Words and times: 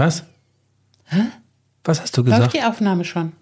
Was? 0.00 0.24
Hä? 1.06 1.22
Was 1.84 2.00
hast 2.00 2.16
du 2.16 2.22
Läuft 2.22 2.36
gesagt? 2.36 2.54
die 2.54 2.62
Aufnahme 2.62 3.04
schon? 3.04 3.32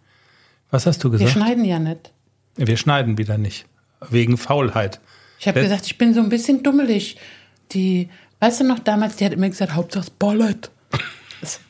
Was 0.71 0.87
hast 0.87 1.03
du 1.05 1.11
Wir 1.13 1.19
gesagt? 1.19 1.33
schneiden 1.37 1.65
ja 1.65 1.79
nicht. 1.79 2.13
Wir 2.57 2.77
schneiden 2.77 3.17
wieder 3.19 3.39
nicht. 3.39 3.67
Wegen 4.11 4.37
Faulheit. 4.37 5.01
Ich 5.39 5.47
habe 5.49 5.61
gesagt, 5.63 5.87
ich 5.87 5.99
bin 5.99 6.15
so 6.15 6.21
ein 6.21 6.29
bisschen 6.29 6.63
dummelig. 6.63 7.17
Die, 7.73 8.09
weißt 8.41 8.61
du 8.61 8.65
noch 8.65 8.79
damals, 8.81 9.17
die 9.17 9.25
hat 9.25 9.33
immer 9.33 9.49
gesagt, 9.49 9.75
Hauptsache 9.75 10.05
es 10.05 10.11
bollert. 10.11 10.71
Es- 11.41 11.61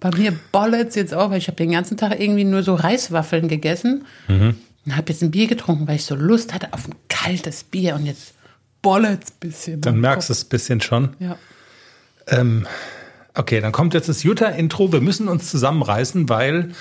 Bei 0.00 0.10
mir 0.16 0.32
bollert's 0.52 0.94
jetzt 0.94 1.14
auch, 1.14 1.30
weil 1.30 1.38
ich 1.38 1.48
habe 1.48 1.56
den 1.56 1.70
ganzen 1.72 1.96
Tag 1.96 2.20
irgendwie 2.20 2.44
nur 2.44 2.62
so 2.62 2.74
Reiswaffeln 2.74 3.48
gegessen 3.48 4.04
Mhm. 4.28 4.56
und 4.84 4.96
habe 4.96 5.10
jetzt 5.10 5.22
ein 5.22 5.30
Bier 5.30 5.46
getrunken, 5.46 5.88
weil 5.88 5.96
ich 5.96 6.04
so 6.04 6.14
Lust 6.14 6.52
hatte 6.54 6.72
auf 6.74 6.86
ein 6.86 6.94
kaltes 7.08 7.64
Bier 7.64 7.94
und 7.94 8.04
jetzt 8.06 8.34
bollert's 8.82 9.30
ein 9.32 9.36
bisschen. 9.40 9.80
Dann 9.80 9.98
merkst 10.00 10.28
du 10.28 10.32
es 10.34 10.44
ein 10.44 10.48
bisschen 10.50 10.80
schon. 10.82 11.16
Ja. 11.18 11.36
Okay, 13.38 13.60
dann 13.60 13.70
kommt 13.70 13.94
jetzt 13.94 14.08
das 14.08 14.24
Jutta-Intro. 14.24 14.92
Wir 14.92 15.00
müssen 15.00 15.28
uns 15.28 15.48
zusammenreißen, 15.48 16.28
weil 16.28 16.72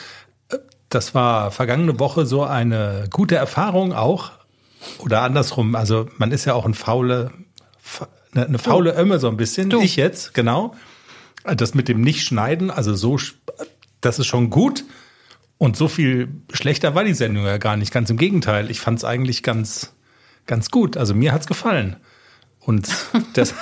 äh, 0.50 0.58
das 0.90 1.14
war 1.14 1.52
vergangene 1.52 2.00
Woche 2.00 2.26
so 2.26 2.44
eine 2.44 3.06
gute 3.12 3.36
Erfahrung 3.36 3.94
auch. 3.94 4.32
Oder 5.00 5.22
andersrum, 5.22 5.76
also 5.76 6.08
man 6.18 6.32
ist 6.32 6.46
ja 6.46 6.56
auch 6.56 6.66
ein 6.66 6.74
faule, 6.74 7.32
fa- 7.80 8.08
eine, 8.34 8.58
faule 8.58 8.96
Ömme 8.98 9.20
so 9.20 9.28
ein 9.28 9.38
bisschen. 9.38 9.70
Du. 9.70 9.82
Ich 9.82 9.96
jetzt, 9.98 10.34
genau. 10.34 10.74
Das 11.44 11.76
mit 11.76 11.88
dem 11.88 12.02
Nicht-Schneiden, 12.02 12.72
also 12.72 12.96
so, 12.96 13.20
das 14.02 14.18
ist 14.20 14.26
schon 14.28 14.50
gut. 14.50 14.84
Und 15.60 15.78
so 15.78 15.88
viel 15.88 16.30
schlechter 16.54 16.96
war 16.96 17.04
die 17.04 17.14
Sendung 17.14 17.46
ja 17.46 17.58
gar 17.58 17.78
nicht. 17.78 17.92
Ganz 17.94 18.10
im 18.10 18.18
Gegenteil. 18.18 18.72
Ich 18.72 18.80
fand 18.80 18.98
es 18.98 19.06
eigentlich 19.06 19.44
ganz, 19.44 19.94
ganz 20.48 20.72
gut. 20.72 20.98
Also 20.98 21.14
mir 21.14 21.34
hat's 21.34 21.48
gefallen. 21.48 21.98
Und 22.60 22.90
das, 23.34 23.54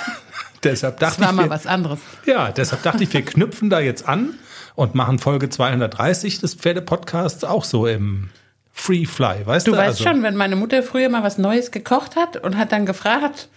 deshalb 0.70 0.98
dachte 1.00 1.20
Das 1.20 1.24
war 1.26 1.30
ich, 1.30 1.36
mal 1.36 1.44
wir- 1.46 1.50
was 1.50 1.66
anderes. 1.66 1.98
ja, 2.26 2.50
deshalb 2.52 2.82
dachte 2.82 3.02
ich, 3.04 3.12
wir 3.12 3.22
knüpfen 3.24 3.70
da 3.70 3.80
jetzt 3.80 4.08
an 4.08 4.34
und 4.74 4.94
machen 4.94 5.18
Folge 5.18 5.48
230 5.48 6.40
des 6.40 6.54
Pferdepodcasts 6.54 7.44
auch 7.44 7.64
so 7.64 7.86
im 7.86 8.30
Free 8.72 9.06
Fly, 9.06 9.46
weißt 9.46 9.66
du? 9.66 9.70
Du 9.72 9.76
weißt 9.78 10.00
also, 10.00 10.04
schon, 10.04 10.22
wenn 10.22 10.36
meine 10.36 10.56
Mutter 10.56 10.82
früher 10.82 11.08
mal 11.08 11.22
was 11.22 11.38
Neues 11.38 11.70
gekocht 11.70 12.14
hat 12.16 12.36
und 12.36 12.56
hat 12.58 12.72
dann 12.72 12.84
gefragt, 12.86 13.48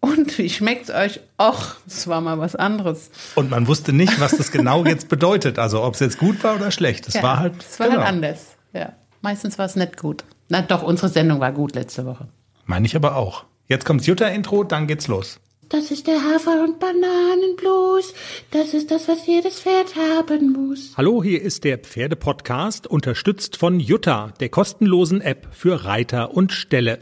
und 0.00 0.38
wie 0.38 0.48
schmeckt's 0.48 0.90
euch? 0.90 1.18
Och, 1.42 1.74
es 1.84 2.06
war 2.06 2.20
mal 2.20 2.38
was 2.38 2.54
anderes. 2.54 3.10
Und 3.34 3.50
man 3.50 3.66
wusste 3.66 3.92
nicht, 3.92 4.20
was 4.20 4.36
das 4.36 4.52
genau 4.52 4.84
jetzt 4.84 5.08
bedeutet. 5.08 5.58
Also 5.58 5.82
ob 5.82 5.94
es 5.94 6.00
jetzt 6.00 6.18
gut 6.18 6.44
war 6.44 6.54
oder 6.54 6.70
schlecht. 6.70 7.08
Das 7.08 7.14
Ja, 7.14 7.22
war 7.24 7.40
halt. 7.40 7.54
Es 7.68 7.80
war 7.80 7.88
genau. 7.88 7.98
halt 8.02 8.08
anders. 8.08 8.54
Ja. 8.72 8.92
Meistens 9.22 9.58
war 9.58 9.66
es 9.66 9.74
nicht 9.74 9.96
gut. 9.96 10.22
Na 10.48 10.62
doch, 10.62 10.84
unsere 10.84 11.08
Sendung 11.08 11.40
war 11.40 11.50
gut 11.50 11.74
letzte 11.74 12.06
Woche. 12.06 12.28
Meine 12.64 12.86
ich 12.86 12.94
aber 12.94 13.16
auch. 13.16 13.44
Jetzt 13.66 13.84
kommt's 13.84 14.06
Jutta-Intro, 14.06 14.62
dann 14.62 14.86
geht's 14.86 15.08
los. 15.08 15.40
Das 15.68 15.90
ist 15.90 16.06
der 16.06 16.24
Hafer- 16.24 16.64
und 16.64 16.80
Bananenblues. 16.80 18.14
Das 18.50 18.72
ist 18.72 18.90
das, 18.90 19.06
was 19.06 19.26
jedes 19.26 19.60
Pferd 19.60 19.96
haben 19.96 20.52
muss. 20.52 20.94
Hallo, 20.96 21.22
hier 21.22 21.42
ist 21.42 21.64
der 21.64 21.76
Pferdepodcast, 21.76 22.86
unterstützt 22.86 23.58
von 23.58 23.78
Jutta, 23.78 24.32
der 24.40 24.48
kostenlosen 24.48 25.20
App 25.20 25.48
für 25.52 25.84
Reiter 25.84 26.32
und 26.32 26.52
Ställe. 26.52 27.00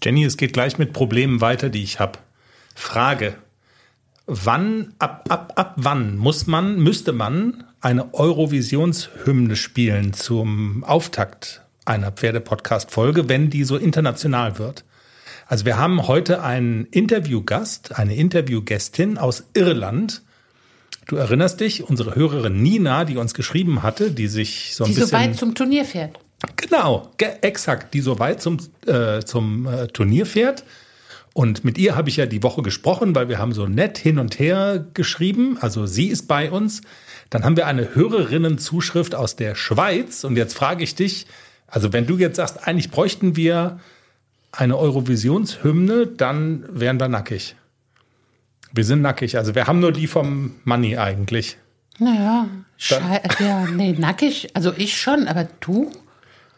Jenny, 0.00 0.24
es 0.24 0.36
geht 0.36 0.52
gleich 0.52 0.78
mit 0.78 0.92
Problemen 0.92 1.40
weiter, 1.40 1.70
die 1.70 1.82
ich 1.82 1.98
habe. 1.98 2.20
Frage. 2.76 3.34
Wann, 4.26 4.94
ab, 5.00 5.24
ab, 5.28 5.54
ab 5.56 5.74
wann 5.74 6.16
muss 6.18 6.46
man, 6.46 6.78
müsste 6.78 7.12
man 7.12 7.64
eine 7.80 8.14
Eurovisionshymne 8.14 9.56
spielen 9.56 10.12
zum 10.12 10.84
Auftakt 10.84 11.62
einer 11.84 12.12
Pferdepodcast-Folge, 12.12 13.28
wenn 13.28 13.50
die 13.50 13.64
so 13.64 13.76
international 13.76 14.58
wird? 14.58 14.84
Also 15.46 15.64
wir 15.64 15.78
haben 15.78 16.08
heute 16.08 16.42
einen 16.42 16.86
Interviewgast, 16.86 17.96
eine 17.96 18.16
Interviewgästin 18.16 19.16
aus 19.16 19.44
Irland. 19.54 20.22
Du 21.06 21.14
erinnerst 21.14 21.60
dich, 21.60 21.84
unsere 21.84 22.16
Hörerin 22.16 22.62
Nina, 22.62 23.04
die 23.04 23.16
uns 23.16 23.32
geschrieben 23.32 23.84
hatte, 23.84 24.10
die 24.10 24.26
sich 24.26 24.74
so 24.74 24.82
ein 24.82 24.88
Die 24.88 24.94
so 24.94 25.02
bisschen 25.02 25.18
weit 25.18 25.36
zum 25.36 25.54
Turnier 25.54 25.84
fährt. 25.84 26.18
Genau, 26.56 27.12
ge 27.16 27.28
exakt, 27.42 27.94
die 27.94 28.00
so 28.00 28.18
weit 28.18 28.42
zum, 28.42 28.58
äh, 28.86 29.20
zum 29.20 29.66
äh, 29.66 29.86
Turnier 29.86 30.26
fährt. 30.26 30.64
Und 31.32 31.64
mit 31.64 31.78
ihr 31.78 31.94
habe 31.94 32.08
ich 32.08 32.16
ja 32.16 32.26
die 32.26 32.42
Woche 32.42 32.62
gesprochen, 32.62 33.14
weil 33.14 33.28
wir 33.28 33.38
haben 33.38 33.52
so 33.52 33.66
nett 33.66 33.98
hin 33.98 34.18
und 34.18 34.40
her 34.40 34.84
geschrieben. 34.94 35.58
Also 35.60 35.86
sie 35.86 36.08
ist 36.08 36.26
bei 36.26 36.50
uns. 36.50 36.80
Dann 37.30 37.44
haben 37.44 37.56
wir 37.56 37.66
eine 37.66 37.94
Hörerinnenzuschrift 37.94 39.14
aus 39.14 39.36
der 39.36 39.54
Schweiz. 39.54 40.24
Und 40.24 40.36
jetzt 40.36 40.54
frage 40.54 40.82
ich 40.82 40.96
dich, 40.96 41.26
also 41.68 41.92
wenn 41.92 42.06
du 42.06 42.18
jetzt 42.18 42.36
sagst, 42.36 42.66
eigentlich 42.66 42.90
bräuchten 42.90 43.36
wir 43.36 43.78
eine 44.52 44.76
Eurovisionshymne, 44.76 46.06
dann 46.06 46.64
wären 46.68 46.98
wir 46.98 47.08
nackig. 47.08 47.56
Wir 48.72 48.84
sind 48.84 49.02
nackig. 49.02 49.36
Also 49.36 49.54
wir 49.54 49.66
haben 49.66 49.80
nur 49.80 49.92
die 49.92 50.06
vom 50.06 50.54
Money 50.64 50.96
eigentlich. 50.96 51.56
Naja, 51.98 52.48
schei 52.76 53.22
ja, 53.38 53.66
nee, 53.66 53.94
nackig. 53.98 54.48
Also 54.54 54.72
ich 54.76 55.00
schon, 55.00 55.28
aber 55.28 55.48
du? 55.60 55.90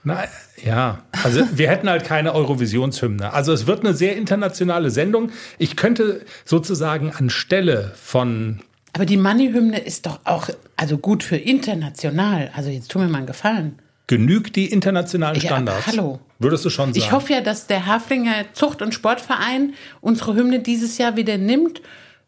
Na, 0.04 0.24
ja, 0.64 1.02
also 1.22 1.42
wir 1.52 1.68
hätten 1.68 1.88
halt 1.88 2.04
keine 2.04 2.34
Eurovisionshymne. 2.34 3.32
Also 3.32 3.52
es 3.52 3.66
wird 3.66 3.80
eine 3.80 3.94
sehr 3.94 4.16
internationale 4.16 4.90
Sendung. 4.90 5.30
Ich 5.58 5.76
könnte 5.76 6.24
sozusagen 6.44 7.12
anstelle 7.12 7.92
von 7.94 8.60
Aber 8.92 9.06
die 9.06 9.16
Money-Hymne 9.16 9.78
ist 9.78 10.06
doch 10.06 10.20
auch 10.24 10.48
also 10.76 10.98
gut 10.98 11.22
für 11.22 11.36
international. 11.36 12.50
Also 12.54 12.70
jetzt 12.70 12.90
tu 12.90 12.98
mir 12.98 13.08
mal 13.08 13.18
einen 13.18 13.26
Gefallen. 13.26 13.78
Genügt 14.08 14.56
die 14.56 14.66
internationalen 14.72 15.36
Ja, 15.40 15.46
Standards. 15.46 15.86
hallo. 15.86 16.18
Würdest 16.40 16.64
du 16.64 16.70
schon 16.70 16.92
sagen? 16.92 16.98
Ich 16.98 17.12
hoffe 17.12 17.32
ja, 17.34 17.40
dass 17.40 17.68
der 17.68 17.86
Haflinger 17.86 18.52
Zucht- 18.54 18.82
und 18.82 18.92
Sportverein 18.92 19.74
unsere 20.00 20.34
Hymne 20.34 20.58
dieses 20.60 20.98
Jahr 20.98 21.14
wieder 21.16 21.38
nimmt 21.38 21.80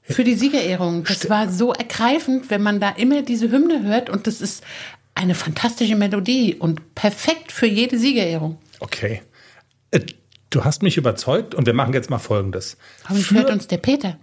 für 0.02 0.22
die 0.22 0.34
Siegerehrung. 0.34 1.04
Das 1.04 1.28
war 1.28 1.48
so 1.50 1.72
ergreifend, 1.72 2.50
wenn 2.50 2.62
man 2.62 2.78
da 2.80 2.90
immer 2.90 3.22
diese 3.22 3.50
Hymne 3.50 3.82
hört 3.82 4.08
und 4.10 4.26
das 4.28 4.40
ist 4.40 4.62
eine 5.14 5.34
fantastische 5.34 5.96
Melodie 5.96 6.54
und 6.54 6.94
perfekt 6.94 7.50
für 7.52 7.66
jede 7.66 7.98
Siegerehrung. 7.98 8.58
Okay. 8.78 9.22
Äh, 9.90 10.00
Du 10.52 10.64
hast 10.64 10.82
mich 10.82 10.96
überzeugt 10.96 11.54
und 11.54 11.66
wir 11.66 11.74
machen 11.74 11.94
jetzt 11.94 12.10
mal 12.10 12.18
Folgendes. 12.18 12.76
Hoffentlich 13.04 13.26
Für 13.28 13.34
hört 13.36 13.50
uns 13.50 13.68
der 13.68 13.76
Peter. 13.76 14.16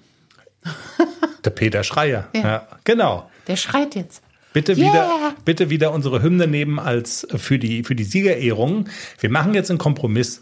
der 1.45 1.49
Peter 1.51 1.83
Schreier. 1.85 2.27
Ja. 2.35 2.41
Ja. 2.41 2.67
genau. 2.83 3.29
Der 3.47 3.55
schreit 3.55 3.95
jetzt. 3.95 4.21
Bitte 4.57 4.73
Yeah. 4.73 4.91
wieder, 4.91 5.35
bitte 5.45 5.69
wieder 5.69 5.91
unsere 5.91 6.23
Hymne 6.23 6.47
nehmen 6.47 6.79
als 6.79 7.27
für 7.35 7.59
die, 7.59 7.83
für 7.83 7.93
die 7.93 8.03
Siegerehrung. 8.03 8.85
Wir 9.19 9.29
machen 9.29 9.53
jetzt 9.53 9.69
einen 9.69 9.77
Kompromiss. 9.77 10.41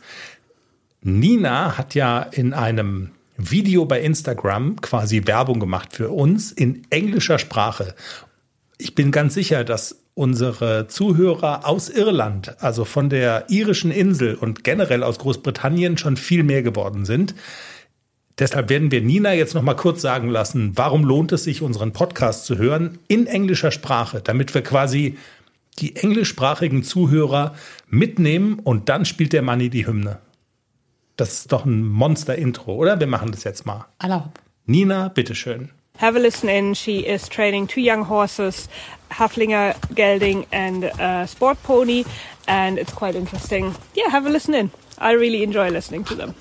Nina 1.01 1.77
hat 1.77 1.95
ja 1.95 2.21
in 2.21 2.53
einem 2.53 3.11
Video 3.35 3.83
bei 3.83 3.99
Instagram 3.99 4.79
quasi 4.79 5.23
Werbung 5.25 5.59
gemacht 5.59 5.89
für 5.91 6.11
uns 6.11 6.53
in 6.53 6.83
englischer 6.91 7.39
Sprache. 7.39 7.93
Ich 8.77 8.95
bin 8.95 9.11
ganz 9.11 9.33
sicher, 9.33 9.65
dass 9.65 9.97
unsere 10.13 10.87
Zuhörer 10.87 11.67
aus 11.67 11.89
Irland, 11.89 12.55
also 12.63 12.85
von 12.85 13.09
der 13.09 13.49
irischen 13.49 13.91
Insel 13.91 14.35
und 14.35 14.63
generell 14.63 15.03
aus 15.03 15.19
Großbritannien 15.19 15.97
schon 15.97 16.15
viel 16.15 16.43
mehr 16.43 16.63
geworden 16.63 17.03
sind. 17.03 17.35
Deshalb 18.37 18.69
werden 18.69 18.91
wir 18.91 19.01
Nina 19.01 19.33
jetzt 19.33 19.55
noch 19.55 19.61
mal 19.61 19.75
kurz 19.75 20.01
sagen 20.01 20.29
lassen, 20.29 20.73
warum 20.75 21.05
lohnt 21.05 21.31
es 21.31 21.45
sich, 21.45 21.61
unseren 21.61 21.93
Podcast 21.93 22.45
zu 22.45 22.57
hören 22.57 22.99
in 23.07 23.27
englischer 23.27 23.71
Sprache, 23.71 24.21
damit 24.21 24.53
wir 24.53 24.61
quasi 24.61 25.17
die 25.79 25.95
englischsprachigen 25.95 26.83
Zuhörer 26.83 27.55
mitnehmen 27.89 28.59
und 28.59 28.89
dann 28.89 29.05
spielt 29.05 29.33
der 29.33 29.41
Manni 29.41 29.69
die 29.69 29.87
Hymne. 29.87 30.19
Das 31.15 31.33
ist 31.33 31.51
doch 31.51 31.65
ein 31.65 31.85
Monster-Intro, 31.87 32.75
oder? 32.75 32.99
Wir 32.99 33.07
machen 33.07 33.31
das 33.31 33.45
jetzt 33.45 33.65
mal. 33.65 33.85
Erlaub. 33.99 34.31
Nina, 34.65 35.07
bitteschön. 35.07 35.69
Have 35.97 36.17
a 36.17 36.21
listen 36.21 36.49
in. 36.49 36.75
She 36.75 37.05
is 37.05 37.29
training 37.29 37.67
two 37.67 37.79
young 37.79 38.09
horses, 38.09 38.67
Haflinger 39.11 39.75
Gelding 39.93 40.45
and 40.51 40.83
uh, 40.99 41.25
Sport 41.25 41.61
Pony, 41.63 42.03
and 42.47 42.77
it's 42.77 42.93
quite 42.93 43.17
interesting. 43.17 43.73
Yeah, 43.95 44.11
have 44.11 44.27
a 44.27 44.29
listen 44.29 44.53
in. 44.53 44.71
I 44.99 45.13
really 45.13 45.41
enjoy 45.41 45.69
listening 45.69 46.03
to 46.05 46.15
them. 46.15 46.33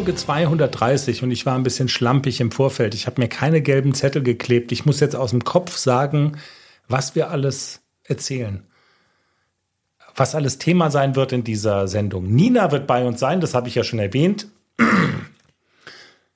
Folge 0.00 0.14
230 0.14 1.22
und 1.24 1.30
ich 1.30 1.44
war 1.44 1.56
ein 1.56 1.62
bisschen 1.62 1.90
schlampig 1.90 2.40
im 2.40 2.50
Vorfeld. 2.50 2.94
Ich 2.94 3.06
habe 3.06 3.20
mir 3.20 3.28
keine 3.28 3.60
gelben 3.60 3.92
Zettel 3.92 4.22
geklebt. 4.22 4.72
Ich 4.72 4.86
muss 4.86 4.98
jetzt 4.98 5.14
aus 5.14 5.28
dem 5.28 5.44
Kopf 5.44 5.76
sagen, 5.76 6.38
was 6.88 7.14
wir 7.14 7.30
alles 7.30 7.82
erzählen. 8.04 8.62
Was 10.16 10.34
alles 10.34 10.56
Thema 10.56 10.90
sein 10.90 11.16
wird 11.16 11.32
in 11.32 11.44
dieser 11.44 11.86
Sendung. 11.86 12.32
Nina 12.34 12.72
wird 12.72 12.86
bei 12.86 13.04
uns 13.04 13.20
sein, 13.20 13.42
das 13.42 13.52
habe 13.52 13.68
ich 13.68 13.74
ja 13.74 13.84
schon 13.84 13.98
erwähnt. 13.98 14.46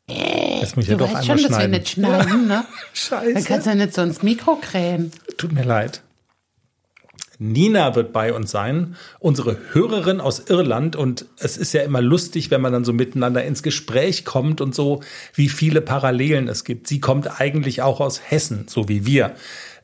Jetzt 0.06 0.76
muss 0.76 0.84
ich 0.84 0.90
ja 0.90 0.99
Du 0.99 1.05
doch 1.06 1.14
weißt 1.14 1.22
einmal 1.22 1.38
schon, 1.38 1.50
dass 1.50 1.50
wir 1.52 1.55
schneiden. 1.56 1.70
nicht 1.70 1.88
schneiden, 1.88 2.46
ne? 2.46 2.49
Dann 2.67 2.67
Scheiße. 2.93 3.49
kannst 3.49 3.67
du 3.67 3.70
ja 3.70 3.76
nicht 3.76 3.94
so 3.94 4.02
ins 4.02 4.22
Mikro 4.22 4.56
krähen. 4.56 5.10
Tut 5.38 5.52
mir 5.52 5.64
leid. 5.64 6.02
Nina 7.52 7.94
wird 7.94 8.12
bei 8.12 8.32
uns 8.32 8.50
sein, 8.50 8.96
unsere 9.19 9.58
Hörerin 9.73 10.20
aus 10.20 10.49
Irland. 10.49 10.96
Und 10.96 11.26
es 11.38 11.56
ist 11.56 11.73
ja 11.75 11.82
immer 11.82 12.00
lustig, 12.00 12.50
wenn 12.50 12.61
man 12.61 12.73
dann 12.73 12.85
so 12.85 12.93
miteinander 12.93 13.44
ins 13.44 13.62
Gespräch 13.62 14.25
kommt 14.25 14.61
und 14.61 14.75
so, 14.75 15.00
wie 15.35 15.49
viele 15.49 15.81
Parallelen 15.81 16.49
es 16.49 16.64
gibt. 16.64 16.87
Sie 16.87 17.00
kommt 17.00 17.41
eigentlich 17.41 17.82
auch 17.82 18.00
aus 18.00 18.20
Hessen, 18.25 18.67
so 18.69 18.88
wie 18.88 19.06
wir. 19.06 19.35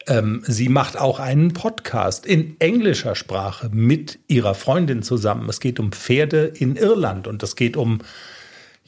Ähm, 0.07 0.43
sie 0.47 0.69
macht 0.69 0.99
auch 0.99 1.21
einen 1.21 1.53
Podcast 1.53 2.25
in 2.27 2.57
englischer 2.59 3.15
Sprache 3.15 3.69
mit 3.73 4.19
ihrer 4.29 4.55
Freundin 4.55 5.03
zusammen. 5.03 5.49
Es 5.49 5.61
geht 5.61 5.79
um 5.79 5.93
Pferde 5.93 6.47
in 6.47 6.77
Irland 6.77 7.29
und 7.29 7.43
es 7.43 7.57
geht 7.57 7.77
um 7.77 8.01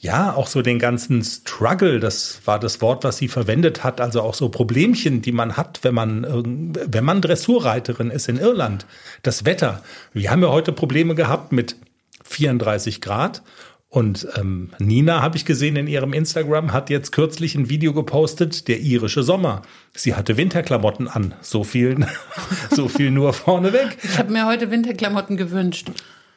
ja, 0.03 0.35
auch 0.35 0.47
so 0.47 0.61
den 0.61 0.79
ganzen 0.79 1.23
Struggle, 1.23 2.01
das 2.01 2.41
war 2.43 2.59
das 2.59 2.81
Wort, 2.81 3.05
was 3.05 3.17
sie 3.17 3.29
verwendet 3.29 3.85
hat, 3.85 4.01
also 4.01 4.21
auch 4.21 4.33
so 4.33 4.49
Problemchen, 4.49 5.21
die 5.21 5.31
man 5.31 5.55
hat, 5.55 5.79
wenn 5.83 5.95
man, 5.95 6.75
wenn 6.75 7.05
man 7.05 7.21
Dressurreiterin 7.21 8.11
ist 8.11 8.27
in 8.27 8.37
Irland. 8.37 8.85
Das 9.21 9.45
Wetter. 9.45 9.81
Wir 10.11 10.29
haben 10.29 10.41
ja 10.41 10.49
heute 10.49 10.73
Probleme 10.73 11.15
gehabt 11.15 11.53
mit 11.53 11.77
34 12.25 12.99
Grad. 12.99 13.43
Und 13.87 14.27
ähm, 14.35 14.71
Nina, 14.77 15.21
habe 15.21 15.37
ich 15.37 15.45
gesehen 15.45 15.77
in 15.77 15.87
ihrem 15.87 16.11
Instagram, 16.11 16.73
hat 16.73 16.89
jetzt 16.89 17.13
kürzlich 17.13 17.55
ein 17.55 17.69
Video 17.69 17.93
gepostet, 17.93 18.67
der 18.67 18.81
irische 18.81 19.23
Sommer. 19.23 19.61
Sie 19.93 20.15
hatte 20.15 20.35
Winterklamotten 20.35 21.07
an. 21.07 21.33
So 21.39 21.63
viel, 21.63 22.05
so 22.71 22.89
viel 22.89 23.09
nur 23.09 23.31
vorneweg. 23.31 23.97
Ich 24.03 24.17
habe 24.17 24.33
mir 24.33 24.47
heute 24.47 24.69
Winterklamotten 24.69 25.37
gewünscht. 25.37 25.91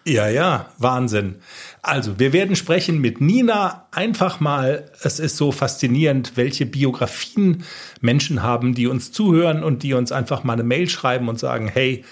Ja, 0.08 0.29
ja, 0.29 0.70
Wahnsinn. 0.79 1.35
Also, 1.82 2.20
wir 2.20 2.32
werden 2.32 2.55
sprechen 2.55 3.00
mit 3.00 3.20
Nina. 3.20 3.88
Einfach 3.91 4.38
mal, 4.38 4.88
es 5.03 5.19
ist 5.19 5.37
so 5.37 5.50
faszinierend, 5.50 6.37
welche 6.37 6.64
Biografien 6.64 7.64
Menschen 8.00 8.41
haben, 8.41 8.73
die 8.73 8.87
uns 8.87 9.11
zuhören 9.11 9.64
und 9.64 9.82
die 9.82 9.94
uns 9.94 10.12
einfach 10.12 10.44
mal 10.44 10.53
eine 10.53 10.62
Mail 10.62 10.88
schreiben 10.88 11.29
und 11.29 11.41
sagen, 11.41 11.67
hey, 11.67 12.05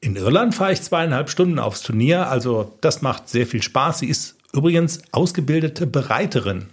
in 0.00 0.16
Irland 0.16 0.54
fahre 0.54 0.72
ich 0.72 0.80
zweieinhalb 0.80 1.28
Stunden 1.28 1.58
aufs 1.58 1.82
Turnier. 1.82 2.30
Also, 2.30 2.78
das 2.80 3.02
macht 3.02 3.28
sehr 3.28 3.46
viel 3.46 3.62
Spaß. 3.62 3.98
Sie 3.98 4.08
ist 4.08 4.36
übrigens 4.54 5.02
ausgebildete 5.12 5.86
Bereiterin. 5.86 6.70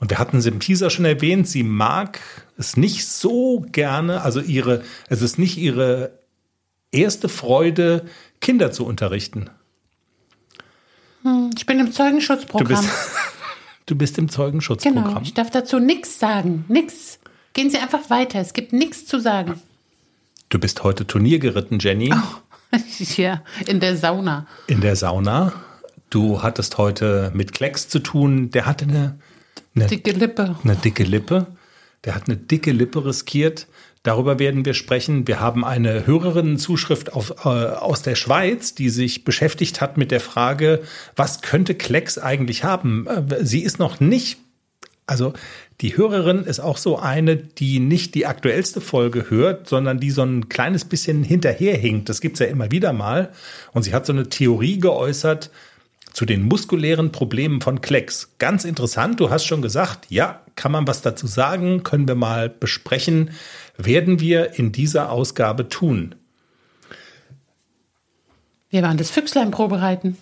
Und 0.00 0.10
wir 0.10 0.18
hatten 0.18 0.40
sie 0.40 0.48
im 0.48 0.58
Teaser 0.58 0.90
schon 0.90 1.04
erwähnt, 1.04 1.46
sie 1.46 1.62
mag 1.62 2.18
es 2.58 2.76
nicht 2.76 3.06
so 3.06 3.64
gerne, 3.70 4.22
also 4.22 4.40
ihre, 4.40 4.82
es 5.08 5.22
ist 5.22 5.38
nicht 5.38 5.58
ihre 5.58 6.18
erste 6.90 7.28
Freude, 7.28 8.04
Kinder 8.40 8.72
zu 8.72 8.84
unterrichten. 8.84 9.48
Hm, 11.26 11.50
ich 11.56 11.66
bin 11.66 11.80
im 11.80 11.90
Zeugenschutzprogramm. 11.90 12.68
Du 12.68 12.74
bist, 12.74 12.90
du 13.86 13.94
bist 13.96 14.18
im 14.18 14.28
Zeugenschutzprogramm. 14.28 15.04
Genau, 15.04 15.20
ich 15.22 15.34
darf 15.34 15.50
dazu 15.50 15.80
nichts 15.80 16.20
sagen. 16.20 16.64
Nix. 16.68 17.18
Gehen 17.52 17.68
Sie 17.68 17.78
einfach 17.78 18.10
weiter. 18.10 18.38
Es 18.38 18.52
gibt 18.52 18.72
nichts 18.72 19.06
zu 19.06 19.18
sagen. 19.18 19.60
Du 20.50 20.60
bist 20.60 20.84
heute 20.84 21.04
Turnier 21.04 21.40
geritten, 21.40 21.80
Jenny. 21.80 22.14
Oh, 22.14 22.76
ja, 23.16 23.42
in 23.66 23.80
der 23.80 23.96
Sauna. 23.96 24.46
In 24.68 24.80
der 24.80 24.94
Sauna. 24.94 25.52
Du 26.10 26.42
hattest 26.44 26.78
heute 26.78 27.32
mit 27.34 27.52
Klecks 27.52 27.88
zu 27.88 27.98
tun. 27.98 28.52
Der 28.52 28.66
hatte 28.66 28.84
eine, 28.84 29.18
eine 29.74 29.86
dicke 29.86 30.12
Lippe. 30.12 30.54
Eine 30.62 30.76
dicke 30.76 31.02
Lippe. 31.02 31.48
Der 32.04 32.14
hat 32.14 32.28
eine 32.28 32.36
dicke 32.36 32.70
Lippe 32.70 33.04
riskiert. 33.04 33.66
Darüber 34.06 34.38
werden 34.38 34.64
wir 34.64 34.74
sprechen. 34.74 35.26
Wir 35.26 35.40
haben 35.40 35.64
eine 35.64 36.06
Hörerinnenzuschrift 36.06 37.12
auf, 37.12 37.44
äh, 37.44 37.48
aus 37.48 38.02
der 38.02 38.14
Schweiz, 38.14 38.72
die 38.72 38.88
sich 38.88 39.24
beschäftigt 39.24 39.80
hat 39.80 39.96
mit 39.96 40.12
der 40.12 40.20
Frage, 40.20 40.82
was 41.16 41.40
könnte 41.40 41.74
Klecks 41.74 42.16
eigentlich 42.16 42.62
haben? 42.62 43.08
Äh, 43.08 43.44
sie 43.44 43.64
ist 43.64 43.80
noch 43.80 43.98
nicht, 43.98 44.38
also 45.08 45.32
die 45.80 45.96
Hörerin 45.96 46.44
ist 46.44 46.60
auch 46.60 46.76
so 46.76 47.00
eine, 47.00 47.36
die 47.36 47.80
nicht 47.80 48.14
die 48.14 48.26
aktuellste 48.26 48.80
Folge 48.80 49.28
hört, 49.28 49.68
sondern 49.68 49.98
die 49.98 50.12
so 50.12 50.22
ein 50.22 50.48
kleines 50.48 50.84
bisschen 50.84 51.24
hinterherhinkt. 51.24 52.08
Das 52.08 52.20
gibt's 52.20 52.38
ja 52.38 52.46
immer 52.46 52.70
wieder 52.70 52.92
mal. 52.92 53.32
Und 53.72 53.82
sie 53.82 53.92
hat 53.92 54.06
so 54.06 54.12
eine 54.12 54.28
Theorie 54.28 54.78
geäußert, 54.78 55.50
zu 56.16 56.24
den 56.24 56.44
muskulären 56.44 57.12
Problemen 57.12 57.60
von 57.60 57.82
Klecks. 57.82 58.30
Ganz 58.38 58.64
interessant, 58.64 59.20
du 59.20 59.28
hast 59.28 59.44
schon 59.44 59.60
gesagt, 59.60 60.06
ja, 60.08 60.40
kann 60.54 60.72
man 60.72 60.86
was 60.86 61.02
dazu 61.02 61.26
sagen, 61.26 61.82
können 61.82 62.08
wir 62.08 62.14
mal 62.14 62.48
besprechen, 62.48 63.32
werden 63.76 64.18
wir 64.18 64.58
in 64.58 64.72
dieser 64.72 65.12
Ausgabe 65.12 65.68
tun. 65.68 66.14
Wir 68.70 68.82
waren 68.82 68.96
das 68.96 69.10
Füchslein 69.10 69.52
vorbereiten. 69.52 70.16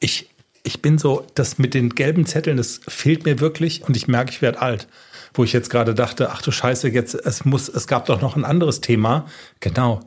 Ich, 0.00 0.28
ich 0.64 0.82
bin 0.82 0.98
so, 0.98 1.26
das 1.34 1.56
mit 1.56 1.72
den 1.72 1.94
gelben 1.94 2.26
Zetteln, 2.26 2.58
das 2.58 2.82
fehlt 2.86 3.24
mir 3.24 3.40
wirklich 3.40 3.84
und 3.84 3.96
ich 3.96 4.08
merke, 4.08 4.32
ich 4.32 4.42
werde 4.42 4.60
alt. 4.60 4.86
Wo 5.32 5.44
ich 5.44 5.54
jetzt 5.54 5.70
gerade 5.70 5.94
dachte, 5.94 6.28
ach 6.30 6.42
du 6.42 6.50
Scheiße, 6.50 6.90
jetzt, 6.90 7.14
es 7.14 7.46
muss, 7.46 7.70
es 7.70 7.86
gab 7.86 8.04
doch 8.04 8.20
noch 8.20 8.36
ein 8.36 8.44
anderes 8.44 8.82
Thema. 8.82 9.24
Genau. 9.60 10.00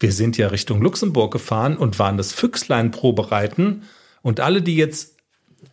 Wir 0.00 0.10
sind 0.10 0.36
ja 0.36 0.48
Richtung 0.48 0.82
Luxemburg 0.82 1.32
gefahren 1.32 1.76
und 1.76 2.00
waren 2.00 2.16
das 2.16 2.32
Füchslein 2.32 2.90
probereiten 2.90 3.84
und 4.22 4.40
alle, 4.40 4.62
die 4.62 4.76
jetzt, 4.76 5.16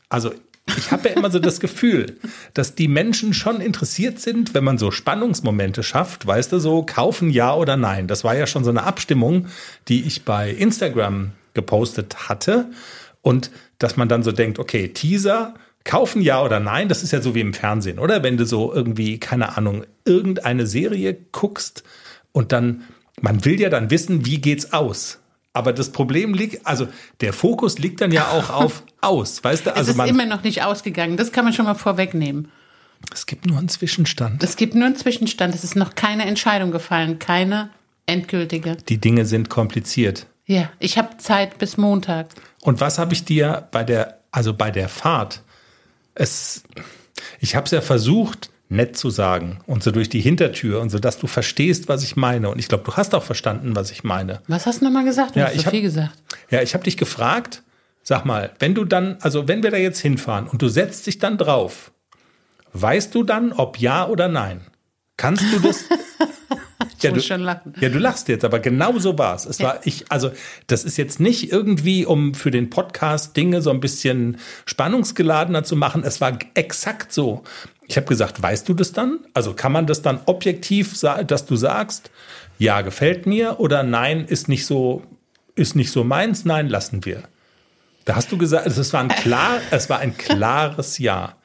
also 0.09 0.31
ich 0.77 0.91
habe 0.91 1.09
ja 1.09 1.15
immer 1.15 1.29
so 1.29 1.39
das 1.39 1.59
Gefühl, 1.59 2.17
dass 2.53 2.75
die 2.75 2.87
Menschen 2.87 3.33
schon 3.33 3.61
interessiert 3.61 4.19
sind, 4.19 4.53
wenn 4.53 4.63
man 4.63 4.77
so 4.77 4.91
Spannungsmomente 4.91 5.83
schafft, 5.83 6.25
weißt 6.25 6.51
du, 6.51 6.59
so 6.59 6.83
kaufen 6.83 7.29
ja 7.29 7.53
oder 7.53 7.77
nein. 7.77 8.07
Das 8.07 8.23
war 8.23 8.35
ja 8.35 8.47
schon 8.47 8.63
so 8.63 8.71
eine 8.71 8.83
Abstimmung, 8.83 9.47
die 9.87 10.03
ich 10.03 10.25
bei 10.25 10.49
Instagram 10.49 11.31
gepostet 11.53 12.29
hatte. 12.29 12.71
Und 13.21 13.51
dass 13.79 13.97
man 13.97 14.09
dann 14.09 14.23
so 14.23 14.31
denkt, 14.31 14.59
okay, 14.59 14.87
Teaser, 14.89 15.53
kaufen 15.83 16.21
ja 16.21 16.43
oder 16.43 16.59
nein, 16.59 16.89
das 16.89 17.03
ist 17.03 17.11
ja 17.11 17.21
so 17.21 17.35
wie 17.35 17.41
im 17.41 17.53
Fernsehen, 17.53 17.99
oder? 17.99 18.23
Wenn 18.23 18.37
du 18.37 18.45
so 18.45 18.73
irgendwie, 18.73 19.19
keine 19.19 19.55
Ahnung, 19.57 19.85
irgendeine 20.03 20.67
Serie 20.67 21.15
guckst 21.31 21.83
und 22.31 22.51
dann, 22.51 22.83
man 23.21 23.45
will 23.45 23.59
ja 23.59 23.69
dann 23.69 23.91
wissen, 23.91 24.25
wie 24.25 24.41
geht's 24.41 24.73
aus. 24.73 25.19
Aber 25.55 25.71
das 25.71 25.91
Problem 25.91 26.33
liegt, 26.33 26.67
also 26.67 26.89
der 27.21 27.31
Fokus 27.31 27.79
liegt 27.79 28.01
dann 28.01 28.11
ja 28.11 28.27
auch 28.27 28.49
auf 28.49 28.83
aus, 29.01 29.41
weißt 29.41 29.67
du? 29.67 29.73
Also 29.73 29.91
es 29.91 29.97
ist 29.97 30.09
immer 30.09 30.25
noch 30.25 30.43
nicht 30.43 30.63
ausgegangen. 30.63 31.15
Das 31.15 31.31
kann 31.31 31.45
man 31.45 31.53
schon 31.53 31.63
mal 31.63 31.75
vorwegnehmen. 31.75 32.51
Es 33.13 33.25
gibt 33.25 33.45
nur 33.45 33.57
einen 33.57 33.69
Zwischenstand. 33.69 34.43
Es 34.43 34.57
gibt 34.57 34.75
nur 34.75 34.85
einen 34.85 34.97
Zwischenstand. 34.97 35.55
Es 35.55 35.63
ist 35.63 35.77
noch 35.77 35.95
keine 35.95 36.25
Entscheidung 36.25 36.71
gefallen, 36.71 37.19
keine 37.19 37.69
endgültige. 38.05 38.75
Die 38.89 38.97
Dinge 38.97 39.25
sind 39.25 39.49
kompliziert. 39.49 40.27
Ja, 40.45 40.69
ich 40.79 40.97
habe 40.97 41.17
Zeit 41.19 41.57
bis 41.57 41.77
Montag. 41.77 42.27
Und 42.61 42.81
was 42.81 42.99
habe 42.99 43.13
ich 43.13 43.23
dir 43.23 43.69
bei 43.71 43.85
der, 43.85 44.19
also 44.31 44.53
bei 44.53 44.71
der 44.71 44.89
Fahrt? 44.89 45.41
Es, 46.15 46.63
ich 47.39 47.55
habe 47.55 47.63
es 47.63 47.71
ja 47.71 47.79
versucht, 47.79 48.49
nett 48.69 48.97
zu 48.97 49.09
sagen 49.09 49.59
und 49.67 49.83
so 49.83 49.91
durch 49.91 50.09
die 50.09 50.19
Hintertür 50.19 50.81
und 50.81 50.89
so, 50.89 50.99
dass 50.99 51.17
du 51.17 51.27
verstehst, 51.27 51.87
was 51.87 52.03
ich 52.03 52.15
meine. 52.15 52.49
Und 52.49 52.59
ich 52.59 52.67
glaube, 52.67 52.83
du 52.83 52.93
hast 52.93 53.13
auch 53.13 53.23
verstanden, 53.23 53.75
was 53.75 53.91
ich 53.91 54.03
meine. 54.03 54.41
Was 54.47 54.65
hast 54.65 54.81
du 54.81 54.85
nochmal 54.85 55.05
gesagt? 55.05 55.35
Du 55.35 55.39
ja, 55.39 55.47
hast 55.47 55.53
ich 55.53 55.61
so 55.61 55.65
hab, 55.67 55.73
viel 55.73 55.81
gesagt. 55.81 56.17
Ja, 56.49 56.61
ich 56.61 56.73
habe 56.73 56.83
dich 56.83 56.97
gefragt, 56.97 57.63
sag 58.03 58.25
mal, 58.25 58.51
wenn 58.59 58.73
du 58.73 58.85
dann, 58.85 59.17
also 59.21 59.47
wenn 59.47 59.63
wir 59.63 59.71
da 59.71 59.77
jetzt 59.77 59.99
hinfahren 59.99 60.47
und 60.47 60.61
du 60.61 60.67
setzt 60.67 61.05
dich 61.07 61.19
dann 61.19 61.37
drauf, 61.37 61.91
weißt 62.73 63.13
du 63.13 63.23
dann, 63.23 63.53
ob 63.53 63.79
ja 63.79 64.07
oder 64.07 64.27
nein? 64.27 64.61
Kannst 65.17 65.43
du 65.53 65.59
das? 65.59 65.85
ja, 67.05 67.11
muss 67.11 67.23
du, 67.23 67.27
schon 67.27 67.41
lachen. 67.41 67.73
Ja, 67.79 67.89
du 67.89 67.99
lachst 67.99 68.27
jetzt, 68.27 68.43
aber 68.43 68.59
genau 68.59 68.97
so 68.99 69.17
war 69.17 69.35
es. 69.35 69.45
Es 69.45 69.59
war 69.59 69.79
ich, 69.85 70.05
also 70.09 70.31
das 70.67 70.83
ist 70.83 70.97
jetzt 70.97 71.19
nicht 71.19 71.51
irgendwie, 71.51 72.05
um 72.05 72.33
für 72.33 72.51
den 72.51 72.69
Podcast 72.69 73.37
Dinge 73.37 73.61
so 73.61 73.69
ein 73.69 73.79
bisschen 73.79 74.37
spannungsgeladener 74.65 75.63
zu 75.63 75.75
machen. 75.75 76.03
Es 76.03 76.21
war 76.21 76.37
exakt 76.53 77.13
so. 77.13 77.43
Ich 77.87 77.97
habe 77.97 78.07
gesagt, 78.07 78.41
weißt 78.41 78.67
du 78.67 78.73
das 78.73 78.91
dann? 78.91 79.19
Also 79.33 79.53
kann 79.53 79.71
man 79.71 79.87
das 79.87 80.01
dann 80.01 80.19
objektiv, 80.25 80.99
dass 80.99 81.45
du 81.45 81.55
sagst, 81.55 82.11
ja, 82.57 82.81
gefällt 82.81 83.25
mir 83.25 83.59
oder 83.59 83.83
nein, 83.83 84.25
ist 84.25 84.47
nicht 84.47 84.65
so, 84.65 85.03
ist 85.55 85.75
nicht 85.75 85.91
so 85.91 86.03
meins, 86.03 86.45
nein, 86.45 86.67
lassen 86.67 87.05
wir. 87.05 87.23
Da 88.05 88.15
hast 88.15 88.31
du 88.31 88.37
gesagt, 88.37 88.67
es 88.67 88.93
war 88.93 89.01
ein 89.01 89.09
klar, 89.09 89.59
es 89.71 89.89
war 89.89 89.99
ein 89.99 90.15
klares 90.17 90.97
Ja. 90.99 91.35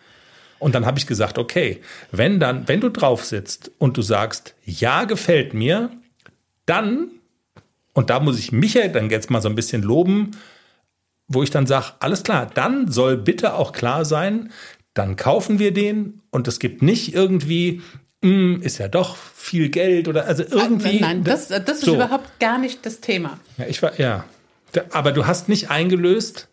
Und 0.61 0.75
dann 0.75 0.87
habe 0.87 0.99
ich 0.99 1.07
gesagt, 1.07 1.39
okay, 1.39 1.81
wenn 2.13 2.39
dann, 2.39 2.69
wenn 2.69 2.81
du 2.81 2.91
drauf 2.91 3.25
sitzt 3.25 3.73
und 3.79 3.97
du 3.97 4.03
sagst, 4.03 4.55
ja, 4.65 5.05
gefällt 5.05 5.55
mir, 5.55 5.91
dann, 6.67 7.09
und 7.95 8.11
da 8.11 8.21
muss 8.21 8.39
ich 8.39 8.53
Michael 8.53 8.93
dann 8.93 9.11
jetzt 9.11 9.31
mal 9.31 9.41
so 9.41 9.49
ein 9.49 9.55
bisschen 9.57 9.83
loben, 9.83 10.33
wo 11.27 11.43
ich 11.43 11.51
dann 11.51 11.67
sage, 11.67 11.87
alles 12.01 12.23
klar, 12.23 12.47
dann 12.53 12.93
soll 12.93 13.17
bitte 13.17 13.55
auch 13.55 13.73
klar 13.73 14.05
sein, 14.05 14.53
dann 14.93 15.17
kaufen 15.17 15.59
wir 15.59 15.73
den 15.73 16.21
und 16.31 16.47
es 16.47 16.59
gibt 16.59 16.83
nicht 16.83 17.15
irgendwie, 17.15 17.81
mm, 18.21 18.57
ist 18.61 18.79
ja 18.79 18.89
doch 18.89 19.17
viel 19.17 19.71
Geld 19.71 20.09
oder 20.09 20.27
also 20.27 20.43
irgendwie. 20.43 21.01
Nein, 21.01 21.23
nein 21.23 21.25
das, 21.25 21.49
das 21.49 21.79
ist 21.79 21.85
so. 21.87 21.95
überhaupt 21.95 22.39
gar 22.39 22.59
nicht 22.59 22.85
das 22.85 23.01
Thema. 23.01 23.41
Ja, 23.57 23.67
ich 23.67 23.83
war, 23.83 23.99
ja. 23.99 24.25
Aber 24.91 25.13
du 25.13 25.27
hast 25.27 25.49
nicht 25.49 25.71
eingelöst, 25.71 26.49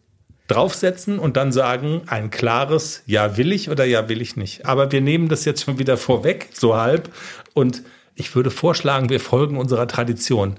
draufsetzen 0.47 1.19
und 1.19 1.37
dann 1.37 1.51
sagen, 1.51 2.01
ein 2.07 2.29
klares 2.29 3.03
Ja 3.05 3.37
will 3.37 3.51
ich 3.51 3.69
oder 3.69 3.85
Ja 3.85 4.09
will 4.09 4.21
ich 4.21 4.35
nicht. 4.35 4.65
Aber 4.65 4.91
wir 4.91 5.01
nehmen 5.01 5.27
das 5.27 5.45
jetzt 5.45 5.63
schon 5.63 5.77
wieder 5.77 5.97
vorweg, 5.97 6.49
so 6.53 6.75
halb. 6.75 7.13
Und 7.53 7.83
ich 8.15 8.33
würde 8.35 8.49
vorschlagen, 8.49 9.09
wir 9.09 9.19
folgen 9.19 9.57
unserer 9.57 9.87
Tradition. 9.87 10.55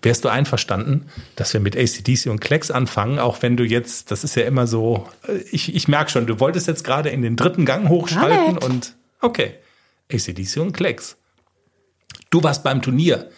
Wärst 0.00 0.24
du 0.24 0.28
einverstanden, 0.28 1.06
dass 1.34 1.52
wir 1.52 1.60
mit 1.60 1.76
ACDC 1.76 2.26
und 2.30 2.40
Klecks 2.40 2.70
anfangen, 2.70 3.18
auch 3.18 3.42
wenn 3.42 3.56
du 3.56 3.64
jetzt, 3.64 4.12
das 4.12 4.22
ist 4.22 4.36
ja 4.36 4.44
immer 4.44 4.68
so, 4.68 5.08
ich, 5.50 5.74
ich 5.74 5.88
merke 5.88 6.12
schon, 6.12 6.26
du 6.26 6.38
wolltest 6.38 6.68
jetzt 6.68 6.84
gerade 6.84 7.08
in 7.08 7.22
den 7.22 7.34
dritten 7.34 7.66
Gang 7.66 7.88
hochschalten 7.88 8.58
und 8.58 8.94
okay, 9.20 9.54
ACDC 10.12 10.58
und 10.58 10.72
Klecks. 10.72 11.16
Du 12.30 12.42
warst 12.44 12.62
beim 12.62 12.80
Turnier. 12.80 13.28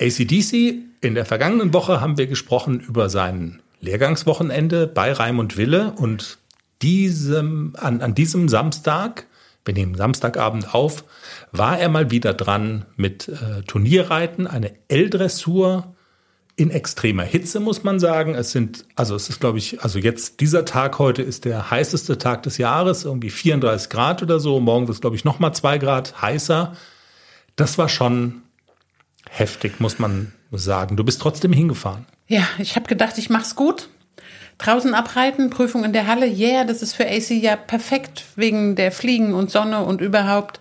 ACDC, 0.00 0.76
in 1.00 1.14
der 1.14 1.24
vergangenen 1.24 1.74
Woche 1.74 2.00
haben 2.00 2.18
wir 2.18 2.28
gesprochen 2.28 2.78
über 2.80 3.08
sein 3.08 3.60
Lehrgangswochenende 3.80 4.86
bei 4.86 5.12
Raimund 5.12 5.56
Wille 5.56 5.92
und 5.96 6.38
diesem, 6.82 7.74
an, 7.78 8.00
an 8.00 8.14
diesem 8.14 8.48
Samstag, 8.48 9.26
wir 9.64 9.74
nehmen 9.74 9.94
Samstagabend 9.94 10.74
auf, 10.74 11.04
war 11.52 11.78
er 11.78 11.88
mal 11.88 12.10
wieder 12.10 12.34
dran 12.34 12.86
mit 12.96 13.28
äh, 13.28 13.62
Turnierreiten, 13.66 14.46
eine 14.46 14.72
L-Dressur 14.88 15.94
in 16.56 16.70
extremer 16.70 17.22
Hitze, 17.22 17.58
muss 17.60 17.84
man 17.84 17.98
sagen. 17.98 18.34
Es 18.34 18.52
sind, 18.52 18.84
also 18.94 19.14
es 19.14 19.30
ist, 19.30 19.40
glaube 19.40 19.58
ich, 19.58 19.82
also 19.82 19.98
jetzt 19.98 20.40
dieser 20.40 20.64
Tag 20.64 20.98
heute 20.98 21.22
ist 21.22 21.46
der 21.46 21.70
heißeste 21.70 22.18
Tag 22.18 22.42
des 22.42 22.58
Jahres, 22.58 23.04
irgendwie 23.04 23.30
34 23.30 23.88
Grad 23.88 24.22
oder 24.22 24.40
so. 24.40 24.60
Morgen 24.60 24.86
wird 24.86 24.96
es, 24.96 25.00
glaube 25.00 25.16
ich, 25.16 25.24
noch 25.24 25.38
mal 25.38 25.54
zwei 25.54 25.78
Grad 25.78 26.20
heißer. 26.20 26.76
Das 27.56 27.78
war 27.78 27.88
schon 27.88 28.42
heftig, 29.30 29.80
muss 29.80 29.98
man 29.98 30.32
sagen. 30.58 30.96
Du 30.96 31.04
bist 31.04 31.20
trotzdem 31.20 31.52
hingefahren. 31.52 32.06
Ja, 32.26 32.46
ich 32.58 32.76
habe 32.76 32.86
gedacht, 32.88 33.18
ich 33.18 33.30
mach's 33.30 33.54
gut. 33.56 33.88
Draußen 34.58 34.94
abreiten, 34.94 35.48
Prüfung 35.48 35.84
in 35.84 35.92
der 35.92 36.06
Halle, 36.06 36.26
yeah, 36.26 36.64
das 36.64 36.82
ist 36.82 36.94
für 36.94 37.06
AC 37.06 37.30
ja 37.30 37.56
perfekt 37.56 38.24
wegen 38.36 38.76
der 38.76 38.92
Fliegen 38.92 39.32
und 39.32 39.50
Sonne 39.50 39.84
und 39.84 40.00
überhaupt. 40.02 40.60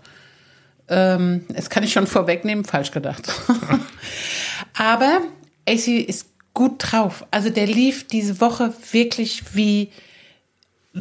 Ähm, 0.88 1.46
das 1.50 1.70
kann 1.70 1.84
ich 1.84 1.92
schon 1.92 2.08
vorwegnehmen, 2.08 2.64
falsch 2.64 2.92
gedacht. 2.92 3.30
Aber 4.74 5.22
AC 5.68 5.88
ist 5.88 6.28
gut 6.54 6.76
drauf. 6.80 7.26
Also 7.32 7.50
der 7.50 7.68
lief 7.68 8.08
diese 8.08 8.42
Woche 8.42 8.74
wirklich 8.92 9.54
wie 9.54 9.92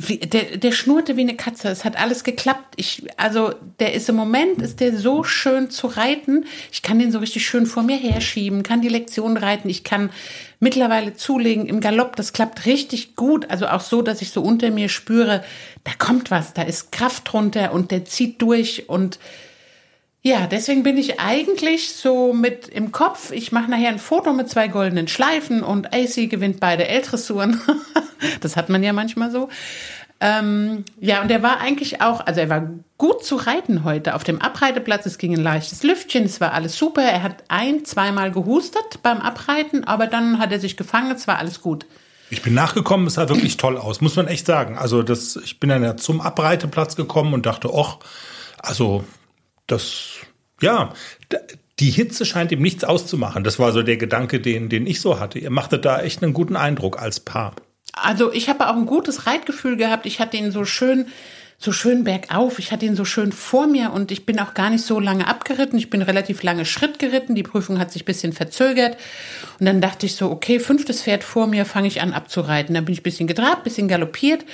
wie, 0.00 0.18
der, 0.18 0.56
der 0.56 0.72
schnurrte 0.72 1.16
wie 1.16 1.22
eine 1.22 1.36
Katze. 1.36 1.68
Es 1.68 1.84
hat 1.84 1.98
alles 1.98 2.22
geklappt. 2.22 2.74
Ich, 2.76 3.06
also 3.16 3.52
der 3.80 3.94
ist 3.94 4.08
im 4.08 4.14
Moment, 4.14 4.62
ist 4.62 4.80
der 4.80 4.96
so 4.96 5.24
schön 5.24 5.70
zu 5.70 5.88
reiten. 5.88 6.46
Ich 6.70 6.82
kann 6.82 6.98
den 6.98 7.10
so 7.10 7.18
richtig 7.18 7.46
schön 7.46 7.66
vor 7.66 7.82
mir 7.82 7.96
herschieben, 7.96 8.62
kann 8.62 8.80
die 8.80 8.88
Lektion 8.88 9.36
reiten. 9.36 9.68
Ich 9.68 9.82
kann 9.82 10.10
mittlerweile 10.60 11.14
zulegen 11.14 11.66
im 11.66 11.80
Galopp. 11.80 12.14
Das 12.16 12.32
klappt 12.32 12.64
richtig 12.64 13.16
gut. 13.16 13.50
Also 13.50 13.66
auch 13.66 13.80
so, 13.80 14.02
dass 14.02 14.22
ich 14.22 14.30
so 14.30 14.40
unter 14.40 14.70
mir 14.70 14.88
spüre, 14.88 15.42
da 15.84 15.92
kommt 15.98 16.30
was, 16.30 16.54
da 16.54 16.62
ist 16.62 16.92
Kraft 16.92 17.32
drunter 17.32 17.72
und 17.72 17.90
der 17.90 18.04
zieht 18.04 18.40
durch 18.40 18.88
und 18.88 19.18
ja, 20.22 20.46
deswegen 20.46 20.82
bin 20.82 20.96
ich 20.96 21.20
eigentlich 21.20 21.94
so 21.94 22.32
mit 22.32 22.68
im 22.68 22.92
Kopf. 22.92 23.30
Ich 23.30 23.52
mache 23.52 23.70
nachher 23.70 23.88
ein 23.88 23.98
Foto 23.98 24.32
mit 24.32 24.50
zwei 24.50 24.68
goldenen 24.68 25.08
Schleifen 25.08 25.62
und 25.62 25.94
AC 25.94 26.28
gewinnt 26.28 26.60
beide 26.60 26.88
L-Dressuren. 26.88 27.60
das 28.40 28.56
hat 28.56 28.68
man 28.68 28.82
ja 28.82 28.92
manchmal 28.92 29.30
so. 29.30 29.48
Ähm, 30.20 30.84
ja, 31.00 31.22
und 31.22 31.30
er 31.30 31.44
war 31.44 31.60
eigentlich 31.60 32.02
auch, 32.02 32.26
also 32.26 32.40
er 32.40 32.50
war 32.50 32.68
gut 32.96 33.24
zu 33.24 33.36
reiten 33.36 33.84
heute 33.84 34.16
auf 34.16 34.24
dem 34.24 34.40
Abreiteplatz. 34.40 35.06
Es 35.06 35.18
ging 35.18 35.32
ein 35.32 35.42
leichtes 35.42 35.84
Lüftchen, 35.84 36.24
es 36.24 36.40
war 36.40 36.52
alles 36.52 36.76
super. 36.76 37.02
Er 37.02 37.22
hat 37.22 37.44
ein, 37.46 37.84
zweimal 37.84 38.32
gehustet 38.32 39.00
beim 39.04 39.18
Abreiten, 39.18 39.84
aber 39.84 40.08
dann 40.08 40.40
hat 40.40 40.50
er 40.50 40.58
sich 40.58 40.76
gefangen, 40.76 41.12
es 41.12 41.28
war 41.28 41.38
alles 41.38 41.62
gut. 41.62 41.86
Ich 42.30 42.42
bin 42.42 42.52
nachgekommen, 42.52 43.06
es 43.06 43.14
sah 43.14 43.28
wirklich 43.28 43.56
toll 43.56 43.78
aus, 43.78 44.00
muss 44.00 44.16
man 44.16 44.26
echt 44.26 44.46
sagen. 44.46 44.76
Also 44.76 45.04
das, 45.04 45.36
ich 45.36 45.60
bin 45.60 45.70
dann 45.70 45.84
ja 45.84 45.96
zum 45.96 46.20
Abreiteplatz 46.20 46.96
gekommen 46.96 47.32
und 47.32 47.46
dachte, 47.46 47.72
och, 47.72 48.00
also 48.58 49.04
das, 49.68 50.16
ja, 50.60 50.92
die 51.78 51.90
Hitze 51.90 52.26
scheint 52.26 52.50
ihm 52.50 52.60
nichts 52.60 52.82
auszumachen. 52.82 53.44
Das 53.44 53.58
war 53.58 53.72
so 53.72 53.82
der 53.82 53.96
Gedanke, 53.96 54.40
den, 54.40 54.68
den 54.68 54.86
ich 54.86 55.00
so 55.00 55.20
hatte. 55.20 55.38
Ihr 55.38 55.50
machtet 55.50 55.84
da 55.84 56.00
echt 56.00 56.22
einen 56.22 56.32
guten 56.32 56.56
Eindruck 56.56 57.00
als 57.00 57.20
Paar. 57.20 57.54
Also 57.92 58.32
ich 58.32 58.48
habe 58.48 58.68
auch 58.68 58.76
ein 58.76 58.86
gutes 58.86 59.26
Reitgefühl 59.26 59.76
gehabt. 59.76 60.06
Ich 60.06 60.20
hatte 60.20 60.36
ihn 60.36 60.50
so 60.50 60.64
schön, 60.64 61.06
so 61.56 61.70
schön 61.70 62.04
bergauf. 62.04 62.58
Ich 62.58 62.72
hatte 62.72 62.86
ihn 62.86 62.96
so 62.96 63.04
schön 63.04 63.30
vor 63.30 63.66
mir 63.66 63.92
und 63.92 64.10
ich 64.10 64.26
bin 64.26 64.40
auch 64.40 64.54
gar 64.54 64.70
nicht 64.70 64.84
so 64.84 64.98
lange 64.98 65.26
abgeritten. 65.26 65.78
Ich 65.78 65.90
bin 65.90 66.02
relativ 66.02 66.42
lange 66.42 66.64
Schritt 66.64 66.98
geritten. 66.98 67.34
Die 67.34 67.42
Prüfung 67.44 67.78
hat 67.78 67.92
sich 67.92 68.04
bisschen 68.04 68.32
verzögert. 68.32 68.96
Und 69.60 69.66
dann 69.66 69.80
dachte 69.80 70.06
ich 70.06 70.16
so, 70.16 70.30
okay, 70.30 70.58
fünftes 70.58 71.02
Pferd 71.02 71.22
vor 71.22 71.46
mir, 71.46 71.64
fange 71.64 71.88
ich 71.88 72.00
an 72.02 72.12
abzureiten. 72.12 72.74
Dann 72.74 72.84
bin 72.84 72.92
ich 72.92 73.02
bisschen 73.04 73.28
getrabt, 73.28 73.64
bisschen 73.64 73.88
galoppiert 73.88 74.44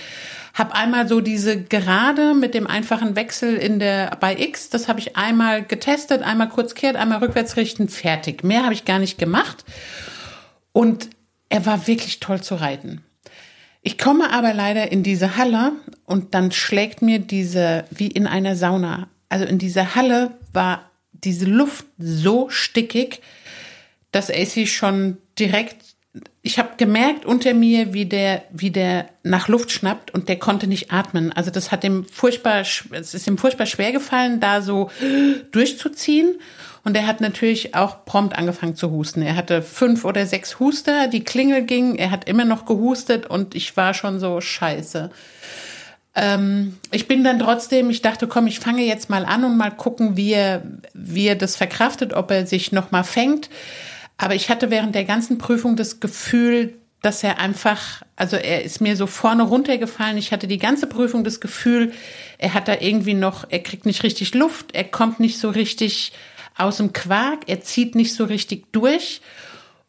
habe 0.55 0.75
einmal 0.75 1.09
so 1.09 1.21
diese 1.21 1.61
Gerade 1.61 2.33
mit 2.33 2.55
dem 2.55 2.69
einfachen 2.69 3.17
Wechsel 3.17 3.57
in 3.57 3.81
der 3.81 4.17
bei 4.21 4.37
X, 4.37 4.71
das 4.71 4.89
habe 4.89 5.01
ich 5.01 5.17
einmal 5.17 5.65
getestet, 5.65 6.23
einmal 6.23 6.49
kurz 6.49 6.75
kehrt, 6.75 6.97
einmal 6.97 7.19
rückwärts 7.19 7.57
richten, 7.57 7.89
fertig. 7.89 8.45
Mehr 8.45 8.63
habe 8.63 8.73
ich 8.73 8.85
gar 8.85 9.01
nicht 9.01 9.19
gemacht. 9.19 9.65
Und 10.73 11.11
er 11.49 11.67
war 11.67 11.87
wirklich 11.87 12.21
toll 12.21 12.41
zu 12.41 12.55
reiten. 12.55 13.03
Ich 13.83 13.99
komme 13.99 14.33
aber 14.33 14.55
leider 14.55 14.91
in 14.91 15.03
diese 15.03 15.37
Halle 15.37 15.73
und 16.07 16.35
dann 16.35 16.53
schlägt 16.53 17.03
mir 17.03 17.19
diese, 17.19 17.85
wie 17.91 18.07
in 18.07 18.27
einer 18.27 18.57
Sauna. 18.57 19.09
Also 19.29 19.45
in 19.45 19.59
dieser 19.59 19.95
Halle 19.95 20.31
war 20.53 20.91
diese 21.13 21.47
Luft 21.47 21.85
so 21.99 22.49
stickig, 22.49 23.21
dass 24.13 24.31
AC 24.31 24.69
schon 24.69 25.19
direkt 25.39 25.94
ich 26.43 26.59
habe 26.59 26.71
gemerkt 26.77 27.25
unter 27.25 27.55
mir, 27.55 27.93
wie 27.93 28.05
der, 28.05 28.45
wie 28.53 28.71
der 28.71 29.09
nach 29.23 29.49
Luft 29.49 29.73
schnappt 29.73 30.13
und 30.13 30.29
der 30.29 30.39
konnte 30.39 30.67
nicht 30.67 30.93
atmen. 30.93 31.33
Also 31.33 31.51
das 31.51 31.73
hat 31.73 31.83
ihm 31.83 32.07
furchtbar, 32.07 32.61
es 32.61 33.15
ist 33.15 33.27
ihm 33.27 33.39
furchtbar 33.39 33.67
schwer 33.67 33.93
gefallen, 33.93 34.39
da 34.39 34.63
so 34.63 34.91
durchzuziehen. 35.51 36.39
Und 36.85 36.97
er 36.97 37.07
hat 37.07 37.21
natürlich 37.21 37.75
auch 37.75 38.05
prompt 38.05 38.37
angefangen 38.37 38.77
zu 38.77 38.91
husten. 38.91 39.23
Er 39.23 39.37
hatte 39.37 39.63
fünf 39.63 40.05
oder 40.05 40.27
sechs 40.27 40.61
Huster, 40.61 41.09
die 41.09 41.25
Klingel 41.25 41.63
ging, 41.63 41.97
er 41.97 42.11
hat 42.11 42.29
immer 42.29 42.45
noch 42.45 42.67
gehustet 42.67 43.27
und 43.27 43.55
ich 43.55 43.77
war 43.77 43.95
schon 43.95 44.21
so 44.21 44.41
scheiße. 44.41 45.11
Ähm, 46.15 46.77
ich 46.91 47.09
bin 47.09 47.25
dann 47.25 47.39
trotzdem, 47.39 47.91
ich 47.91 48.03
dachte, 48.03 48.29
komm, 48.29 48.47
ich 48.47 48.61
fange 48.61 48.83
jetzt 48.83 49.11
mal 49.11 49.25
an 49.25 49.45
und 49.45 49.57
mal 49.57 49.71
gucken, 49.71 50.17
wie 50.17 50.33
er, 50.33 50.63
wie 50.93 51.27
er 51.27 51.37
das 51.37 51.57
verkraftet, 51.57 52.13
ob 52.13 52.31
er 52.31 52.47
sich 52.47 52.71
noch 52.71 52.91
mal 52.91 53.03
fängt. 53.03 53.49
Aber 54.17 54.35
ich 54.35 54.49
hatte 54.49 54.71
während 54.71 54.95
der 54.95 55.05
ganzen 55.05 55.39
Prüfung 55.39 55.77
das 55.77 56.01
Gefühl, 56.01 56.75
dass 57.03 57.23
er 57.23 57.39
einfach, 57.39 58.03
also 58.17 58.37
er 58.37 58.63
ist 58.65 58.81
mir 58.81 58.97
so 58.97 59.07
vorne 59.07 59.43
runtergefallen. 59.43 60.17
Ich 60.17 60.33
hatte 60.33 60.49
die 60.49 60.59
ganze 60.59 60.87
Prüfung 60.87 61.23
das 61.23 61.41
Gefühl, 61.41 61.93
er 62.39 62.55
hat 62.55 62.67
da 62.67 62.77
irgendwie 62.81 63.15
noch, 63.15 63.45
er 63.51 63.59
kriegt 63.59 63.85
nicht 63.85 64.03
richtig 64.05 64.35
Luft, 64.35 64.75
er 64.75 64.85
kommt 64.85 65.21
nicht 65.21 65.39
so 65.39 65.51
richtig 65.51 66.13
aus 66.57 66.79
dem 66.79 66.93
Quark, 66.93 67.43
er 67.47 67.61
zieht 67.61 67.95
nicht 67.95 68.15
so 68.15 68.25
richtig 68.25 68.73
durch. 68.73 69.21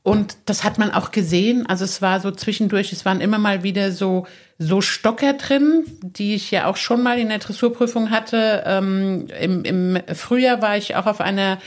Und 0.03 0.37
das 0.45 0.63
hat 0.63 0.77
man 0.77 0.91
auch 0.91 1.11
gesehen. 1.11 1.65
Also 1.67 1.83
es 1.83 2.01
war 2.01 2.19
so 2.19 2.29
zwischendurch, 2.31 2.91
es 2.91 3.05
waren 3.05 3.21
immer 3.21 3.39
mal 3.39 3.63
wieder 3.63 3.91
so, 3.91 4.27
so 4.59 4.81
Stocker 4.81 5.33
drin, 5.33 5.85
die 6.01 6.35
ich 6.35 6.51
ja 6.51 6.67
auch 6.67 6.77
schon 6.77 7.01
mal 7.01 7.17
in 7.17 7.29
der 7.29 7.39
Dressurprüfung 7.39 8.11
hatte. 8.11 8.63
Ähm, 8.67 9.27
im, 9.39 9.63
Im 9.63 9.99
Frühjahr 10.13 10.61
war 10.61 10.77
ich 10.77 10.95
auch 10.95 11.07
auf 11.07 11.21
einer 11.21 11.59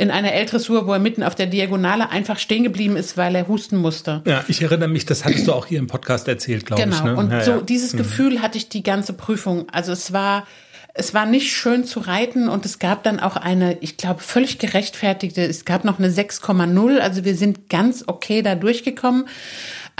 in 0.00 0.10
einer 0.10 0.32
L-Dressur, 0.32 0.86
wo 0.86 0.94
er 0.94 0.98
mitten 0.98 1.22
auf 1.22 1.34
der 1.34 1.44
Diagonale 1.44 2.08
einfach 2.08 2.38
stehen 2.38 2.64
geblieben 2.64 2.96
ist, 2.96 3.18
weil 3.18 3.34
er 3.34 3.46
husten 3.48 3.76
musste. 3.76 4.22
Ja, 4.24 4.42
ich 4.48 4.62
erinnere 4.62 4.88
mich, 4.88 5.04
das 5.04 5.26
hattest 5.26 5.46
du 5.46 5.52
auch 5.52 5.66
hier 5.66 5.78
im 5.78 5.88
Podcast 5.88 6.26
erzählt, 6.26 6.64
glaube 6.64 6.82
genau. 6.82 6.96
ich. 6.96 7.02
Genau, 7.02 7.12
ne? 7.16 7.18
und 7.18 7.30
ja, 7.30 7.42
so 7.42 7.50
ja. 7.50 7.60
dieses 7.60 7.92
mhm. 7.92 7.98
Gefühl 7.98 8.40
hatte 8.40 8.56
ich 8.56 8.70
die 8.70 8.82
ganze 8.82 9.12
Prüfung. 9.12 9.68
Also 9.70 9.92
es 9.92 10.10
war, 10.14 10.46
es 10.94 11.12
war 11.12 11.26
nicht 11.26 11.52
schön 11.52 11.84
zu 11.84 12.00
reiten 12.00 12.48
und 12.48 12.64
es 12.64 12.78
gab 12.78 13.02
dann 13.02 13.20
auch 13.20 13.36
eine, 13.36 13.76
ich 13.82 13.98
glaube, 13.98 14.20
völlig 14.22 14.58
gerechtfertigte, 14.58 15.42
es 15.42 15.66
gab 15.66 15.84
noch 15.84 15.98
eine 15.98 16.08
6,0, 16.08 16.98
also 16.98 17.26
wir 17.26 17.36
sind 17.36 17.68
ganz 17.68 18.02
okay 18.06 18.40
da 18.40 18.54
durchgekommen 18.54 19.26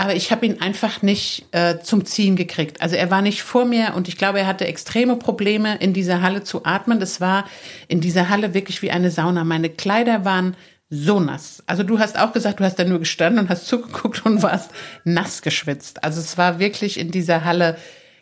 aber 0.01 0.15
ich 0.15 0.31
habe 0.31 0.47
ihn 0.47 0.59
einfach 0.61 1.03
nicht 1.03 1.45
äh, 1.51 1.77
zum 1.77 2.05
Ziehen 2.05 2.35
gekriegt. 2.35 2.81
Also 2.81 2.95
er 2.95 3.11
war 3.11 3.21
nicht 3.21 3.43
vor 3.43 3.65
mir 3.65 3.93
und 3.95 4.07
ich 4.07 4.17
glaube, 4.17 4.39
er 4.39 4.47
hatte 4.47 4.65
extreme 4.65 5.15
Probleme, 5.15 5.75
in 5.77 5.93
dieser 5.93 6.23
Halle 6.23 6.41
zu 6.41 6.65
atmen. 6.65 6.99
Das 6.99 7.21
war 7.21 7.45
in 7.87 8.01
dieser 8.01 8.27
Halle 8.27 8.55
wirklich 8.55 8.81
wie 8.81 8.89
eine 8.89 9.11
Sauna. 9.11 9.43
Meine 9.43 9.69
Kleider 9.69 10.25
waren 10.25 10.57
so 10.89 11.19
nass. 11.19 11.61
Also 11.67 11.83
du 11.83 11.99
hast 11.99 12.17
auch 12.17 12.33
gesagt, 12.33 12.59
du 12.59 12.63
hast 12.63 12.79
da 12.79 12.83
nur 12.83 12.97
gestanden 12.97 13.43
und 13.43 13.49
hast 13.49 13.67
zugeguckt 13.67 14.25
und 14.25 14.41
warst 14.41 14.71
nass 15.03 15.43
geschwitzt. 15.43 16.03
Also 16.03 16.19
es 16.19 16.35
war 16.35 16.57
wirklich 16.57 16.99
in 16.99 17.11
dieser 17.11 17.45
Halle 17.45 17.77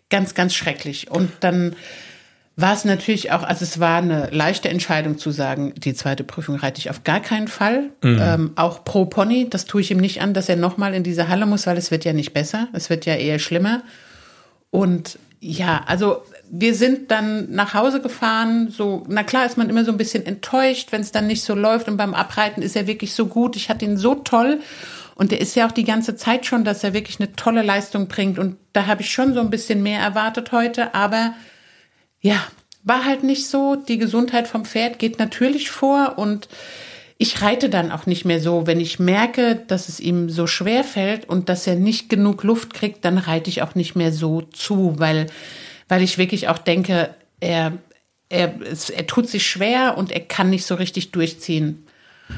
ganz, 0.10 0.34
ganz 0.34 0.56
schrecklich. 0.56 1.10
Und 1.10 1.32
dann 1.40 1.78
war 2.62 2.74
es 2.74 2.86
natürlich 2.86 3.32
auch, 3.32 3.44
also 3.44 3.64
es 3.64 3.80
war 3.80 3.98
eine 3.98 4.30
leichte 4.32 4.70
Entscheidung 4.70 5.18
zu 5.18 5.32
sagen, 5.32 5.74
die 5.78 5.94
zweite 5.94 6.24
Prüfung 6.24 6.56
reite 6.56 6.80
ich 6.80 6.90
auf 6.90 7.04
gar 7.04 7.20
keinen 7.20 7.48
Fall. 7.48 7.92
Mhm. 8.04 8.20
Ähm, 8.22 8.52
auch 8.56 8.84
pro 8.84 9.06
Pony, 9.06 9.50
das 9.50 9.66
tue 9.66 9.82
ich 9.82 9.92
ihm 9.92 10.00
nicht 10.00 10.22
an, 10.22 10.34
dass 10.34 10.50
er 10.50 10.56
nochmal 10.56 10.94
in 10.94 11.04
diese 11.04 11.28
Halle 11.28 11.46
muss, 11.46 11.68
weil 11.68 11.78
es 11.78 11.92
wird 11.92 12.06
ja 12.06 12.14
nicht 12.14 12.34
besser, 12.34 12.68
es 12.74 12.90
wird 12.90 13.06
ja 13.06 13.16
eher 13.16 13.40
schlimmer. 13.40 13.82
Und 14.72 15.20
ja, 15.40 15.84
also 15.86 16.24
wir 16.52 16.76
sind 16.76 17.12
dann 17.12 17.52
nach 17.52 17.74
Hause 17.74 18.02
gefahren, 18.02 18.70
so, 18.70 19.04
na 19.08 19.24
klar 19.24 19.46
ist 19.46 19.58
man 19.58 19.70
immer 19.70 19.86
so 19.86 19.92
ein 19.92 19.98
bisschen 19.98 20.26
enttäuscht, 20.26 20.92
wenn 20.92 21.02
es 21.02 21.12
dann 21.12 21.28
nicht 21.28 21.44
so 21.44 21.56
läuft 21.56 21.88
und 21.88 21.98
beim 21.98 22.14
Abreiten 22.14 22.62
ist 22.62 22.76
er 22.76 22.88
wirklich 22.88 23.14
so 23.14 23.28
gut, 23.28 23.56
ich 23.56 23.70
hatte 23.70 23.86
ihn 23.86 23.98
so 23.98 24.16
toll 24.16 24.60
und 25.16 25.32
der 25.32 25.40
ist 25.40 25.56
ja 25.56 25.68
auch 25.68 25.72
die 25.72 25.86
ganze 25.86 26.16
Zeit 26.16 26.46
schon, 26.46 26.64
dass 26.64 26.84
er 26.84 26.94
wirklich 26.94 27.20
eine 27.20 27.34
tolle 27.34 27.62
Leistung 27.62 28.08
bringt 28.08 28.40
und 28.40 28.58
da 28.74 28.88
habe 28.88 29.02
ich 29.02 29.12
schon 29.12 29.34
so 29.34 29.40
ein 29.40 29.50
bisschen 29.50 29.84
mehr 29.84 30.02
erwartet 30.02 30.52
heute, 30.52 30.96
aber 30.96 31.34
ja, 32.22 32.44
war 32.84 33.06
halt 33.06 33.24
nicht 33.24 33.48
so. 33.48 33.76
Die 33.76 33.98
Gesundheit 33.98 34.48
vom 34.48 34.66
Pferd 34.66 35.00
geht 35.00 35.20
natürlich 35.20 35.70
vor 35.70 36.18
und 36.18 36.48
ich 37.18 37.42
reite 37.42 37.70
dann 37.70 37.92
auch 37.92 38.06
nicht 38.06 38.24
mehr 38.24 38.40
so. 38.40 38.66
Wenn 38.66 38.80
ich 38.80 38.98
merke, 38.98 39.56
dass 39.68 39.90
es 39.90 40.00
ihm 40.00 40.30
so 40.30 40.48
schwer 40.48 40.84
fällt 40.84 41.28
und 41.28 41.50
dass 41.50 41.68
er 41.68 41.76
nicht 41.76 42.10
genug 42.10 42.44
Luft 42.44 42.74
kriegt, 42.74 43.04
dann 43.04 43.18
reite 43.18 43.50
ich 43.50 43.62
auch 43.62 43.76
nicht 43.76 43.96
mehr 43.96 44.14
so 44.14 44.42
zu, 44.42 44.96
weil, 44.98 45.28
weil 45.90 46.02
ich 46.02 46.18
wirklich 46.18 46.48
auch 46.48 46.58
denke, 46.58 47.14
er, 47.42 47.74
er, 48.30 48.54
er 48.62 49.08
tut 49.08 49.28
sich 49.28 49.46
schwer 49.46 49.98
und 49.98 50.12
er 50.12 50.22
kann 50.22 50.50
nicht 50.50 50.66
so 50.66 50.76
richtig 50.76 51.12
durchziehen. 51.12 51.86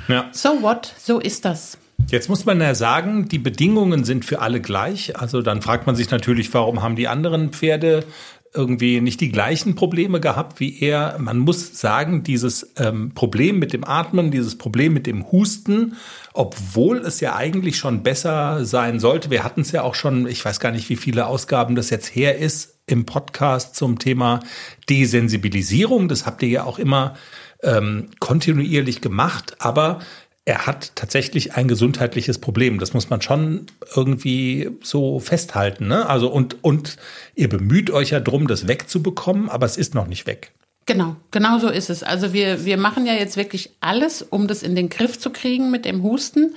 Ja. 0.08 0.30
So 0.32 0.64
what? 0.64 0.92
So 0.98 1.20
ist 1.20 1.46
das. 1.46 1.78
Jetzt 2.10 2.30
muss 2.30 2.46
man 2.46 2.60
ja 2.60 2.74
sagen, 2.74 3.28
die 3.30 3.38
Bedingungen 3.38 4.04
sind 4.04 4.26
für 4.26 4.40
alle 4.40 4.62
gleich. 4.62 5.16
Also 5.20 5.44
dann 5.44 5.62
fragt 5.62 5.86
man 5.86 5.96
sich 5.96 6.10
natürlich, 6.10 6.52
warum 6.54 6.82
haben 6.82 6.96
die 6.96 7.08
anderen 7.08 7.52
Pferde 7.52 8.04
irgendwie 8.54 9.00
nicht 9.00 9.22
die 9.22 9.32
gleichen 9.32 9.76
Probleme 9.76 10.20
gehabt 10.20 10.60
wie 10.60 10.82
er. 10.82 11.18
Man 11.20 11.40
muss 11.40 11.80
sagen, 11.80 12.24
dieses 12.24 12.74
ähm, 12.78 13.14
Problem 13.14 13.60
mit 13.60 13.72
dem 13.72 13.86
Atmen, 13.86 14.30
dieses 14.30 14.58
Problem 14.58 14.94
mit 14.94 15.08
dem 15.08 15.32
Husten, 15.32 15.96
obwohl 16.34 16.98
es 16.98 17.22
ja 17.22 17.36
eigentlich 17.36 17.78
schon 17.78 18.04
besser 18.04 18.66
sein 18.66 19.00
sollte. 19.00 19.30
Wir 19.30 19.46
hatten 19.46 19.62
es 19.62 19.72
ja 19.72 19.84
auch 19.84 19.96
schon, 19.96 20.28
ich 20.28 20.44
weiß 20.44 20.60
gar 20.60 20.72
nicht, 20.72 20.90
wie 20.90 20.98
viele 20.98 21.28
Ausgaben 21.28 21.76
das 21.76 21.90
jetzt 21.90 22.14
her 22.14 22.38
ist 22.38 22.80
im 22.88 23.06
Podcast 23.06 23.76
zum 23.76 24.00
Thema 24.00 24.42
Desensibilisierung. 24.90 26.10
Das 26.10 26.26
habt 26.26 26.44
ihr 26.44 26.50
ja 26.50 26.64
auch 26.66 26.78
immer 26.78 27.16
ähm, 27.64 28.08
kontinuierlich 28.20 29.02
gemacht, 29.02 29.56
aber 29.60 30.00
er 30.46 30.66
hat 30.66 30.96
tatsächlich 30.96 31.54
ein 31.54 31.68
gesundheitliches 31.68 32.40
Problem. 32.40 32.80
Das 32.80 32.94
muss 32.94 33.10
man 33.10 33.22
schon 33.22 33.68
irgendwie 33.96 34.72
so 34.82 35.20
festhalten. 35.20 35.88
Ne? 35.88 36.08
Also 36.10 36.32
und, 36.32 36.64
und 36.64 36.98
ihr 37.36 37.48
bemüht 37.48 37.92
euch 37.92 38.10
ja 38.10 38.20
drum, 38.20 38.48
das 38.48 38.68
wegzubekommen, 38.68 39.50
aber 39.50 39.66
es 39.66 39.78
ist 39.78 39.94
noch 39.94 40.08
nicht 40.08 40.26
weg. 40.26 40.54
Genau, 40.88 41.16
genau 41.30 41.60
so 41.60 41.70
ist 41.70 41.92
es. 41.92 42.02
Also 42.02 42.34
wir, 42.34 42.66
wir 42.66 42.78
machen 42.78 43.06
ja 43.06 43.14
jetzt 43.14 43.38
wirklich 43.38 43.70
alles, 43.82 44.24
um 44.24 44.48
das 44.48 44.64
in 44.64 44.76
den 44.76 44.90
Griff 44.90 45.20
zu 45.20 45.30
kriegen 45.30 45.70
mit 45.70 45.86
dem 45.86 46.02
Husten. 46.02 46.56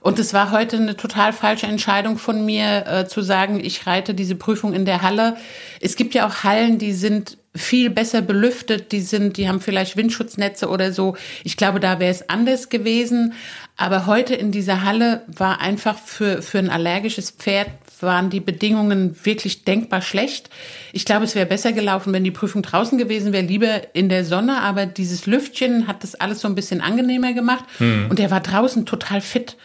Und 0.00 0.18
es 0.18 0.32
war 0.34 0.52
heute 0.52 0.76
eine 0.76 0.96
total 0.96 1.32
falsche 1.32 1.66
Entscheidung 1.66 2.18
von 2.18 2.44
mir, 2.44 2.86
äh, 2.86 3.08
zu 3.08 3.22
sagen, 3.22 3.58
ich 3.58 3.86
reite 3.86 4.14
diese 4.14 4.36
Prüfung 4.36 4.74
in 4.74 4.84
der 4.84 5.02
Halle. 5.02 5.36
Es 5.80 5.96
gibt 5.96 6.14
ja 6.14 6.26
auch 6.26 6.44
Hallen, 6.44 6.78
die 6.78 6.92
sind 6.92 7.38
viel 7.58 7.90
besser 7.90 8.22
belüftet, 8.22 8.92
die 8.92 9.00
sind, 9.00 9.36
die 9.36 9.48
haben 9.48 9.60
vielleicht 9.60 9.96
Windschutznetze 9.96 10.68
oder 10.68 10.92
so. 10.92 11.16
Ich 11.44 11.56
glaube, 11.56 11.80
da 11.80 12.00
wäre 12.00 12.10
es 12.10 12.28
anders 12.28 12.68
gewesen. 12.68 13.34
Aber 13.76 14.06
heute 14.06 14.34
in 14.34 14.50
dieser 14.50 14.82
Halle 14.82 15.22
war 15.26 15.60
einfach 15.60 15.98
für, 15.98 16.42
für 16.42 16.58
ein 16.58 16.70
allergisches 16.70 17.30
Pferd 17.30 17.68
waren 18.00 18.30
die 18.30 18.40
Bedingungen 18.40 19.16
wirklich 19.24 19.64
denkbar 19.64 20.02
schlecht. 20.02 20.50
Ich 20.92 21.04
glaube, 21.04 21.24
es 21.24 21.34
wäre 21.34 21.46
besser 21.46 21.72
gelaufen, 21.72 22.12
wenn 22.12 22.24
die 22.24 22.30
Prüfung 22.30 22.62
draußen 22.62 22.98
gewesen 22.98 23.32
wäre, 23.32 23.44
lieber 23.44 23.94
in 23.94 24.08
der 24.08 24.24
Sonne. 24.24 24.60
Aber 24.60 24.86
dieses 24.86 25.26
Lüftchen 25.26 25.86
hat 25.86 26.02
das 26.02 26.14
alles 26.14 26.40
so 26.40 26.48
ein 26.48 26.54
bisschen 26.54 26.80
angenehmer 26.80 27.32
gemacht. 27.32 27.64
Hm. 27.78 28.06
Und 28.08 28.20
er 28.20 28.30
war 28.30 28.40
draußen 28.40 28.86
total 28.86 29.20
fit. 29.20 29.56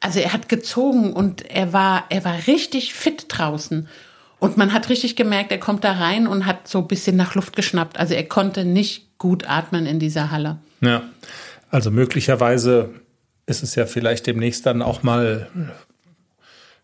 Also 0.00 0.20
er 0.20 0.32
hat 0.32 0.48
gezogen 0.48 1.12
und 1.12 1.50
er 1.50 1.72
war, 1.72 2.04
er 2.08 2.24
war 2.24 2.46
richtig 2.46 2.94
fit 2.94 3.26
draußen. 3.28 3.88
Und 4.40 4.56
man 4.56 4.72
hat 4.72 4.88
richtig 4.88 5.16
gemerkt, 5.16 5.52
er 5.52 5.60
kommt 5.60 5.84
da 5.84 5.92
rein 5.92 6.26
und 6.26 6.46
hat 6.46 6.66
so 6.66 6.78
ein 6.78 6.88
bisschen 6.88 7.14
nach 7.14 7.34
Luft 7.34 7.54
geschnappt. 7.54 7.98
Also 7.98 8.14
er 8.14 8.24
konnte 8.24 8.64
nicht 8.64 9.18
gut 9.18 9.48
atmen 9.48 9.86
in 9.86 9.98
dieser 9.98 10.30
Halle. 10.30 10.58
Ja, 10.80 11.02
also 11.70 11.90
möglicherweise 11.90 12.90
ist 13.46 13.62
es 13.62 13.74
ja 13.74 13.84
vielleicht 13.86 14.26
demnächst 14.26 14.64
dann 14.64 14.80
auch 14.80 15.02
mal 15.02 15.48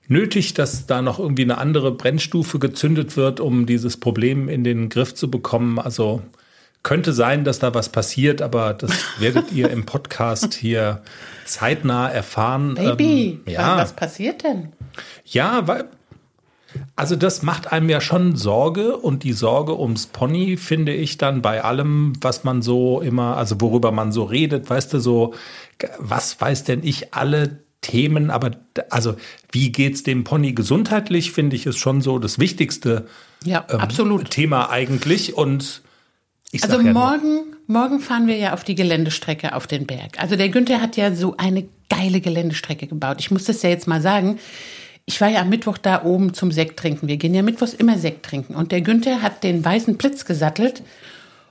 nötig, 0.07 0.55
dass 0.55 0.87
da 0.87 1.01
noch 1.03 1.19
irgendwie 1.19 1.43
eine 1.43 1.59
andere 1.59 1.93
Brennstufe 1.93 2.59
gezündet 2.59 3.17
wird, 3.17 3.41
um 3.41 3.67
dieses 3.67 3.97
Problem 3.97 4.49
in 4.49 4.63
den 4.63 4.89
Griff 4.91 5.15
zu 5.15 5.31
bekommen. 5.31 5.79
Also 5.79 6.23
könnte 6.83 7.13
sein, 7.13 7.45
dass 7.45 7.59
da 7.59 7.75
was 7.75 7.89
passiert, 7.89 8.43
aber 8.43 8.75
das 8.75 8.93
werdet 9.19 9.51
ihr 9.53 9.71
im 9.71 9.87
Podcast 9.87 10.55
hier 10.55 11.03
zeitnah 11.45 12.09
erfahren. 12.09 12.75
Baby, 12.75 13.41
ähm, 13.47 13.53
ja. 13.55 13.79
was 13.79 13.95
passiert 13.95 14.45
denn? 14.45 14.73
Ja, 15.25 15.67
weil 15.67 15.87
also 16.97 17.17
das 17.17 17.43
macht 17.43 17.73
einem 17.73 17.89
ja 17.89 18.01
schon 18.01 18.37
Sorge 18.37 18.97
und 18.97 19.23
die 19.23 19.33
Sorge 19.33 19.79
ums 19.79 20.07
Pony 20.07 20.57
finde 20.57 20.93
ich 20.93 21.19
dann 21.19 21.43
bei 21.43 21.63
allem, 21.63 22.13
was 22.21 22.45
man 22.45 22.63
so 22.63 23.01
immer, 23.01 23.37
also 23.37 23.61
worüber 23.61 23.93
man 23.93 24.13
so 24.13 24.25
redet, 24.25 24.69
weißt 24.69 24.95
du, 24.95 25.01
so, 25.01 25.35
was 25.99 26.41
weiß 26.41 26.65
denn 26.65 26.83
ich, 26.83 27.15
alle 27.15 27.61
Themen, 27.81 28.31
aber 28.31 28.53
also 28.91 29.15
wie 29.53 29.71
geht's 29.71 30.03
dem 30.03 30.25
Pony 30.25 30.53
gesundheitlich, 30.53 31.33
finde 31.33 31.57
ich 31.57 31.67
ist 31.67 31.79
schon 31.79 32.01
so 32.01 32.19
das 32.19 32.39
wichtigste 32.39 33.07
ja, 33.45 33.65
ähm, 33.71 33.81
absolut. 33.81 34.31
Thema 34.31 34.71
eigentlich 34.71 35.35
und 35.35 35.83
ich 36.51 36.63
also 36.65 36.81
ja 36.81 36.93
morgen, 36.93 37.55
morgen 37.67 38.01
fahren 38.01 38.27
wir 38.27 38.37
ja 38.37 38.55
auf 38.55 38.65
die 38.65 38.75
Geländestrecke 38.75 39.55
auf 39.55 39.67
den 39.67 39.87
Berg. 39.87 40.19
Also 40.19 40.37
der 40.37 40.49
Günther 40.49 40.81
hat 40.81 40.97
ja 40.97 41.15
so 41.15 41.37
eine 41.37 41.69
geile 41.89 42.21
Geländestrecke 42.21 42.87
gebaut. 42.87 43.17
Ich 43.21 43.31
muss 43.31 43.45
das 43.45 43.63
ja 43.63 43.71
jetzt 43.71 43.87
mal 43.87 44.01
sagen. 44.01 44.39
Ich 45.09 45.21
war 45.21 45.29
ja 45.29 45.41
am 45.41 45.49
Mittwoch 45.49 45.79
da 45.79 46.03
oben 46.03 46.35
zum 46.35 46.51
Sekt 46.51 46.79
trinken. 46.79 47.07
Wir 47.07 47.17
gehen 47.17 47.33
ja 47.33 47.43
mittwochs 47.43 47.75
immer 47.75 47.97
Sekt 47.97 48.27
trinken. 48.27 48.57
Und 48.57 48.73
der 48.73 48.81
Günther 48.81 49.23
hat 49.23 49.45
den 49.45 49.65
weißen 49.65 49.97
Blitz 49.97 50.25
gesattelt 50.25 50.83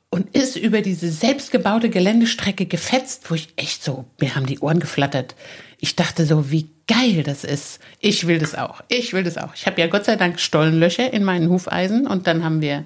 und 0.10 0.36
ist 0.36 0.58
über 0.58 0.82
diese 0.82 1.10
selbstgebaute 1.10 1.90
Geländestrecke 1.90 2.66
gefetzt, 2.66 3.30
wo 3.30 3.36
ich 3.36 3.50
echt 3.56 3.84
so, 3.84 4.06
mir 4.20 4.36
haben 4.36 4.46
die 4.46 4.60
Ohren 4.60 4.80
geflattert. 4.80 5.36
Ich 5.80 5.96
dachte 5.96 6.26
so, 6.26 6.52
wie 6.52 6.70
geil 6.88 7.24
das 7.24 7.44
ist. 7.46 7.80
Ich 8.00 8.28
will 8.28 8.40
das 8.40 8.56
auch. 8.56 8.82
Ich 8.90 9.14
will 9.14 9.24
das 9.24 9.38
auch. 9.38 9.56
Ich 9.56 9.66
habe 9.66 9.80
ja 9.80 9.88
Gott 9.88 10.06
sei 10.06 10.18
Dank 10.18 10.40
Stollenlöcher 10.40 11.12
in 11.14 11.24
meinen 11.24 11.50
Hufeisen 11.50 12.08
und 12.08 12.28
dann 12.28 12.44
haben 12.44 12.62
wir 12.62 12.86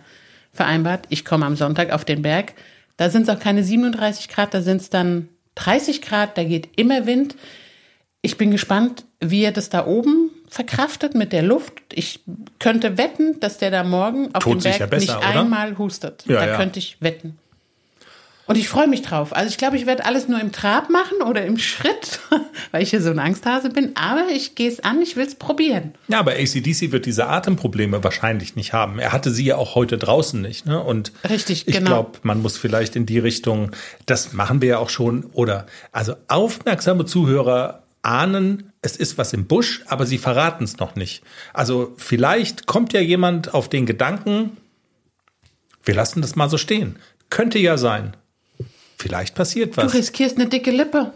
vereinbart, 0.52 1.06
ich 1.10 1.26
komme 1.26 1.46
am 1.46 1.56
Sonntag 1.56 1.92
auf 1.92 2.06
den 2.06 2.22
Berg. 2.22 2.54
Da 2.98 3.10
sind 3.10 3.24
es 3.24 3.30
auch 3.30 3.40
keine 3.40 3.64
37 3.64 4.28
Grad, 4.30 4.54
da 4.54 4.62
sind 4.62 4.82
es 4.82 4.90
dann 4.90 5.30
30 5.56 6.02
Grad, 6.02 6.38
da 6.38 6.44
geht 6.44 6.70
immer 6.78 7.06
Wind. 7.06 7.36
Ich 8.22 8.38
bin 8.38 8.52
gespannt, 8.52 9.06
wie 9.20 9.44
er 9.44 9.52
das 9.52 9.70
da 9.70 9.86
oben 9.86 10.29
verkraftet 10.50 11.16
mit 11.16 11.32
der 11.32 11.44
Luft. 11.44 11.74
Ich 11.94 12.22
könnte 12.60 12.98
wetten, 12.98 13.40
dass 13.40 13.58
der 13.58 13.72
da 13.72 13.84
morgen 13.84 14.34
auf 14.34 14.44
Tut 14.44 14.56
dem 14.56 14.64
Berg 14.64 14.80
ja 14.80 14.86
besser, 14.88 15.18
nicht 15.18 15.30
oder? 15.30 15.42
einmal 15.42 15.78
hustet. 15.78 16.26
Ja, 16.28 16.40
da 16.40 16.48
ja. 16.48 16.58
könnte 16.58 16.80
ich 16.80 16.98
wetten. 17.00 17.38
Und 18.50 18.56
ich 18.56 18.68
freue 18.68 18.88
mich 18.88 19.04
drauf. 19.04 19.36
Also 19.36 19.52
ich 19.52 19.60
glaube, 19.60 19.78
ich 19.78 19.86
werde 19.86 20.06
alles 20.06 20.28
nur 20.28 20.42
im 20.42 20.52
Trab 20.52 20.90
machen 20.90 21.22
oder 21.22 21.46
im 21.46 21.60
Schritt, 21.60 22.20
weil 22.72 22.82
ich 22.82 22.90
hier 22.90 23.00
so 23.00 23.12
ein 23.12 23.20
Angsthase 23.20 23.70
bin. 23.70 23.92
Aber 23.94 24.24
ich 24.34 24.56
gehe 24.56 24.68
es 24.68 24.80
an, 24.80 25.04
ich 25.04 25.16
will 25.16 25.28
es 25.28 25.36
probieren. 25.36 25.94
Ja, 26.08 26.18
aber 26.20 26.32
ACDC 26.32 26.92
wird 26.92 27.06
diese 27.06 27.28
Atemprobleme 27.28 28.04
wahrscheinlich 28.04 28.56
nicht 28.56 28.74
haben. 28.74 28.98
Er 28.98 29.14
hatte 29.14 29.30
sie 29.30 29.46
ja 29.46 29.58
auch 29.58 29.76
heute 29.76 30.00
draußen 30.00 30.42
nicht. 30.42 30.66
Ne? 30.66 30.82
Und 30.82 31.12
Richtig, 31.30 31.68
ich 31.68 31.76
genau. 31.76 31.92
glaube, 31.92 32.12
man 32.24 32.42
muss 32.42 32.58
vielleicht 32.58 32.96
in 32.96 33.06
die 33.06 33.20
Richtung, 33.20 33.70
das 34.08 34.34
machen 34.34 34.64
wir 34.64 34.70
ja 34.70 34.78
auch 34.80 34.90
schon, 34.90 35.26
oder 35.34 35.68
also 35.92 36.16
aufmerksame 36.28 37.06
Zuhörer 37.06 37.84
ahnen, 38.02 38.72
es 38.82 38.96
ist 38.96 39.18
was 39.18 39.34
im 39.34 39.46
Busch, 39.48 39.82
aber 39.88 40.06
sie 40.06 40.18
verraten 40.18 40.64
es 40.64 40.78
noch 40.78 40.96
nicht. 40.96 41.22
Also 41.54 41.94
vielleicht 41.98 42.66
kommt 42.66 42.94
ja 42.94 43.02
jemand 43.02 43.54
auf 43.54 43.70
den 43.70 43.86
Gedanken, 43.86 44.58
wir 45.84 45.96
lassen 45.96 46.22
das 46.22 46.36
mal 46.36 46.50
so 46.50 46.58
stehen. 46.58 46.98
Könnte 47.30 47.60
ja 47.60 47.78
sein. 47.78 48.16
Vielleicht 48.98 49.36
passiert 49.36 49.78
Du 49.78 49.82
was. 49.84 49.94
riskierst 49.94 50.38
eine 50.38 50.48
dicke 50.48 50.72
Lippe. 50.72 51.14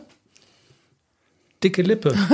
Dicke 1.64 1.82
Lippe. 1.82 2.16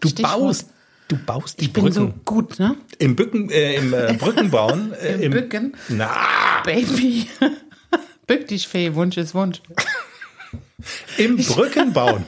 Du 0.00 0.10
baust, 0.22 0.70
du 1.08 1.16
baust 1.18 1.60
die 1.60 1.64
Ich 1.66 1.72
bin 1.74 1.82
Brücken. 1.84 1.94
so 1.94 2.14
gut, 2.24 2.58
ne? 2.58 2.74
Im 2.98 3.16
Bücken, 3.16 3.50
äh, 3.50 3.74
im 3.74 3.92
äh, 3.92 4.14
Brückenbauen. 4.14 4.94
Äh, 5.00 5.22
Im 5.22 5.32
Bücken. 5.32 5.76
Na, 5.90 6.62
Baby. 6.64 7.26
Bück 8.26 8.48
dich, 8.48 8.66
Fee. 8.66 8.94
Wunsch 8.94 9.18
ist 9.18 9.34
Wunsch. 9.34 9.60
im 11.18 11.36
Brückenbauen. 11.36 12.24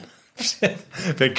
wir, 1.17 1.33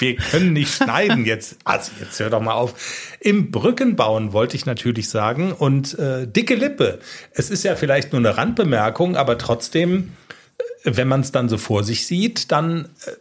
wir 0.00 0.16
können 0.16 0.52
nicht 0.52 0.74
schneiden 0.74 1.24
jetzt. 1.26 1.58
Also 1.64 1.92
jetzt 2.00 2.18
hör 2.18 2.30
doch 2.30 2.40
mal 2.40 2.54
auf. 2.54 3.16
Im 3.20 3.50
Brückenbauen 3.50 4.32
wollte 4.32 4.56
ich 4.56 4.66
natürlich 4.66 5.08
sagen. 5.08 5.52
Und 5.52 5.98
äh, 5.98 6.26
dicke 6.26 6.54
Lippe. 6.54 7.00
Es 7.32 7.50
ist 7.50 7.64
ja 7.64 7.76
vielleicht 7.76 8.12
nur 8.12 8.20
eine 8.20 8.36
Randbemerkung, 8.36 9.16
aber 9.16 9.38
trotzdem, 9.38 10.12
äh, 10.84 10.92
wenn 10.96 11.08
man 11.08 11.20
es 11.20 11.32
dann 11.32 11.48
so 11.48 11.58
vor 11.58 11.84
sich 11.84 12.06
sieht, 12.06 12.50
dann 12.50 12.86
äh, 13.06 13.12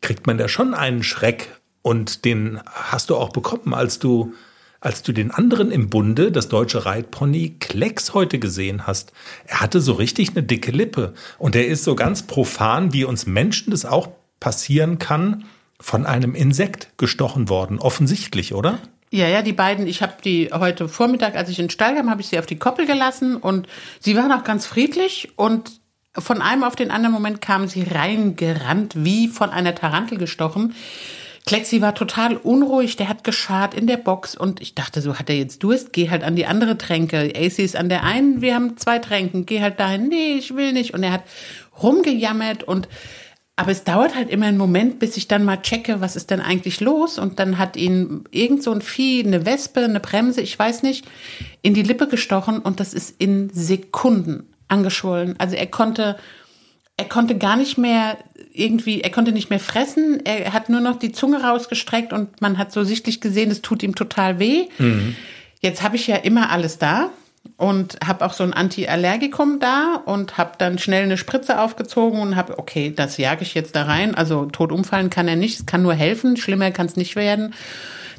kriegt 0.00 0.26
man 0.26 0.38
da 0.38 0.48
schon 0.48 0.74
einen 0.74 1.02
Schreck. 1.02 1.48
Und 1.82 2.24
den 2.24 2.60
hast 2.64 3.08
du 3.08 3.16
auch 3.16 3.30
bekommen, 3.30 3.72
als 3.72 3.98
du, 3.98 4.34
als 4.80 5.02
du 5.02 5.12
den 5.12 5.30
anderen 5.30 5.70
im 5.70 5.88
Bunde, 5.88 6.30
das 6.30 6.48
deutsche 6.48 6.84
Reitpony 6.84 7.56
Klecks 7.60 8.12
heute 8.12 8.38
gesehen 8.38 8.86
hast. 8.86 9.12
Er 9.46 9.60
hatte 9.60 9.80
so 9.80 9.92
richtig 9.92 10.30
eine 10.30 10.42
dicke 10.42 10.70
Lippe. 10.70 11.14
Und 11.38 11.56
er 11.56 11.66
ist 11.66 11.84
so 11.84 11.94
ganz 11.94 12.24
profan, 12.24 12.92
wie 12.92 13.04
uns 13.04 13.26
Menschen 13.26 13.70
das 13.70 13.86
auch 13.86 14.08
passieren 14.38 14.98
kann, 14.98 15.44
von 15.80 16.06
einem 16.06 16.34
Insekt 16.34 16.88
gestochen 16.96 17.48
worden. 17.48 17.78
Offensichtlich, 17.78 18.54
oder? 18.54 18.78
Ja, 19.10 19.26
ja, 19.26 19.42
die 19.42 19.52
beiden, 19.52 19.86
ich 19.86 20.02
habe 20.02 20.14
die 20.22 20.50
heute 20.52 20.88
Vormittag, 20.88 21.34
als 21.34 21.48
ich 21.48 21.58
in 21.58 21.66
den 21.66 21.70
Stall 21.70 21.94
kam, 21.94 22.10
habe 22.10 22.20
ich 22.20 22.28
sie 22.28 22.38
auf 22.38 22.46
die 22.46 22.58
Koppel 22.58 22.86
gelassen 22.86 23.36
und 23.36 23.66
sie 24.00 24.16
waren 24.16 24.32
auch 24.32 24.44
ganz 24.44 24.66
friedlich 24.66 25.30
und 25.36 25.80
von 26.16 26.42
einem 26.42 26.64
auf 26.64 26.76
den 26.76 26.90
anderen 26.90 27.14
Moment 27.14 27.40
kamen 27.40 27.68
sie 27.68 27.84
reingerannt, 27.84 28.94
wie 28.96 29.28
von 29.28 29.50
einer 29.50 29.74
Tarantel 29.74 30.18
gestochen. 30.18 30.74
Klexi 31.46 31.80
war 31.80 31.94
total 31.94 32.36
unruhig, 32.36 32.96
der 32.96 33.08
hat 33.08 33.24
geschart 33.24 33.72
in 33.72 33.86
der 33.86 33.96
Box 33.96 34.36
und 34.36 34.60
ich 34.60 34.74
dachte, 34.74 35.00
so 35.00 35.18
hat 35.18 35.30
er 35.30 35.36
jetzt 35.36 35.62
Durst, 35.62 35.94
geh 35.94 36.10
halt 36.10 36.22
an 36.22 36.36
die 36.36 36.44
andere 36.44 36.76
Tränke. 36.76 37.32
AC 37.34 37.60
ist 37.60 37.76
an 37.76 37.88
der 37.88 38.04
einen, 38.04 38.42
wir 38.42 38.54
haben 38.54 38.76
zwei 38.76 38.98
Tränken, 38.98 39.46
geh 39.46 39.62
halt 39.62 39.80
dahin, 39.80 40.08
nee, 40.08 40.34
ich 40.34 40.54
will 40.54 40.74
nicht. 40.74 40.92
Und 40.92 41.02
er 41.02 41.12
hat 41.12 41.22
rumgejammert 41.82 42.64
und 42.64 42.88
aber 43.58 43.72
es 43.72 43.82
dauert 43.82 44.14
halt 44.14 44.30
immer 44.30 44.46
einen 44.46 44.56
Moment, 44.56 45.00
bis 45.00 45.16
ich 45.16 45.26
dann 45.26 45.44
mal 45.44 45.56
checke, 45.56 46.00
was 46.00 46.14
ist 46.14 46.30
denn 46.30 46.40
eigentlich 46.40 46.80
los? 46.80 47.18
Und 47.18 47.40
dann 47.40 47.58
hat 47.58 47.76
ihn 47.76 48.22
irgend 48.30 48.62
so 48.62 48.70
ein 48.70 48.82
Vieh, 48.82 49.24
eine 49.26 49.46
Wespe, 49.46 49.80
eine 49.80 49.98
Bremse, 49.98 50.40
ich 50.40 50.56
weiß 50.56 50.84
nicht, 50.84 51.04
in 51.60 51.74
die 51.74 51.82
Lippe 51.82 52.06
gestochen 52.06 52.60
und 52.60 52.78
das 52.78 52.94
ist 52.94 53.16
in 53.18 53.50
Sekunden 53.50 54.46
angeschwollen. 54.68 55.34
Also 55.38 55.56
er 55.56 55.66
konnte 55.66 56.16
er 56.96 57.06
konnte 57.06 57.36
gar 57.36 57.56
nicht 57.56 57.78
mehr 57.78 58.18
irgendwie, 58.52 59.00
er 59.00 59.10
konnte 59.10 59.32
nicht 59.32 59.50
mehr 59.50 59.60
fressen, 59.60 60.24
er 60.24 60.52
hat 60.52 60.68
nur 60.68 60.80
noch 60.80 60.96
die 60.96 61.10
Zunge 61.10 61.42
rausgestreckt 61.42 62.12
und 62.12 62.40
man 62.40 62.58
hat 62.58 62.70
so 62.70 62.84
sichtlich 62.84 63.20
gesehen, 63.20 63.50
es 63.50 63.60
tut 63.60 63.82
ihm 63.82 63.96
total 63.96 64.38
weh. 64.38 64.66
Mhm. 64.78 65.16
Jetzt 65.60 65.82
habe 65.82 65.96
ich 65.96 66.06
ja 66.06 66.16
immer 66.16 66.50
alles 66.50 66.78
da 66.78 67.10
und 67.58 67.98
habe 68.06 68.24
auch 68.24 68.32
so 68.32 68.44
ein 68.44 68.54
Antiallergikum 68.54 69.58
da 69.58 70.00
und 70.06 70.38
habe 70.38 70.52
dann 70.58 70.78
schnell 70.78 71.02
eine 71.02 71.18
Spritze 71.18 71.60
aufgezogen 71.60 72.20
und 72.20 72.36
habe, 72.36 72.56
okay, 72.58 72.92
das 72.94 73.18
jage 73.18 73.42
ich 73.42 73.52
jetzt 73.52 73.74
da 73.74 73.82
rein. 73.82 74.14
Also 74.14 74.46
tot 74.46 74.70
umfallen 74.70 75.10
kann 75.10 75.26
er 75.26 75.34
nicht, 75.36 75.58
es 75.58 75.66
kann 75.66 75.82
nur 75.82 75.94
helfen, 75.94 76.36
schlimmer 76.36 76.70
kann 76.70 76.86
es 76.86 76.96
nicht 76.96 77.16
werden. 77.16 77.52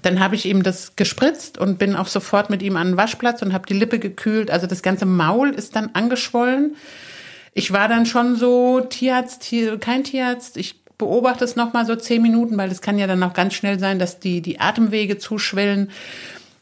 Dann 0.02 0.20
habe 0.20 0.36
ich 0.36 0.46
ihm 0.46 0.62
das 0.62 0.98
gespritzt 0.98 1.58
und 1.58 1.80
bin 1.80 1.96
auch 1.96 2.08
sofort 2.08 2.50
mit 2.50 2.62
ihm 2.62 2.76
an 2.76 2.90
den 2.90 2.98
Waschplatz 2.98 3.42
und 3.42 3.54
habe 3.54 3.66
die 3.66 3.74
Lippe 3.74 3.98
gekühlt. 3.98 4.52
Also 4.52 4.68
das 4.68 4.82
ganze 4.82 5.06
Maul 5.06 5.52
ist 5.52 5.74
dann 5.76 5.92
angeschwollen. 5.94 6.76
Ich 7.54 7.72
war 7.72 7.88
dann 7.88 8.06
schon 8.06 8.36
so 8.36 8.82
Tierarzt, 8.82 9.54
kein 9.80 10.04
Tierarzt. 10.04 10.58
Ich 10.58 10.84
beobachte 10.98 11.46
es 11.46 11.56
noch 11.56 11.72
mal 11.72 11.86
so 11.86 11.96
zehn 11.96 12.22
Minuten, 12.22 12.58
weil 12.58 12.72
es 12.72 12.82
kann 12.82 13.00
ja 13.00 13.08
dann 13.08 13.24
auch 13.24 13.34
ganz 13.34 13.54
schnell 13.54 13.80
sein, 13.80 14.00
dass 14.00 14.20
die 14.20 14.42
die 14.42 14.60
Atemwege 14.60 15.18
zuschwellen. 15.18 15.92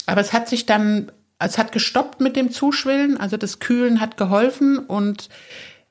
Aber 0.06 0.22
es 0.22 0.32
hat 0.32 0.48
sich 0.48 0.66
dann, 0.66 1.12
es 1.40 1.58
hat 1.58 1.72
gestoppt 1.72 2.20
mit 2.20 2.36
dem 2.36 2.52
Zuschwillen. 2.52 3.18
Also 3.18 3.38
das 3.38 3.60
Kühlen 3.60 4.02
hat 4.02 4.18
geholfen 4.18 4.80
und 4.80 5.30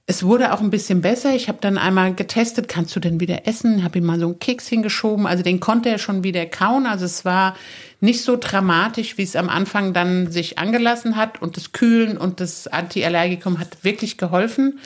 es 0.08 0.22
wurde 0.22 0.52
auch 0.52 0.60
ein 0.60 0.70
bisschen 0.70 1.00
besser. 1.00 1.34
Ich 1.34 1.48
habe 1.48 1.58
dann 1.60 1.78
einmal 1.78 2.14
getestet, 2.14 2.68
kannst 2.68 2.94
du 2.94 3.00
denn 3.00 3.18
wieder 3.18 3.46
essen? 3.48 3.82
Habe 3.82 3.98
ihm 3.98 4.04
mal 4.04 4.20
so 4.20 4.26
einen 4.26 4.38
Keks 4.38 4.68
hingeschoben. 4.68 5.26
Also 5.26 5.42
den 5.42 5.58
konnte 5.58 5.88
er 5.88 5.98
schon 5.98 6.22
wieder 6.22 6.46
kauen. 6.46 6.86
Also 6.86 7.04
es 7.04 7.24
war 7.24 7.56
nicht 8.00 8.22
so 8.22 8.36
dramatisch, 8.36 9.18
wie 9.18 9.24
es 9.24 9.34
am 9.34 9.48
Anfang 9.48 9.92
dann 9.92 10.30
sich 10.30 10.58
angelassen 10.58 11.16
hat. 11.16 11.42
Und 11.42 11.56
das 11.56 11.72
Kühlen 11.72 12.16
und 12.16 12.40
das 12.40 12.68
Antiallergikum 12.68 13.58
hat 13.58 13.82
wirklich 13.82 14.16
geholfen. 14.16 14.78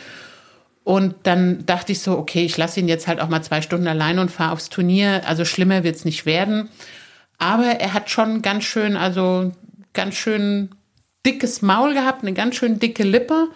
Und 0.84 1.14
dann 1.24 1.66
dachte 1.66 1.92
ich 1.92 2.00
so, 2.00 2.16
okay, 2.16 2.44
ich 2.44 2.56
lasse 2.56 2.80
ihn 2.80 2.88
jetzt 2.88 3.06
halt 3.06 3.20
auch 3.20 3.28
mal 3.28 3.42
zwei 3.42 3.60
Stunden 3.60 3.88
allein 3.88 4.18
und 4.18 4.30
fahre 4.30 4.52
aufs 4.52 4.70
Turnier. 4.70 5.22
Also 5.26 5.44
schlimmer 5.44 5.84
wird's 5.84 6.06
nicht 6.06 6.24
werden. 6.24 6.70
Aber 7.36 7.66
er 7.66 7.92
hat 7.92 8.08
schon 8.08 8.40
ganz 8.40 8.64
schön, 8.64 8.96
also 8.96 9.52
ganz 9.92 10.14
schön 10.14 10.70
dickes 11.26 11.62
Maul 11.62 11.94
gehabt, 11.94 12.22
eine 12.22 12.32
ganz 12.32 12.56
schön 12.56 12.78
dicke 12.78 13.02
Lippe. 13.02 13.48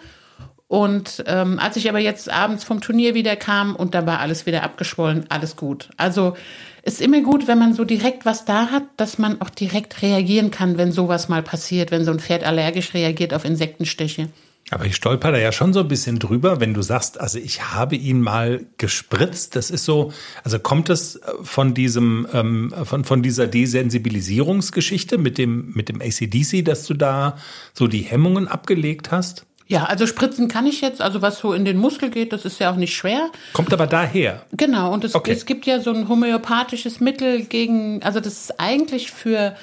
Und 0.67 1.23
ähm, 1.27 1.59
als 1.59 1.77
ich 1.77 1.89
aber 1.89 1.99
jetzt 1.99 2.29
abends 2.29 2.63
vom 2.63 2.81
Turnier 2.81 3.13
wieder 3.13 3.35
kam 3.35 3.75
und 3.75 3.93
da 3.93 4.05
war 4.05 4.19
alles 4.19 4.45
wieder 4.45 4.63
abgeschwollen, 4.63 5.25
alles 5.29 5.55
gut. 5.55 5.89
Also 5.95 6.35
ist 6.81 7.01
immer 7.01 7.21
gut, 7.21 7.47
wenn 7.47 7.59
man 7.59 7.73
so 7.73 7.83
direkt 7.83 8.25
was 8.25 8.45
da 8.45 8.71
hat, 8.71 8.83
dass 8.97 9.17
man 9.17 9.41
auch 9.41 9.49
direkt 9.49 10.01
reagieren 10.01 10.51
kann, 10.51 10.77
wenn 10.77 10.91
sowas 10.91 11.29
mal 11.29 11.43
passiert, 11.43 11.91
wenn 11.91 12.03
so 12.03 12.11
ein 12.11 12.19
Pferd 12.19 12.43
allergisch 12.43 12.93
reagiert 12.93 13.33
auf 13.33 13.45
Insektenstiche. 13.45 14.29
Aber 14.71 14.85
ich 14.85 14.95
stolper 14.95 15.31
da 15.31 15.37
ja 15.37 15.51
schon 15.51 15.73
so 15.73 15.81
ein 15.81 15.87
bisschen 15.87 16.17
drüber, 16.17 16.59
wenn 16.59 16.73
du 16.73 16.81
sagst, 16.81 17.19
also 17.19 17.37
ich 17.37 17.73
habe 17.73 17.95
ihn 17.95 18.19
mal 18.19 18.65
gespritzt. 18.77 19.55
Das 19.55 19.69
ist 19.69 19.85
so, 19.85 20.11
also 20.43 20.57
kommt 20.57 20.89
es 20.89 21.19
von 21.43 21.75
diesem, 21.75 22.27
ähm, 22.33 22.73
von, 22.83 23.03
von 23.03 23.21
dieser 23.21 23.45
Desensibilisierungsgeschichte 23.45 25.19
mit 25.19 25.37
dem, 25.37 25.71
mit 25.75 25.89
dem 25.89 26.01
ACDC, 26.01 26.65
dass 26.65 26.85
du 26.85 26.95
da 26.95 27.37
so 27.73 27.87
die 27.87 28.01
Hemmungen 28.01 28.47
abgelegt 28.47 29.11
hast? 29.11 29.45
Ja, 29.67 29.85
also 29.85 30.05
spritzen 30.05 30.47
kann 30.47 30.67
ich 30.67 30.81
jetzt, 30.81 31.01
also 31.01 31.21
was 31.21 31.39
so 31.39 31.53
in 31.53 31.65
den 31.65 31.77
Muskel 31.77 32.09
geht, 32.11 32.33
das 32.33 32.45
ist 32.45 32.59
ja 32.59 32.71
auch 32.71 32.75
nicht 32.75 32.95
schwer. 32.95 33.31
Kommt 33.53 33.73
aber 33.73 33.87
daher. 33.87 34.45
Genau, 34.51 34.93
und 34.93 35.03
es, 35.03 35.15
okay. 35.15 35.31
es 35.31 35.45
gibt 35.45 35.65
ja 35.65 35.79
so 35.79 35.91
ein 35.91 36.07
homöopathisches 36.07 36.99
Mittel 36.99 37.45
gegen, 37.45 38.01
also 38.03 38.19
das 38.19 38.33
ist 38.33 38.59
eigentlich 38.59 39.11
für, 39.11 39.55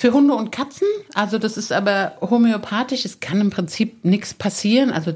für 0.00 0.14
Hunde 0.14 0.32
und 0.32 0.50
Katzen, 0.50 0.88
also 1.12 1.36
das 1.36 1.58
ist 1.58 1.72
aber 1.72 2.14
homöopathisch, 2.22 3.04
es 3.04 3.20
kann 3.20 3.38
im 3.38 3.50
Prinzip 3.50 4.02
nichts 4.02 4.32
passieren, 4.32 4.92
also 4.92 5.12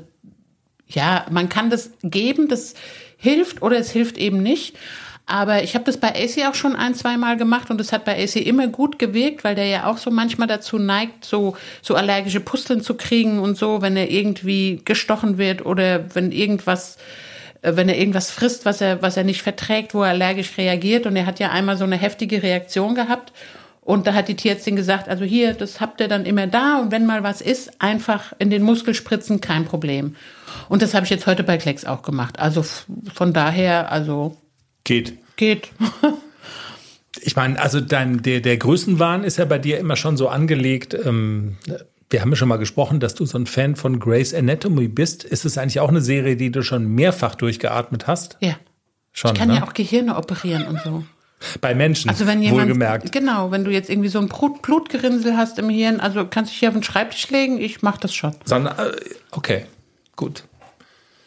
ja, 0.87 1.25
man 1.31 1.49
kann 1.49 1.70
das 1.70 1.92
geben, 2.03 2.49
das 2.49 2.75
hilft 3.16 3.62
oder 3.62 3.79
es 3.79 3.90
hilft 3.90 4.18
eben 4.18 4.42
nicht. 4.42 4.77
Aber 5.25 5.62
ich 5.62 5.75
habe 5.75 5.87
das 5.87 5.97
bei 5.97 6.09
AC 6.09 6.47
auch 6.47 6.55
schon 6.55 6.77
ein, 6.77 6.94
zwei 6.94 7.16
Mal 7.16 7.38
gemacht 7.38 7.70
und 7.70 7.81
es 7.81 7.94
hat 7.94 8.05
bei 8.05 8.23
AC 8.23 8.37
immer 8.37 8.66
gut 8.66 8.99
gewirkt, 8.99 9.42
weil 9.42 9.55
der 9.55 9.68
ja 9.68 9.87
auch 9.87 9.97
so 9.97 10.11
manchmal 10.11 10.49
dazu 10.49 10.79
neigt, 10.79 11.25
so, 11.25 11.57
so 11.81 11.94
allergische 11.94 12.40
Pusteln 12.40 12.83
zu 12.83 12.94
kriegen 12.94 13.38
und 13.38 13.57
so, 13.57 13.81
wenn 13.81 13.97
er 13.97 14.11
irgendwie 14.11 14.83
gestochen 14.85 15.38
wird 15.38 15.64
oder 15.64 16.14
wenn 16.14 16.31
irgendwas, 16.31 16.99
äh, 17.62 17.75
wenn 17.75 17.88
er 17.88 17.97
irgendwas 17.97 18.31
frisst, 18.31 18.66
was 18.66 18.83
er, 18.83 19.01
was 19.01 19.16
er 19.16 19.25
nicht 19.25 19.40
verträgt, 19.40 19.94
wo 19.94 20.03
er 20.03 20.11
allergisch 20.11 20.59
reagiert. 20.59 21.07
Und 21.07 21.16
er 21.16 21.25
hat 21.25 21.40
ja 21.40 21.49
einmal 21.51 21.79
so 21.79 21.85
eine 21.85 21.97
heftige 21.97 22.42
Reaktion 22.42 22.94
gehabt. 22.94 23.33
Und 23.85 24.07
da 24.07 24.14
hat 24.14 24.29
die 24.29 24.35
Tierärztin 24.35 24.77
gesagt, 24.77 25.09
also 25.09 25.25
hier, 25.25 25.53
das 25.53 25.81
habt 25.81 26.01
ihr 26.01 26.09
dann 26.09 26.25
immer 26.25 26.47
da 26.47 26.81
und 26.81 26.90
wenn 26.90 27.05
mal 27.05 27.23
was 27.23 27.40
ist, 27.40 27.83
einfach 27.83 28.33
in 28.38 28.49
den 28.49 28.62
Muskel 28.62 28.94
spritzen, 28.94 29.40
kein 29.40 29.66
Problem. 29.66 30.16
Und 30.68 30.81
das 30.81 30.94
habe 30.94 31.05
ich 31.05 31.11
jetzt 31.11 31.27
heute 31.27 31.44
bei 31.44 31.59
Klecks 31.59 31.85
auch 31.85 32.03
gemacht. 32.03 32.38
Also 32.38 32.64
von 33.12 33.33
daher, 33.33 33.92
also 33.92 34.37
Geht. 34.85 35.14
Geht. 35.37 35.70
ich 37.20 37.35
meine, 37.37 37.61
also 37.61 37.81
dein, 37.81 38.23
der, 38.23 38.40
der 38.40 38.57
Größenwahn 38.59 39.25
ist 39.25 39.38
ja 39.38 39.47
bei 39.47 39.59
dir 39.59 39.79
immer 39.79 39.97
schon 39.97 40.16
so 40.16 40.29
angelegt. 40.29 40.94
Ähm, 40.94 41.57
wir 42.11 42.20
haben 42.20 42.31
ja 42.31 42.37
schon 42.37 42.49
mal 42.49 42.59
gesprochen, 42.59 43.01
dass 43.01 43.14
du 43.14 43.25
so 43.25 43.38
ein 43.38 43.47
Fan 43.47 43.77
von 43.77 43.99
Grey's 43.99 44.35
Anatomy 44.35 44.88
bist. 44.88 45.25
Ist 45.25 45.44
es 45.44 45.59
eigentlich 45.59 45.81
auch 45.81 45.88
eine 45.88 46.03
Serie, 46.03 46.37
die 46.37 46.53
du 46.53 46.62
schon 46.62 46.87
mehrfach 46.87 47.35
durchgeatmet 47.35 48.07
hast? 48.07 48.37
Ja. 48.40 48.57
Schon, 49.12 49.33
ich 49.33 49.38
kann 49.38 49.49
ne? 49.49 49.57
ja 49.57 49.64
auch 49.64 49.75
Gehirne 49.75 50.16
operieren 50.16 50.66
und 50.66 50.81
so. 50.81 51.05
Bei 51.61 51.74
Menschen, 51.74 52.11
also 52.11 52.26
wenn 52.26 52.42
jemand, 52.42 52.62
wohlgemerkt. 52.62 53.12
Genau, 53.12 53.50
wenn 53.50 53.64
du 53.64 53.70
jetzt 53.70 53.90
irgendwie 53.90 54.09
so 54.09 54.18
ein 54.18 54.28
Blut, 54.28 54.62
Blutgerinnsel 54.62 55.37
hast 55.37 55.59
im 55.59 55.68
Hirn, 55.68 56.00
also 56.00 56.26
kannst 56.26 56.50
du 56.50 56.52
dich 56.52 56.61
hier 56.61 56.68
auf 56.68 56.74
den 56.74 56.83
Schreibtisch 56.83 57.30
legen, 57.30 57.61
ich 57.61 57.83
mach 57.83 57.98
das 57.98 58.14
schon. 58.14 58.35
Sondern, 58.44 58.78
äh, 58.78 58.92
okay, 59.30 59.66
gut. 60.16 60.44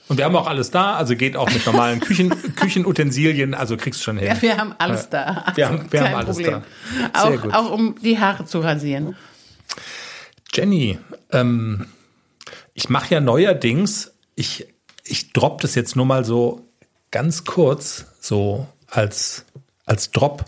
Und 0.08 0.18
wir 0.18 0.26
haben 0.26 0.36
auch 0.36 0.48
alles 0.48 0.72
da, 0.72 0.96
also 0.96 1.16
geht 1.16 1.36
auch 1.36 1.52
mit 1.52 1.66
normalen 1.66 2.00
Küchen, 2.00 2.30
Küchenutensilien, 2.56 3.54
also 3.54 3.76
kriegst 3.76 4.00
du 4.00 4.06
schon 4.06 4.18
hin. 4.18 4.28
Ja, 4.28 4.42
wir 4.42 4.58
haben 4.58 4.74
alles 4.78 5.10
da. 5.10 5.44
Also 5.46 5.58
wir 5.58 5.70
haben, 5.70 5.92
wir 5.92 6.02
haben 6.02 6.16
alles 6.16 6.38
Problem. 6.38 6.64
da. 7.14 7.22
Sehr 7.22 7.40
auch, 7.40 7.42
gut. 7.42 7.54
auch 7.54 7.72
um 7.72 7.96
die 8.02 8.18
Haare 8.18 8.46
zu 8.46 8.60
rasieren. 8.60 9.16
Jenny, 10.54 10.98
ähm, 11.32 11.88
ich 12.74 12.90
mache 12.90 13.16
ja 13.16 13.20
neuerdings, 13.20 14.14
ich, 14.36 14.68
ich 15.04 15.34
drop 15.34 15.62
das 15.62 15.76
jetzt 15.76 15.96
nur 15.96 16.06
mal 16.06 16.24
so 16.24 16.68
ganz 17.12 17.44
kurz, 17.44 18.06
so 18.22 18.68
als, 18.90 19.46
als 19.88 20.12
Drop. 20.12 20.46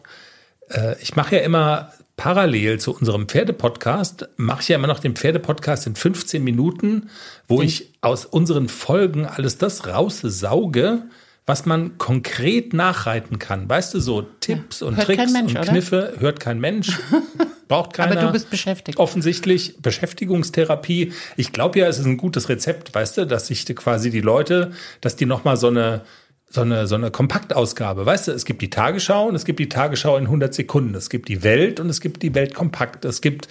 Äh, 0.70 1.02
ich 1.02 1.16
mache 1.16 1.38
ja 1.38 1.42
immer 1.42 1.92
parallel 2.20 2.82
zu 2.82 2.94
unserem 2.94 3.30
Pferdepodcast 3.30 4.28
mache 4.36 4.62
ich 4.62 4.68
ja 4.68 4.76
immer 4.76 4.88
noch 4.88 5.00
den 5.00 5.16
Pferdepodcast 5.16 5.88
in 5.88 5.96
15 5.96 6.44
Minuten, 6.44 7.10
wo 7.48 7.62
ich 7.62 7.94
aus 8.02 8.26
unseren 8.26 8.68
Folgen 8.68 9.26
alles 9.26 9.58
das 9.58 9.88
raussauge, 9.88 11.04
was 11.46 11.66
man 11.66 11.98
konkret 11.98 12.74
nachreiten 12.74 13.40
kann. 13.40 13.70
Weißt 13.70 13.94
du, 13.94 14.02
so 14.02 14.22
Tipps 14.22 14.82
ja. 14.82 14.88
und 14.88 15.00
Tricks 15.00 15.32
Mensch, 15.32 15.56
und 15.56 15.62
Kniffe 15.62 16.12
oder? 16.12 16.22
hört 16.22 16.40
kein 16.42 16.60
Mensch. 16.60 17.00
Braucht 17.70 17.94
keiner. 17.94 18.18
Aber 18.18 18.22
du 18.28 18.32
bist 18.34 18.50
beschäftigt. 18.50 19.00
Offensichtlich 19.00 19.78
Beschäftigungstherapie. 19.82 21.14
Ich 21.38 21.54
glaube 21.54 21.80
ja, 21.80 21.88
es 21.88 22.00
ist 22.00 22.06
ein 22.06 22.18
gutes 22.18 22.50
Rezept, 22.50 22.94
weißt 22.94 23.20
du, 23.20 23.28
dass 23.28 23.48
sich 23.48 23.66
quasi 23.78 24.10
die 24.10 24.22
Leute, 24.22 24.72
dass 25.00 25.16
die 25.16 25.26
nochmal 25.26 25.56
so 25.56 25.68
eine 25.68 26.02
so 26.50 26.62
eine, 26.62 26.88
so 26.88 26.96
eine 26.96 27.12
Kompaktausgabe. 27.12 28.06
Weißt 28.06 28.28
du, 28.28 28.32
es 28.32 28.44
gibt 28.44 28.62
die 28.62 28.70
Tagesschau 28.70 29.28
und 29.28 29.36
es 29.36 29.46
gibt 29.46 29.60
die 29.60 29.70
Tagesschau 29.70 30.18
in 30.18 30.26
100 30.26 30.54
Sekunden. 30.54 30.96
Es 30.96 31.10
gibt 31.10 31.30
die 31.30 31.44
Welt 31.44 31.80
und 31.80 31.90
es 31.90 32.02
gibt 32.02 32.24
die 32.24 32.34
Welt 32.34 32.56
kompakt. 32.56 33.06
Es 33.06 33.22
gibt, 33.22 33.48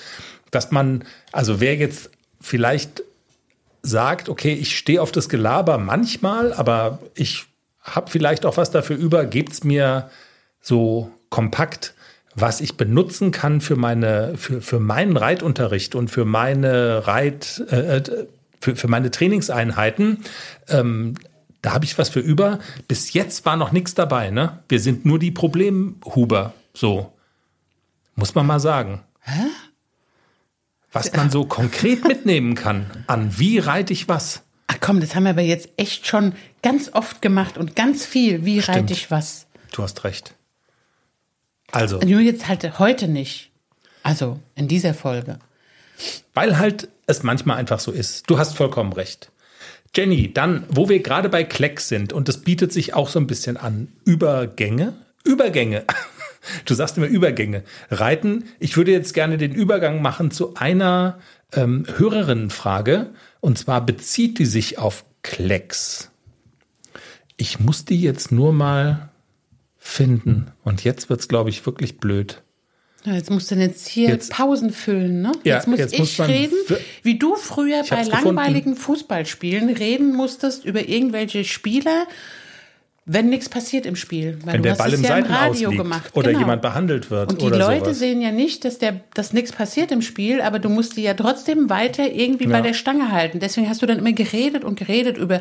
dass 0.51 0.73
man, 0.73 1.05
also 1.31 1.61
wer 1.61 1.77
jetzt 1.77 2.11
vielleicht 2.41 3.03
sagt, 3.83 4.29
okay, 4.29 4.53
ich 4.53 4.77
stehe 4.77 5.01
auf 5.01 5.13
das 5.13 5.29
Gelaber 5.29 5.79
manchmal, 5.79 6.53
aber 6.53 6.99
ich 7.15 7.47
habe 7.81 8.11
vielleicht 8.11 8.45
auch 8.45 8.57
was 8.57 8.71
dafür 8.71 8.97
über, 8.97 9.25
gebt's 9.25 9.63
mir 9.63 10.11
so 10.61 11.11
kompakt, 11.31 11.95
was 12.35 12.61
ich 12.61 12.77
benutzen 12.77 13.31
kann 13.31 13.61
für 13.61 13.77
meine, 13.77 14.35
für, 14.37 14.61
für 14.61 14.81
meinen 14.81 15.17
Reitunterricht 15.17 15.95
und 15.95 16.11
für 16.11 16.25
meine 16.25 17.07
Reit, 17.07 17.63
äh, 17.71 17.99
äh 17.99 18.27
für, 18.61 18.75
für 18.75 18.89
meine 18.89 19.13
Trainingseinheiten. 19.13 20.25
Ähm, 20.69 21.15
da 21.63 21.73
habe 21.73 21.85
ich 21.85 21.99
was 21.99 22.09
für 22.09 22.21
über. 22.21 22.59
Bis 22.87 23.13
jetzt 23.13 23.45
war 23.45 23.57
noch 23.57 23.73
nichts 23.73 23.95
dabei, 23.95 24.31
ne? 24.31 24.63
Wir 24.69 24.81
sind 24.81 25.05
nur 25.05 25.19
die 25.19 25.31
Problemhuber, 25.31 26.55
so. 26.75 27.13
Muss 28.15 28.35
man 28.35 28.47
mal 28.47 28.61
sagen. 28.61 29.03
Hä? 29.21 29.47
Was 30.93 31.13
man 31.13 31.31
so 31.31 31.45
konkret 31.45 32.05
mitnehmen 32.07 32.55
kann, 32.55 33.05
an 33.07 33.39
wie 33.39 33.59
reite 33.59 33.93
ich 33.93 34.09
was. 34.09 34.43
Ach 34.67 34.79
komm, 34.81 35.01
das 35.01 35.15
haben 35.15 35.25
wir 35.25 35.31
aber 35.31 35.43
jetzt 35.43 35.69
echt 35.77 36.07
schon 36.07 36.35
ganz 36.63 36.91
oft 36.93 37.23
gemacht 37.23 37.59
und 37.59 37.77
ganz 37.77 38.07
viel. 38.07 38.45
Wie 38.45 38.61
Stimmt. 38.63 38.79
reite 38.79 38.93
ich 38.93 39.11
was? 39.11 39.47
Du 39.73 39.83
hast 39.83 40.05
recht. 40.05 40.35
Also. 41.71 41.99
Nur 41.99 42.21
jetzt 42.21 42.49
halt 42.49 42.79
heute 42.79 43.09
nicht. 43.09 43.51
Also 44.03 44.41
in 44.55 44.69
dieser 44.69 44.95
Folge. 44.95 45.39
Weil 46.35 46.59
halt 46.59 46.89
es 47.07 47.23
manchmal 47.23 47.59
einfach 47.59 47.81
so 47.81 47.93
ist. 47.93 48.29
Du 48.31 48.39
hast 48.39 48.57
vollkommen 48.57 48.93
recht. 48.93 49.31
Jenny, 49.95 50.33
dann, 50.33 50.65
wo 50.69 50.89
wir 50.89 51.01
gerade 51.01 51.29
bei 51.29 51.45
Klecks 51.45 51.89
sind, 51.89 52.13
und 52.13 52.29
das 52.29 52.39
bietet 52.39 52.73
sich 52.73 52.95
auch 52.95 53.09
so 53.09 53.19
ein 53.19 53.27
bisschen 53.27 53.57
an, 53.57 53.89
Übergänge. 54.05 54.95
Übergänge. 55.25 55.85
Du 56.65 56.73
sagst 56.73 56.97
immer 56.97 57.09
Übergänge. 57.09 57.65
Reiten. 57.91 58.45
Ich 58.59 58.77
würde 58.77 58.93
jetzt 58.93 59.13
gerne 59.13 59.37
den 59.37 59.53
Übergang 59.53 60.01
machen 60.01 60.31
zu 60.31 60.55
einer 60.55 61.19
ähm, 61.53 61.85
Hörerinnenfrage. 61.97 63.11
Und 63.41 63.59
zwar 63.59 63.85
bezieht 63.85 64.39
die 64.39 64.47
sich 64.47 64.79
auf 64.79 65.05
Klecks. 65.23 66.11
Ich 67.37 67.61
muss 67.61 67.85
die 67.85 68.01
jetzt 68.01 68.33
nur 68.33 68.53
mal 68.53 69.11
finden. 69.77 70.53
Und 70.65 70.85
jetzt 70.85 71.11
wird's, 71.11 71.29
glaube 71.29 71.51
ich, 71.51 71.67
wirklich 71.67 71.99
blöd. 71.99 72.43
Jetzt 73.05 73.31
musst 73.31 73.51
du 73.51 73.55
jetzt 73.55 73.89
hier 73.89 74.09
Jetzt- 74.09 74.31
Pausen 74.33 74.71
füllen, 74.73 75.23
ne? 75.23 75.33
Ja, 75.45 75.57
jetzt 75.57 75.69
muss 75.69 75.79
jetzt 75.79 75.93
ich 75.95 76.01
muss 76.01 76.21
reden, 76.21 76.57
wie 77.03 77.19
du 77.19 77.37
früher 77.37 77.83
bei 77.89 77.97
hab's 77.99 78.11
gefunden. 78.11 78.35
langweiligen 78.37 78.77
Fußballspielen 78.77 79.71
reden 79.71 80.15
musstest 80.15 80.65
über 80.65 80.89
irgendwelche 80.89 81.45
Spieler, 81.45 82.07
wenn 83.11 83.31
nichts 83.31 83.49
passiert 83.49 83.87
im 83.87 83.97
Spiel. 83.97 84.39
Weil 84.45 84.55
Wenn 84.55 84.63
der 84.63 84.75
Ball 84.75 84.93
im 84.93 85.03
ja 85.03 85.17
Radio 85.19 85.71
gemacht. 85.71 86.11
oder 86.13 86.29
genau. 86.29 86.41
jemand 86.41 86.63
behandelt 86.63 87.11
wird 87.11 87.33
Und 87.33 87.41
die 87.43 87.47
Leute 87.49 87.87
sowas. 87.87 87.99
sehen 87.99 88.21
ja 88.21 88.31
nicht, 88.31 88.65
dass 88.65 88.79
der, 88.79 89.01
dass 89.15 89.33
nichts 89.33 89.51
passiert 89.53 89.91
im 89.91 90.03
Spiel, 90.03 90.41
aber 90.41 90.59
du 90.59 90.69
musst 90.69 90.97
die 90.97 91.03
ja 91.03 91.15
trotzdem 91.15 91.71
weiter 91.71 92.05
irgendwie 92.13 92.47
bei 92.47 92.59
Ja. 92.59 92.61
der 92.63 92.75
Stange 92.75 93.11
halten. 93.11 93.41
Deswegen 93.41 93.69
hast 93.69 93.83
du 93.83 93.87
dann 93.87 93.99
immer 93.99 94.13
geredet 94.13 94.63
und 94.63 94.79
geredet 94.79 95.17
über, 95.17 95.41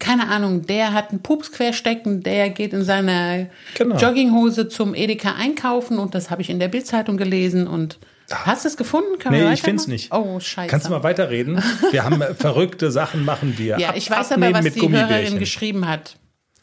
keine 0.00 0.28
Ahnung, 0.28 0.66
der 0.66 0.92
hat 0.92 1.10
einen 1.10 1.22
Pups 1.22 1.52
querstecken, 1.52 2.22
der 2.22 2.50
geht 2.50 2.72
in 2.72 2.84
seiner 2.84 3.46
Genau. 3.76 3.96
Jogginghose 3.96 4.68
zum 4.68 4.94
Edeka 4.94 5.34
einkaufen 5.38 5.98
und 5.98 6.14
das 6.14 6.30
habe 6.30 6.42
ich 6.42 6.50
in 6.50 6.58
der 6.58 6.68
Bildzeitung 6.68 7.16
gelesen 7.16 7.66
und 7.66 7.98
Hast 8.30 8.64
du 8.64 8.68
es 8.68 8.78
gefunden? 8.78 9.10
Wir 9.22 9.30
Nee, 9.30 9.52
ich 9.52 9.60
finde 9.60 9.82
es 9.82 9.86
nicht. 9.86 10.10
Oh, 10.10 10.40
scheiße. 10.40 10.68
Kannst 10.70 10.86
du 10.86 10.90
mal 10.90 11.02
weiterreden? 11.02 11.62
Wir 11.90 12.04
haben 12.04 12.22
äh, 12.22 12.34
verrückte 12.34 12.90
Sachen, 12.90 13.22
machen 13.26 13.54
wir. 13.58 13.78
ja, 13.78 13.90
Ab- 13.90 13.96
ich 13.98 14.10
weiß 14.10 14.32
aber, 14.32 14.50
was 14.50 14.62
mit 14.64 14.76
die 14.76 14.88
Hörerin 14.90 15.38
geschrieben 15.38 15.86
hat. 15.86 16.16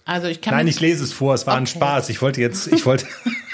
Also 0.06 0.28
ich 0.28 0.42
kann 0.42 0.56
Nein, 0.56 0.68
ich 0.68 0.80
lese 0.80 1.04
es 1.04 1.14
vor. 1.14 1.34
Es 1.34 1.46
war 1.48 1.56
ein 1.56 1.64
Okay. 1.64 1.74
Spaß. 1.74 2.10
Ich 2.10 2.22
wollte 2.22 2.42
jetzt, 2.42 2.68
ich 2.68 2.86
wollte, 2.86 3.06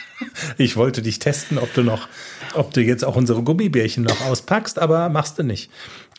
ich 0.58 0.76
wollte 0.78 1.02
dich 1.02 1.20
testen, 1.20 1.58
ob 1.58 1.74
du 1.74 1.84
noch, 1.84 2.08
ob 2.54 2.74
du 2.74 2.82
jetzt 2.82 3.04
auch 3.04 3.16
unsere 3.16 3.44
Gummibärchen 3.44 4.04
noch 4.04 4.22
auspackst, 4.22 4.80
aber 4.80 5.10
machst 5.10 5.38
du 5.40 5.44
nicht. 5.44 5.70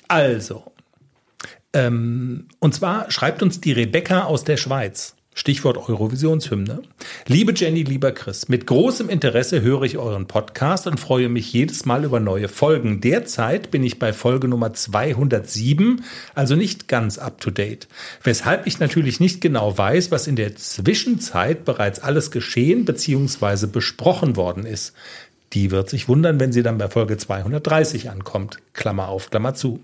Also, 0.09 0.73
ähm, 1.73 2.49
und 2.61 2.75
zwar 2.75 3.11
schreibt 3.11 3.43
uns 3.43 3.61
die 3.61 3.73
Rebecca 3.73 4.25
aus 4.25 4.45
der 4.45 4.57
Schweiz. 4.57 5.14
Stichwort 5.38 5.77
Eurovisionshymne. 5.88 6.83
Liebe 7.29 7.53
Jenny, 7.55 7.85
lieber 7.85 8.11
Chris, 8.11 8.48
mit 8.48 8.66
großem 8.66 9.09
Interesse 9.09 9.62
höre 9.62 9.83
ich 9.83 9.96
euren 9.96 10.27
Podcast 10.27 10.88
und 10.88 10.98
freue 10.98 11.29
mich 11.29 11.53
jedes 11.53 11.85
Mal 11.85 12.03
über 12.03 12.18
neue 12.18 12.48
Folgen. 12.48 13.01
Derzeit 13.01 13.70
bin 13.70 13.85
ich 13.85 14.01
bei 14.01 14.12
Folge 14.12 14.48
Nummer 14.48 14.72
207, 14.72 16.03
also 16.35 16.57
nicht 16.57 16.88
ganz 16.88 17.18
up 17.18 17.40
to 17.40 17.53
date. 17.53 17.87
Weshalb 18.24 18.66
ich 18.66 18.81
natürlich 18.81 19.20
nicht 19.20 19.40
genau 19.40 19.79
weiß, 19.79 20.11
was 20.11 20.27
in 20.27 20.35
der 20.35 20.57
Zwischenzeit 20.57 21.64
bereits 21.64 22.01
alles 22.01 22.33
geschehen 22.33 22.85
bzw. 22.85 23.68
besprochen 23.68 24.35
worden 24.35 24.66
ist. 24.66 24.92
Die 25.53 25.70
wird 25.70 25.88
sich 25.88 26.09
wundern, 26.09 26.40
wenn 26.40 26.53
sie 26.53 26.64
dann 26.64 26.79
bei 26.79 26.88
Folge 26.88 27.16
230 27.16 28.11
ankommt. 28.11 28.59
Klammer 28.72 29.07
auf, 29.07 29.31
Klammer 29.31 29.55
zu. 29.55 29.79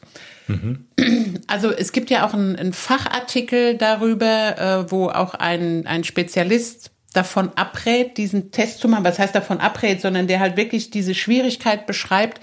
Also 1.48 1.72
es 1.72 1.92
gibt 1.92 2.10
ja 2.10 2.26
auch 2.26 2.34
einen, 2.34 2.56
einen 2.56 2.74
Fachartikel 2.74 3.78
darüber, 3.78 4.58
äh, 4.58 4.92
wo 4.92 5.10
auch 5.10 5.34
ein, 5.34 5.88
ein 5.88 6.04
Spezialist 6.04 6.92
davon 7.14 7.52
abrät, 7.56 8.18
diesen 8.18 8.52
Test 8.52 8.80
zu 8.80 8.88
machen. 8.88 9.04
Was 9.04 9.20
heißt 9.20 9.36
davon 9.36 9.60
abrät, 9.60 10.02
sondern 10.02 10.28
der 10.28 10.40
halt 10.40 10.58
wirklich 10.58 10.90
diese 10.90 11.14
Schwierigkeit 11.14 11.86
beschreibt, 11.86 12.42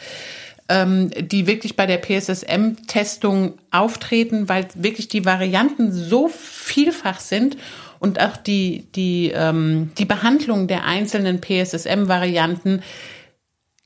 ähm, 0.68 1.10
die 1.18 1.46
wirklich 1.46 1.76
bei 1.76 1.86
der 1.86 1.98
PSSM-Testung 1.98 3.58
auftreten, 3.70 4.48
weil 4.48 4.68
wirklich 4.74 5.08
die 5.08 5.24
Varianten 5.24 5.92
so 5.92 6.28
vielfach 6.28 7.20
sind 7.20 7.56
und 7.98 8.20
auch 8.20 8.36
die, 8.36 8.86
die, 8.94 9.32
ähm, 9.34 9.92
die 9.98 10.04
Behandlung 10.04 10.68
der 10.68 10.84
einzelnen 10.84 11.40
PSSM-Varianten 11.40 12.82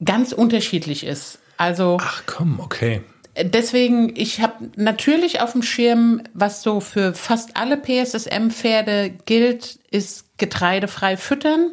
ganz 0.04 0.32
unterschiedlich 0.32 1.06
ist. 1.06 1.38
Also 1.56 1.98
Ach 2.00 2.24
komm, 2.26 2.58
okay. 2.58 3.02
deswegen, 3.40 4.14
ich 4.16 4.40
habe 4.40 4.70
natürlich 4.76 5.40
auf 5.40 5.52
dem 5.52 5.62
Schirm, 5.62 6.22
was 6.34 6.62
so 6.62 6.80
für 6.80 7.14
fast 7.14 7.56
alle 7.56 7.76
PSSM-Pferde 7.76 9.10
gilt, 9.24 9.78
ist 9.90 10.36
getreidefrei 10.38 11.16
füttern. 11.16 11.72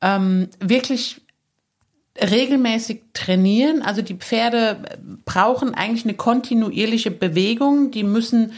Ähm, 0.00 0.48
wirklich 0.60 1.20
regelmäßig 2.20 3.02
trainieren. 3.12 3.82
Also 3.82 4.02
die 4.02 4.14
Pferde 4.14 4.78
brauchen 5.24 5.74
eigentlich 5.74 6.04
eine 6.04 6.14
kontinuierliche 6.14 7.10
Bewegung. 7.10 7.90
Die 7.90 8.04
müssen 8.04 8.52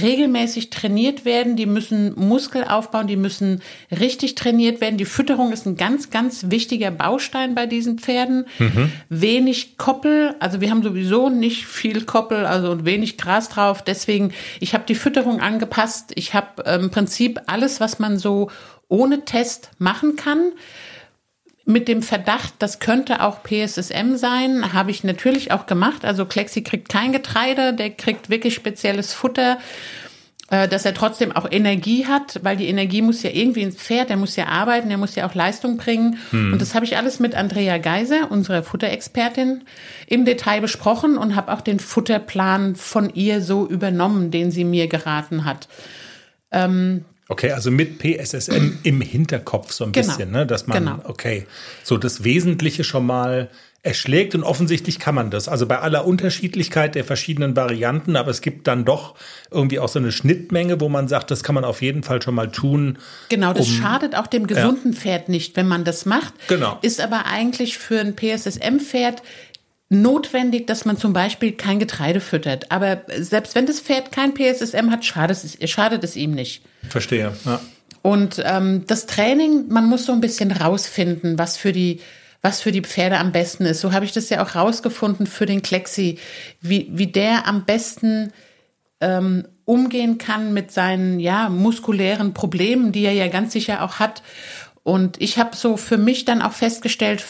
regelmäßig 0.00 0.70
trainiert 0.70 1.24
werden, 1.24 1.56
die 1.56 1.66
müssen 1.66 2.14
Muskel 2.14 2.64
aufbauen, 2.64 3.06
die 3.06 3.16
müssen 3.16 3.62
richtig 3.90 4.34
trainiert 4.34 4.80
werden. 4.80 4.96
Die 4.96 5.04
Fütterung 5.04 5.52
ist 5.52 5.66
ein 5.66 5.76
ganz, 5.76 6.10
ganz 6.10 6.46
wichtiger 6.50 6.90
Baustein 6.90 7.54
bei 7.54 7.66
diesen 7.66 7.98
Pferden. 7.98 8.46
Wenig 9.08 9.76
Koppel, 9.76 10.34
also 10.40 10.60
wir 10.60 10.70
haben 10.70 10.82
sowieso 10.82 11.28
nicht 11.30 11.66
viel 11.66 12.04
Koppel, 12.04 12.46
also 12.46 12.70
und 12.70 12.84
wenig 12.84 13.18
Gras 13.18 13.48
drauf. 13.48 13.82
Deswegen, 13.82 14.32
ich 14.60 14.74
habe 14.74 14.84
die 14.86 14.94
Fütterung 14.94 15.40
angepasst. 15.40 16.12
Ich 16.14 16.34
habe 16.34 16.64
äh, 16.64 16.76
im 16.76 16.90
Prinzip 16.90 17.40
alles, 17.46 17.80
was 17.80 17.98
man 17.98 18.18
so 18.18 18.50
ohne 18.88 19.24
Test 19.24 19.70
machen 19.78 20.16
kann 20.16 20.52
mit 21.68 21.86
dem 21.86 22.00
Verdacht, 22.00 22.54
das 22.60 22.80
könnte 22.80 23.22
auch 23.22 23.42
PSSM 23.42 24.16
sein, 24.16 24.72
habe 24.72 24.90
ich 24.90 25.04
natürlich 25.04 25.52
auch 25.52 25.66
gemacht. 25.66 26.06
Also 26.06 26.24
Klexi 26.24 26.62
kriegt 26.62 26.88
kein 26.88 27.12
Getreide, 27.12 27.74
der 27.74 27.90
kriegt 27.90 28.30
wirklich 28.30 28.54
spezielles 28.54 29.12
Futter, 29.12 29.58
äh, 30.50 30.66
dass 30.66 30.86
er 30.86 30.94
trotzdem 30.94 31.30
auch 31.30 31.46
Energie 31.50 32.06
hat, 32.06 32.40
weil 32.42 32.56
die 32.56 32.68
Energie 32.68 33.02
muss 33.02 33.22
ja 33.22 33.28
irgendwie 33.30 33.60
ins 33.60 33.76
Pferd, 33.76 34.08
der 34.08 34.16
muss 34.16 34.34
ja 34.34 34.46
arbeiten, 34.46 34.88
der 34.88 34.96
muss 34.96 35.14
ja 35.14 35.28
auch 35.28 35.34
Leistung 35.34 35.76
bringen. 35.76 36.18
Und 36.52 36.62
das 36.62 36.74
habe 36.74 36.86
ich 36.86 36.96
alles 36.96 37.20
mit 37.20 37.34
Andrea 37.34 37.76
Geiser, 37.76 38.30
unserer 38.30 38.62
Futterexpertin, 38.62 39.64
im 40.06 40.24
Detail 40.24 40.62
besprochen 40.62 41.18
und 41.18 41.36
habe 41.36 41.52
auch 41.52 41.60
den 41.60 41.80
Futterplan 41.80 42.76
von 42.76 43.12
ihr 43.12 43.42
so 43.42 43.68
übernommen, 43.68 44.30
den 44.30 44.50
sie 44.50 44.64
mir 44.64 44.88
geraten 44.88 45.44
hat. 45.44 45.68
Okay, 47.28 47.52
also 47.52 47.70
mit 47.70 47.98
PSSM 47.98 48.78
im 48.82 49.00
Hinterkopf 49.00 49.72
so 49.72 49.84
ein 49.84 49.92
Genau. 49.92 50.06
bisschen, 50.06 50.30
ne? 50.30 50.46
dass 50.46 50.66
man, 50.66 50.78
Genau. 50.84 50.98
okay, 51.04 51.46
so 51.84 51.96
das 51.98 52.24
Wesentliche 52.24 52.84
schon 52.84 53.04
mal 53.06 53.48
erschlägt 53.84 54.34
und 54.34 54.42
offensichtlich 54.42 54.98
kann 54.98 55.14
man 55.14 55.30
das. 55.30 55.46
Also 55.46 55.64
bei 55.66 55.78
aller 55.78 56.04
Unterschiedlichkeit 56.04 56.96
der 56.96 57.04
verschiedenen 57.04 57.54
Varianten, 57.54 58.16
aber 58.16 58.30
es 58.30 58.40
gibt 58.40 58.66
dann 58.66 58.84
doch 58.84 59.14
irgendwie 59.52 59.78
auch 59.78 59.88
so 59.88 60.00
eine 60.00 60.10
Schnittmenge, 60.10 60.80
wo 60.80 60.88
man 60.88 61.06
sagt, 61.06 61.30
das 61.30 61.44
kann 61.44 61.54
man 61.54 61.64
auf 61.64 61.80
jeden 61.80 62.02
Fall 62.02 62.20
schon 62.20 62.34
mal 62.34 62.50
tun. 62.50 62.98
Genau, 63.28 63.52
das 63.52 63.68
um- 63.68 63.74
schadet 63.74 64.16
auch 64.16 64.26
dem 64.26 64.48
gesunden 64.48 64.94
Pferd 64.94 65.28
nicht, 65.28 65.56
wenn 65.56 65.68
man 65.68 65.84
das 65.84 66.06
macht. 66.06 66.34
Genau. 66.48 66.78
Ist 66.82 67.00
aber 67.00 67.26
eigentlich 67.26 67.78
für 67.78 68.00
ein 68.00 68.16
PSSM-Pferd 68.16 69.22
notwendig, 69.90 70.66
dass 70.66 70.84
man 70.84 70.96
zum 70.96 71.12
Beispiel 71.12 71.52
kein 71.52 71.78
Getreide 71.78 72.20
füttert. 72.20 72.70
Aber 72.70 73.02
selbst 73.18 73.54
wenn 73.54 73.66
das 73.66 73.80
Pferd 73.80 74.12
kein 74.12 74.34
PSSM 74.34 74.90
hat, 74.90 75.04
schadet 75.04 75.42
es, 75.42 75.70
schadet 75.70 76.04
es 76.04 76.16
ihm 76.16 76.32
nicht. 76.32 76.62
Verstehe. 76.88 77.34
Ja. 77.44 77.60
Und 78.02 78.42
ähm, 78.44 78.84
das 78.86 79.06
Training, 79.06 79.68
man 79.68 79.86
muss 79.86 80.06
so 80.06 80.12
ein 80.12 80.20
bisschen 80.20 80.52
rausfinden, 80.52 81.38
was 81.38 81.56
für 81.56 81.72
die 81.72 82.00
was 82.40 82.60
für 82.60 82.70
die 82.70 82.82
Pferde 82.82 83.18
am 83.18 83.32
besten 83.32 83.64
ist. 83.64 83.80
So 83.80 83.92
habe 83.92 84.04
ich 84.04 84.12
das 84.12 84.30
ja 84.30 84.42
auch 84.42 84.54
rausgefunden 84.54 85.26
für 85.26 85.44
den 85.44 85.60
Klexi, 85.60 86.18
wie, 86.60 86.88
wie 86.92 87.08
der 87.08 87.48
am 87.48 87.64
besten 87.64 88.32
ähm, 89.00 89.44
umgehen 89.64 90.18
kann 90.18 90.54
mit 90.54 90.70
seinen 90.70 91.20
ja 91.20 91.48
muskulären 91.48 92.34
Problemen, 92.34 92.92
die 92.92 93.04
er 93.04 93.12
ja 93.12 93.28
ganz 93.28 93.52
sicher 93.52 93.82
auch 93.82 93.98
hat. 93.98 94.22
Und 94.88 95.20
ich 95.20 95.38
habe 95.38 95.54
so 95.54 95.76
für 95.76 95.98
mich 95.98 96.24
dann 96.24 96.40
auch 96.40 96.54
festgestellt, 96.54 97.22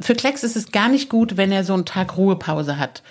für 0.00 0.14
Klecks 0.14 0.42
ist 0.42 0.56
es 0.56 0.72
gar 0.72 0.88
nicht 0.88 1.10
gut, 1.10 1.36
wenn 1.36 1.52
er 1.52 1.62
so 1.62 1.74
einen 1.74 1.84
Tag 1.84 2.16
Ruhepause 2.16 2.78
hat. 2.78 3.02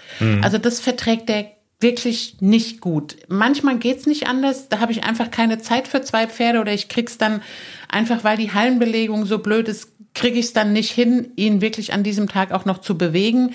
Also 0.42 0.58
das 0.58 0.80
verträgt 0.80 1.30
er 1.30 1.46
wirklich 1.80 2.38
nicht 2.40 2.82
gut. 2.82 3.18
Manchmal 3.28 3.78
geht's 3.78 4.08
nicht 4.08 4.26
anders, 4.26 4.68
da 4.68 4.80
habe 4.80 4.92
ich 4.92 5.04
einfach 5.04 5.30
keine 5.30 5.60
Zeit 5.60 5.88
für 5.88 6.02
zwei 6.02 6.26
Pferde 6.26 6.60
oder 6.60 6.74
ich 6.74 6.88
krieg's 6.88 7.20
dann 7.20 7.44
einfach, 7.88 8.24
weil 8.24 8.36
die 8.36 8.52
Hallenbelegung 8.52 9.28
so 9.28 9.38
blöd 9.38 9.68
ist, 9.68 9.90
kriege 10.16 10.40
ich 10.40 10.46
es 10.46 10.54
dann 10.54 10.74
nicht 10.74 10.90
hin, 10.90 11.32
ihn 11.36 11.62
wirklich 11.62 11.94
an 11.94 12.02
diesem 12.02 12.28
Tag 12.28 12.52
auch 12.52 12.66
noch 12.66 12.80
zu 12.80 12.98
bewegen. 12.98 13.54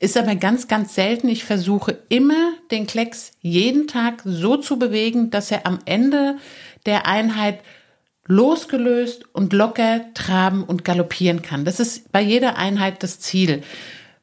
Ist 0.00 0.16
aber 0.16 0.34
ganz, 0.34 0.66
ganz 0.66 0.96
selten. 0.96 1.28
Ich 1.28 1.44
versuche 1.44 1.96
immer, 2.08 2.54
den 2.72 2.88
Klecks 2.88 3.30
jeden 3.40 3.86
Tag 3.86 4.22
so 4.24 4.56
zu 4.56 4.80
bewegen, 4.80 5.30
dass 5.30 5.52
er 5.52 5.64
am 5.64 5.78
Ende 5.84 6.38
der 6.86 7.06
Einheit 7.06 7.60
losgelöst 8.26 9.24
und 9.32 9.52
locker 9.52 10.00
traben 10.14 10.64
und 10.64 10.84
galoppieren 10.84 11.42
kann. 11.42 11.64
Das 11.64 11.80
ist 11.80 12.10
bei 12.12 12.20
jeder 12.20 12.56
Einheit 12.56 13.02
das 13.02 13.20
Ziel. 13.20 13.62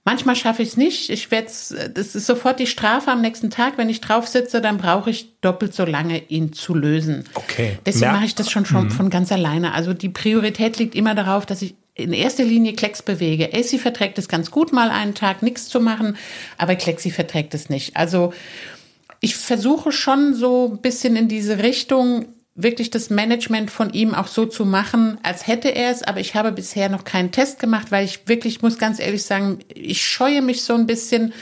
Manchmal 0.06 0.36
schaffe 0.36 0.62
ich 0.64 0.70
es 0.70 0.78
nicht. 0.78 1.10
Ich 1.10 1.32
werde 1.32 1.48
das 1.48 2.16
ist 2.16 2.26
sofort 2.26 2.60
die 2.60 2.68
Strafe 2.68 3.10
am 3.10 3.22
nächsten 3.22 3.50
Tag. 3.50 3.78
Wenn 3.78 3.88
ich 3.88 4.02
drauf 4.02 4.28
sitze, 4.28 4.60
dann 4.60 4.78
brauche 4.78 5.10
ich 5.10 5.40
doppelt 5.40 5.74
so 5.74 5.86
lange, 5.86 6.22
ihn 6.28 6.52
zu 6.52 6.76
lösen. 6.76 7.24
Okay. 7.36 7.78
Deswegen 7.86 8.08
Mer- 8.08 8.16
mache 8.16 8.26
ich 8.26 8.36
das 8.36 8.52
schon 8.52 8.66
schon 8.66 8.90
von 8.90 9.10
ganz 9.10 9.32
alleine. 9.32 9.74
Also 9.74 9.94
die 9.94 10.10
Priorität 10.10 10.78
liegt 10.78 10.94
immer 10.96 11.16
darauf, 11.16 11.46
dass 11.46 11.62
ich 11.62 11.76
in 11.96 12.12
erster 12.12 12.44
Linie 12.44 12.74
Klecks 12.74 13.02
bewege. 13.02 13.52
AC 13.54 13.80
verträgt 13.80 14.18
es 14.18 14.28
ganz 14.28 14.52
gut, 14.52 14.74
mal 14.74 14.90
einen 14.90 15.14
Tag 15.14 15.42
nichts 15.42 15.70
zu 15.70 15.80
machen, 15.80 16.18
aber 16.58 16.76
Klexi 16.76 17.12
verträgt 17.12 17.54
es 17.54 17.70
nicht. 17.70 17.96
Also 17.96 18.34
ich 19.22 19.38
versuche 19.38 19.94
schon 19.94 20.34
so 20.34 20.72
ein 20.74 20.82
bisschen 20.82 21.16
in 21.16 21.30
diese 21.30 21.60
Richtung 21.60 22.26
wirklich 22.56 22.92
das 22.92 23.10
Management 23.10 23.72
von 23.72 23.92
ihm 23.92 24.14
auch 24.14 24.28
so 24.28 24.46
zu 24.46 24.66
machen, 24.66 25.18
als 25.24 25.48
hätte 25.48 25.70
er 25.70 25.90
es, 25.92 26.04
aber 26.04 26.20
ich 26.20 26.36
habe 26.36 26.52
bisher 26.52 26.90
noch 26.90 27.04
keinen 27.04 27.32
Test 27.32 27.60
gemacht, 27.60 27.92
weil 27.92 28.06
ich 28.06 28.28
wirklich 28.28 28.62
muss 28.62 28.78
ganz 28.78 29.00
ehrlich 29.00 29.24
sagen, 29.24 29.60
ich 29.74 30.06
scheue 30.06 30.42
mich 30.42 30.64
so 30.64 30.76
ein 30.76 30.86
bisschen 30.86 31.34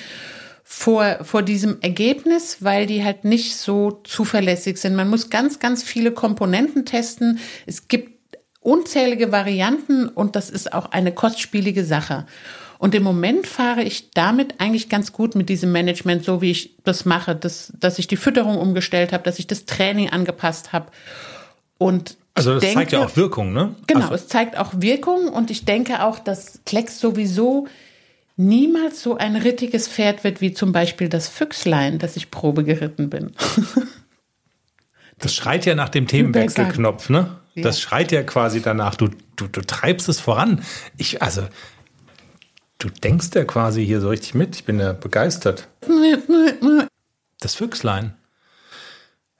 vor, 0.63 1.19
vor 1.23 1.41
diesem 1.41 1.81
Ergebnis, 1.81 2.57
weil 2.61 2.85
die 2.85 3.03
halt 3.03 3.25
nicht 3.25 3.57
so 3.57 3.99
zuverlässig 4.05 4.77
sind. 4.77 4.95
Man 4.95 5.09
muss 5.09 5.29
ganz, 5.29 5.59
ganz 5.59 5.83
viele 5.83 6.13
Komponenten 6.13 6.85
testen. 6.85 7.39
Es 7.65 7.89
gibt 7.89 8.37
unzählige 8.61 9.33
Varianten 9.33 10.07
und 10.07 10.37
das 10.37 10.49
ist 10.49 10.71
auch 10.71 10.91
eine 10.91 11.11
kostspielige 11.13 11.83
Sache. 11.83 12.25
Und 12.81 12.95
im 12.95 13.03
Moment 13.03 13.45
fahre 13.45 13.83
ich 13.83 14.09
damit 14.09 14.59
eigentlich 14.59 14.89
ganz 14.89 15.13
gut 15.13 15.35
mit 15.35 15.49
diesem 15.49 15.71
Management, 15.71 16.25
so 16.25 16.41
wie 16.41 16.49
ich 16.49 16.77
das 16.83 17.05
mache, 17.05 17.35
dass, 17.35 17.71
dass 17.79 17.99
ich 17.99 18.07
die 18.07 18.17
Fütterung 18.17 18.57
umgestellt 18.57 19.13
habe, 19.13 19.23
dass 19.23 19.37
ich 19.37 19.45
das 19.45 19.67
Training 19.67 20.09
angepasst 20.09 20.73
habe. 20.73 20.87
Und 21.77 22.17
Also 22.33 22.55
das 22.55 22.63
ich 22.63 22.73
zeigt 22.73 22.91
ja 22.91 22.97
denke- 23.01 23.13
auch 23.13 23.17
Wirkung, 23.17 23.53
ne? 23.53 23.75
Genau, 23.85 24.01
Also, 24.05 24.15
es 24.15 24.27
zeigt 24.27 24.57
auch 24.57 24.71
Wirkung 24.77 25.27
und 25.27 25.51
ich 25.51 25.63
denke 25.63 26.03
auch, 26.03 26.17
dass 26.17 26.61
Klecks 26.65 26.99
sowieso 26.99 27.67
niemals 28.35 29.03
so 29.03 29.15
ein 29.15 29.35
rittiges 29.35 29.87
Pferd 29.87 30.23
wird 30.23 30.41
wie 30.41 30.51
zum 30.51 30.71
Beispiel 30.71 31.07
das 31.07 31.27
Füchslein, 31.27 31.99
das 31.99 32.15
ich 32.15 32.31
Probe 32.31 32.63
geritten 32.63 33.11
bin. 33.11 33.35
das 35.19 35.35
schreit 35.35 35.67
ja 35.67 35.75
nach 35.75 35.89
dem 35.89 36.07
Themenwechselknopf, 36.07 37.09
ne? 37.09 37.37
Das 37.55 37.79
schreit 37.79 38.11
ja 38.11 38.23
quasi 38.23 38.59
danach. 38.59 38.95
Du, 38.95 39.09
du, 39.35 39.45
du 39.47 39.61
treibst 39.61 40.09
es 40.09 40.19
voran. 40.19 40.63
Ich, 40.97 41.21
also, 41.21 41.43
du 42.83 42.89
denkst 42.89 43.29
ja 43.35 43.45
quasi 43.45 43.85
hier 43.85 44.01
so 44.01 44.09
richtig 44.09 44.33
mit. 44.33 44.55
Ich 44.55 44.65
bin 44.65 44.79
ja 44.79 44.93
begeistert. 44.93 45.67
Das 47.39 47.55
Füchslein. 47.55 48.15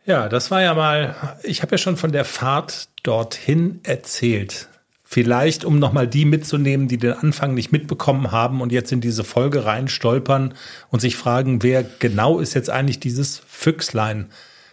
Ja, 0.06 0.30
das 0.30 0.52
war 0.52 0.62
ja 0.62 0.74
mal, 0.74 1.38
ich 1.44 1.62
habe 1.62 1.74
ja 1.74 1.78
schon 1.78 1.98
von 1.98 2.12
der 2.12 2.26
Fahrt 2.26 2.90
dorthin 3.04 3.80
erzählt. 3.84 4.68
Vielleicht, 5.04 5.66
um 5.66 5.78
nochmal 5.78 6.08
die 6.08 6.26
mitzunehmen, 6.26 6.88
die 6.88 6.98
den 6.98 7.14
Anfang 7.14 7.54
nicht 7.54 7.72
mitbekommen 7.72 8.32
haben 8.32 8.62
und 8.62 8.72
jetzt 8.72 8.92
in 8.92 9.02
diese 9.02 9.24
Folge 9.24 9.66
rein 9.66 9.90
stolpern 9.90 10.54
und 10.90 11.02
sich 11.02 11.18
fragen, 11.18 11.64
wer 11.64 11.84
genau 11.84 12.40
ist 12.40 12.54
jetzt 12.54 12.70
eigentlich 12.70 13.00
dieses 13.00 13.42
Füchslein? 13.46 14.30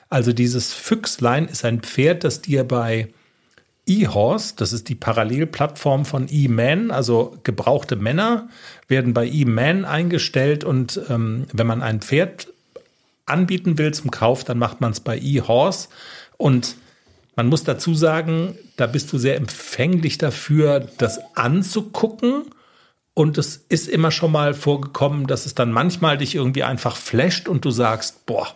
Also 0.09 0.33
dieses 0.33 0.73
Füchslein 0.73 1.49
ist 1.49 1.65
ein 1.65 1.81
Pferd, 1.81 2.25
das 2.25 2.41
dir 2.41 2.65
bei 2.65 3.09
eHorse, 3.89 4.55
das 4.57 4.73
ist 4.73 4.89
die 4.89 4.95
Parallelplattform 4.95 6.05
von 6.05 6.29
eMan, 6.29 6.91
also 6.91 7.37
gebrauchte 7.43 7.97
Männer 7.97 8.49
werden 8.87 9.15
bei 9.15 9.29
eMan 9.29 9.85
eingestellt 9.85 10.65
und 10.65 11.01
ähm, 11.09 11.47
wenn 11.53 11.67
man 11.67 11.83
ein 11.83 12.01
Pferd 12.01 12.49
anbieten 13.27 13.79
will 13.79 13.93
zum 13.93 14.11
Kauf, 14.11 14.45
dann 14.45 14.59
macht 14.59 14.81
man 14.81 14.93
es 14.93 15.01
bei 15.01 15.19
eHorse 15.19 15.89
und 16.37 16.77
man 17.39 17.47
muss 17.47 17.63
dazu 17.63 17.95
sagen, 17.95 18.59
da 18.77 18.89
bist 18.89 19.13
du 19.13 19.19
sehr 19.19 19.37
empfänglich 19.37 20.19
dafür, 20.19 20.89
das 20.99 21.21
anzugucken. 21.37 22.47
Und 23.15 23.39
es 23.39 23.65
ist 23.69 23.89
immer 23.89 24.11
schon 24.11 24.33
mal 24.33 24.55
vorgekommen, 24.55 25.29
dass 25.29 25.47
es 25.47 25.55
dann 25.55 25.71
manchmal 25.71 26.19
dich 26.19 26.35
irgendwie 26.35 26.65
einfach 26.65 26.97
flasht 26.97 27.49
und 27.49 27.65
du 27.65 27.71
sagst, 27.71 28.27
boah, 28.27 28.49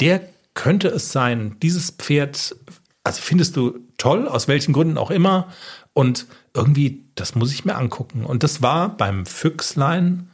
der 0.00 0.20
könnte 0.52 0.88
es 0.88 1.12
sein. 1.12 1.56
Dieses 1.62 1.92
Pferd, 1.92 2.56
also 3.04 3.20
findest 3.22 3.56
du 3.56 3.78
toll, 3.98 4.28
aus 4.28 4.48
welchen 4.48 4.72
Gründen 4.72 4.98
auch 4.98 5.10
immer. 5.10 5.48
Und 5.92 6.26
irgendwie, 6.54 7.04
das 7.14 7.34
muss 7.34 7.52
ich 7.52 7.64
mir 7.64 7.76
angucken. 7.76 8.24
Und 8.24 8.42
das 8.42 8.62
war 8.62 8.96
beim 8.96 9.26
Füchslein 9.26 10.28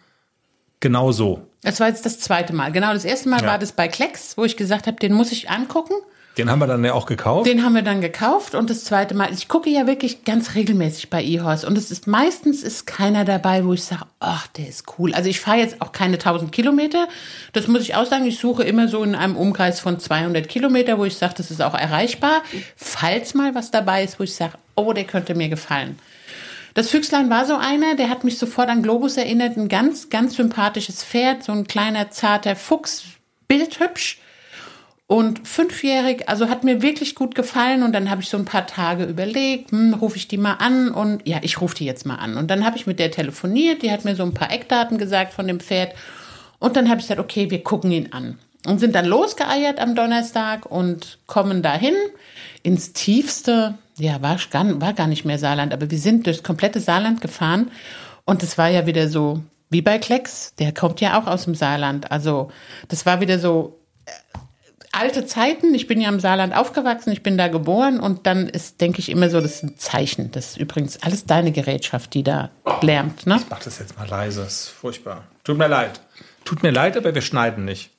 genau 0.80 1.12
so. 1.12 1.46
Das 1.62 1.80
war 1.80 1.88
jetzt 1.88 2.04
das 2.06 2.20
zweite 2.20 2.52
Mal. 2.52 2.72
Genau, 2.72 2.92
das 2.92 3.04
erste 3.04 3.28
Mal 3.28 3.40
Ja. 3.42 3.48
war 3.48 3.58
das 3.58 3.72
bei 3.72 3.88
Klecks, 3.88 4.36
wo 4.36 4.44
ich 4.44 4.56
gesagt 4.56 4.86
habe, 4.86 4.98
den 4.98 5.12
muss 5.12 5.32
ich 5.32 5.50
angucken. 5.50 5.94
Den 6.38 6.50
haben 6.50 6.58
wir 6.58 6.66
dann 6.66 6.84
ja 6.84 6.92
auch 6.92 7.06
gekauft. 7.06 7.46
Den 7.46 7.64
haben 7.64 7.74
wir 7.74 7.82
dann 7.82 8.02
gekauft 8.02 8.54
und 8.54 8.68
das 8.68 8.84
zweite 8.84 9.14
Mal, 9.14 9.32
ich 9.32 9.48
gucke 9.48 9.70
ja 9.70 9.86
wirklich 9.86 10.24
ganz 10.24 10.54
regelmäßig 10.54 11.08
bei 11.08 11.24
eHorse 11.24 11.66
und 11.66 11.78
es 11.78 11.90
ist 11.90 12.06
meistens 12.06 12.62
ist 12.62 12.86
keiner 12.86 13.24
dabei, 13.24 13.64
wo 13.64 13.72
ich 13.72 13.84
sage, 13.84 14.04
ach, 14.20 14.46
der 14.48 14.68
ist 14.68 14.84
cool. 14.98 15.14
Also 15.14 15.30
ich 15.30 15.40
fahre 15.40 15.58
jetzt 15.58 15.80
auch 15.80 15.92
keine 15.92 16.14
1000 16.14 16.52
Kilometer, 16.52 17.08
das 17.54 17.68
muss 17.68 17.80
ich 17.80 17.94
auch 17.94 18.04
sagen, 18.04 18.26
ich 18.26 18.38
suche 18.38 18.64
immer 18.64 18.86
so 18.88 19.02
in 19.02 19.14
einem 19.14 19.36
Umkreis 19.36 19.80
von 19.80 19.98
200 19.98 20.46
Kilometer, 20.46 20.98
wo 20.98 21.06
ich 21.06 21.16
sage, 21.16 21.34
das 21.38 21.50
ist 21.50 21.62
auch 21.62 21.74
erreichbar, 21.74 22.42
falls 22.76 23.32
mal 23.32 23.54
was 23.54 23.70
dabei 23.70 24.04
ist, 24.04 24.20
wo 24.20 24.24
ich 24.24 24.34
sage, 24.34 24.58
oh, 24.74 24.92
der 24.92 25.04
könnte 25.04 25.34
mir 25.34 25.48
gefallen. 25.48 25.98
Das 26.74 26.90
Füchslein 26.90 27.30
war 27.30 27.46
so 27.46 27.56
einer, 27.56 27.94
der 27.96 28.10
hat 28.10 28.24
mich 28.24 28.36
sofort 28.36 28.68
an 28.68 28.82
Globus 28.82 29.16
erinnert, 29.16 29.56
ein 29.56 29.68
ganz, 29.68 30.10
ganz 30.10 30.36
sympathisches 30.36 31.02
Pferd, 31.02 31.42
so 31.42 31.52
ein 31.52 31.66
kleiner, 31.66 32.10
zarter 32.10 32.54
Fuchs, 32.54 33.04
bildhübsch. 33.48 34.18
Und 35.08 35.46
fünfjährig, 35.46 36.28
also 36.28 36.48
hat 36.48 36.64
mir 36.64 36.82
wirklich 36.82 37.14
gut 37.14 37.36
gefallen. 37.36 37.84
Und 37.84 37.92
dann 37.92 38.10
habe 38.10 38.22
ich 38.22 38.28
so 38.28 38.36
ein 38.36 38.44
paar 38.44 38.66
Tage 38.66 39.04
überlegt, 39.04 39.70
hm, 39.70 39.94
rufe 39.94 40.16
ich 40.16 40.26
die 40.26 40.36
mal 40.36 40.54
an 40.54 40.90
und 40.90 41.26
ja, 41.26 41.38
ich 41.42 41.60
rufe 41.60 41.76
die 41.76 41.84
jetzt 41.84 42.06
mal 42.06 42.16
an. 42.16 42.36
Und 42.36 42.50
dann 42.50 42.64
habe 42.64 42.76
ich 42.76 42.86
mit 42.86 42.98
der 42.98 43.12
telefoniert, 43.12 43.82
die 43.82 43.92
hat 43.92 44.04
mir 44.04 44.16
so 44.16 44.24
ein 44.24 44.34
paar 44.34 44.50
Eckdaten 44.50 44.98
gesagt 44.98 45.32
von 45.32 45.46
dem 45.46 45.60
Pferd. 45.60 45.94
Und 46.58 46.76
dann 46.76 46.88
habe 46.88 47.00
ich 47.00 47.06
gesagt, 47.06 47.20
okay, 47.20 47.50
wir 47.50 47.62
gucken 47.62 47.92
ihn 47.92 48.12
an. 48.12 48.38
Und 48.66 48.80
sind 48.80 48.96
dann 48.96 49.06
losgeeiert 49.06 49.78
am 49.78 49.94
Donnerstag 49.94 50.66
und 50.66 51.18
kommen 51.26 51.62
dahin 51.62 51.94
ins 52.64 52.92
tiefste, 52.92 53.74
ja, 53.96 54.20
war 54.22 54.38
gar, 54.50 54.80
war 54.80 54.92
gar 54.92 55.06
nicht 55.06 55.24
mehr 55.24 55.38
Saarland, 55.38 55.72
aber 55.72 55.88
wir 55.88 55.98
sind 55.98 56.26
durchs 56.26 56.42
komplette 56.42 56.80
Saarland 56.80 57.20
gefahren. 57.20 57.70
Und 58.24 58.42
es 58.42 58.58
war 58.58 58.68
ja 58.68 58.86
wieder 58.86 59.08
so, 59.08 59.40
wie 59.70 59.82
bei 59.82 59.98
Klecks, 59.98 60.52
der 60.58 60.74
kommt 60.74 61.00
ja 61.00 61.20
auch 61.20 61.28
aus 61.28 61.44
dem 61.44 61.54
Saarland. 61.54 62.10
Also 62.10 62.50
das 62.88 63.06
war 63.06 63.20
wieder 63.20 63.38
so 63.38 63.78
alte 64.96 65.26
Zeiten. 65.26 65.74
Ich 65.74 65.86
bin 65.86 66.00
ja 66.00 66.08
im 66.08 66.20
Saarland 66.20 66.54
aufgewachsen, 66.54 67.12
ich 67.12 67.22
bin 67.22 67.38
da 67.38 67.48
geboren 67.48 68.00
und 68.00 68.26
dann 68.26 68.48
ist, 68.48 68.80
denke 68.80 69.00
ich, 69.00 69.10
immer 69.10 69.30
so, 69.30 69.40
das 69.40 69.56
ist 69.56 69.62
ein 69.62 69.76
Zeichen. 69.76 70.30
Das 70.32 70.50
ist 70.50 70.58
übrigens 70.58 71.02
alles 71.02 71.24
deine 71.24 71.52
Gerätschaft, 71.52 72.14
die 72.14 72.22
da 72.22 72.50
lärmt, 72.80 73.26
ne? 73.26 73.36
Ich 73.36 73.50
mach 73.50 73.62
das 73.62 73.78
jetzt 73.78 73.98
mal 73.98 74.08
leise, 74.08 74.42
das 74.42 74.62
ist 74.62 74.68
furchtbar. 74.68 75.24
Tut 75.44 75.58
mir 75.58 75.68
leid. 75.68 76.00
Tut 76.44 76.62
mir 76.62 76.70
leid, 76.70 76.96
aber 76.96 77.14
wir 77.14 77.22
schneiden 77.22 77.64
nicht. 77.64 77.90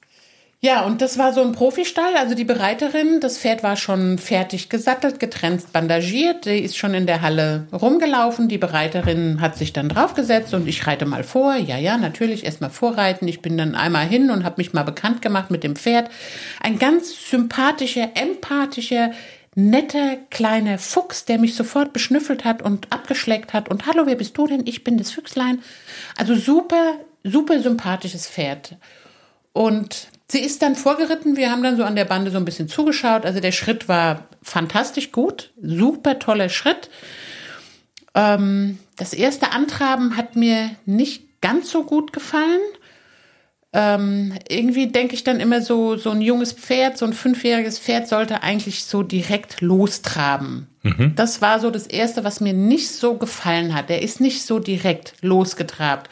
Ja, 0.60 0.86
und 0.86 1.04
das 1.04 1.20
war 1.20 1.34
so 1.34 1.42
ein 1.42 1.52
Profistall. 1.52 2.16
Also 2.16 2.34
die 2.34 2.44
Bereiterin, 2.44 3.20
das 3.20 3.38
Pferd 3.38 3.62
war 3.62 3.78
schon 3.78 4.18
fertig 4.18 4.70
gesattelt, 4.70 5.20
getrennt, 5.20 5.72
bandagiert. 5.72 6.46
Die 6.46 6.58
ist 6.58 6.76
schon 6.78 6.96
in 6.96 7.06
der 7.06 7.22
Halle 7.22 7.68
rumgelaufen. 7.72 8.50
Die 8.50 8.58
Bereiterin 8.58 9.40
hat 9.40 9.56
sich 9.56 9.72
dann 9.72 9.88
draufgesetzt 9.88 10.56
und 10.56 10.68
ich 10.68 10.88
reite 10.88 11.06
mal 11.06 11.24
vor. 11.24 11.56
Ja, 11.56 11.78
ja, 11.78 12.00
natürlich 12.00 12.44
erstmal 12.44 12.72
vorreiten. 12.72 13.28
Ich 13.28 13.44
bin 13.44 13.56
dann 13.56 13.76
einmal 13.76 14.08
hin 14.08 14.32
und 14.32 14.44
habe 14.44 14.56
mich 14.58 14.74
mal 14.74 14.82
bekannt 14.82 15.22
gemacht 15.22 15.52
mit 15.52 15.64
dem 15.64 15.76
Pferd. 15.76 16.10
Ein 16.60 16.80
ganz 16.80 17.30
sympathischer, 17.30 18.10
empathischer, 18.16 19.12
netter 19.54 20.18
kleiner 20.32 20.80
Fuchs, 20.80 21.26
der 21.26 21.38
mich 21.38 21.54
sofort 21.54 21.94
beschnüffelt 21.94 22.46
hat 22.46 22.64
und 22.64 22.92
abgeschleckt 22.92 23.54
hat. 23.54 23.70
Und 23.70 23.86
hallo, 23.86 24.08
wer 24.08 24.16
bist 24.16 24.36
du 24.36 24.48
denn? 24.48 24.66
Ich 24.66 24.84
bin 24.84 24.98
das 24.98 25.12
Füchslein. 25.12 25.62
Also 26.18 26.34
super, 26.34 26.96
super 27.24 27.60
sympathisches 27.60 28.28
Pferd. 28.28 28.76
Und 29.54 30.08
Sie 30.30 30.40
ist 30.40 30.62
dann 30.62 30.76
vorgeritten. 30.76 31.38
Wir 31.38 31.52
haben 31.52 31.64
dann 31.64 31.78
so 31.78 31.84
an 31.84 31.96
der 31.96 32.06
Bande 32.06 32.32
so 32.32 32.38
ein 32.38 32.46
bisschen 32.46 32.68
zugeschaut. 32.68 33.26
Also 33.26 33.40
der 33.40 33.54
Schritt 33.54 33.88
war 33.88 34.28
fantastisch 34.42 35.12
gut. 35.12 35.52
Super 35.62 36.20
toller 36.20 36.50
Schritt. 36.50 36.90
Ähm, 38.14 38.80
das 38.98 39.14
erste 39.14 39.52
Antraben 39.52 40.18
hat 40.18 40.36
mir 40.36 40.72
nicht 40.86 41.42
ganz 41.42 41.70
so 41.70 41.84
gut 41.84 42.12
gefallen. 42.12 42.60
Ähm, 43.74 44.34
irgendwie 44.50 44.88
denke 44.88 45.14
ich 45.14 45.24
dann 45.24 45.40
immer 45.40 45.62
so, 45.62 45.98
so 45.98 46.10
ein 46.10 46.22
junges 46.22 46.54
Pferd, 46.54 46.98
so 46.98 47.06
ein 47.06 47.14
fünfjähriges 47.14 47.80
Pferd 47.80 48.08
sollte 48.08 48.42
eigentlich 48.42 48.86
so 48.86 49.04
direkt 49.04 49.62
lostraben. 49.62 50.68
Mhm. 50.84 51.14
Das 51.16 51.42
war 51.42 51.60
so 51.60 51.70
das 51.70 51.86
erste, 51.86 52.24
was 52.24 52.42
mir 52.42 52.54
nicht 52.54 52.90
so 52.90 53.16
gefallen 53.18 53.76
hat. 53.76 53.90
Der 53.90 54.02
ist 54.02 54.20
nicht 54.20 54.44
so 54.44 54.60
direkt 54.60 55.14
losgetrabt 55.22 56.10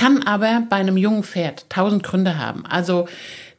kann 0.00 0.22
aber 0.22 0.62
bei 0.70 0.76
einem 0.76 0.96
jungen 0.96 1.22
Pferd 1.22 1.68
tausend 1.68 2.02
Gründe 2.02 2.38
haben. 2.38 2.64
Also 2.64 3.06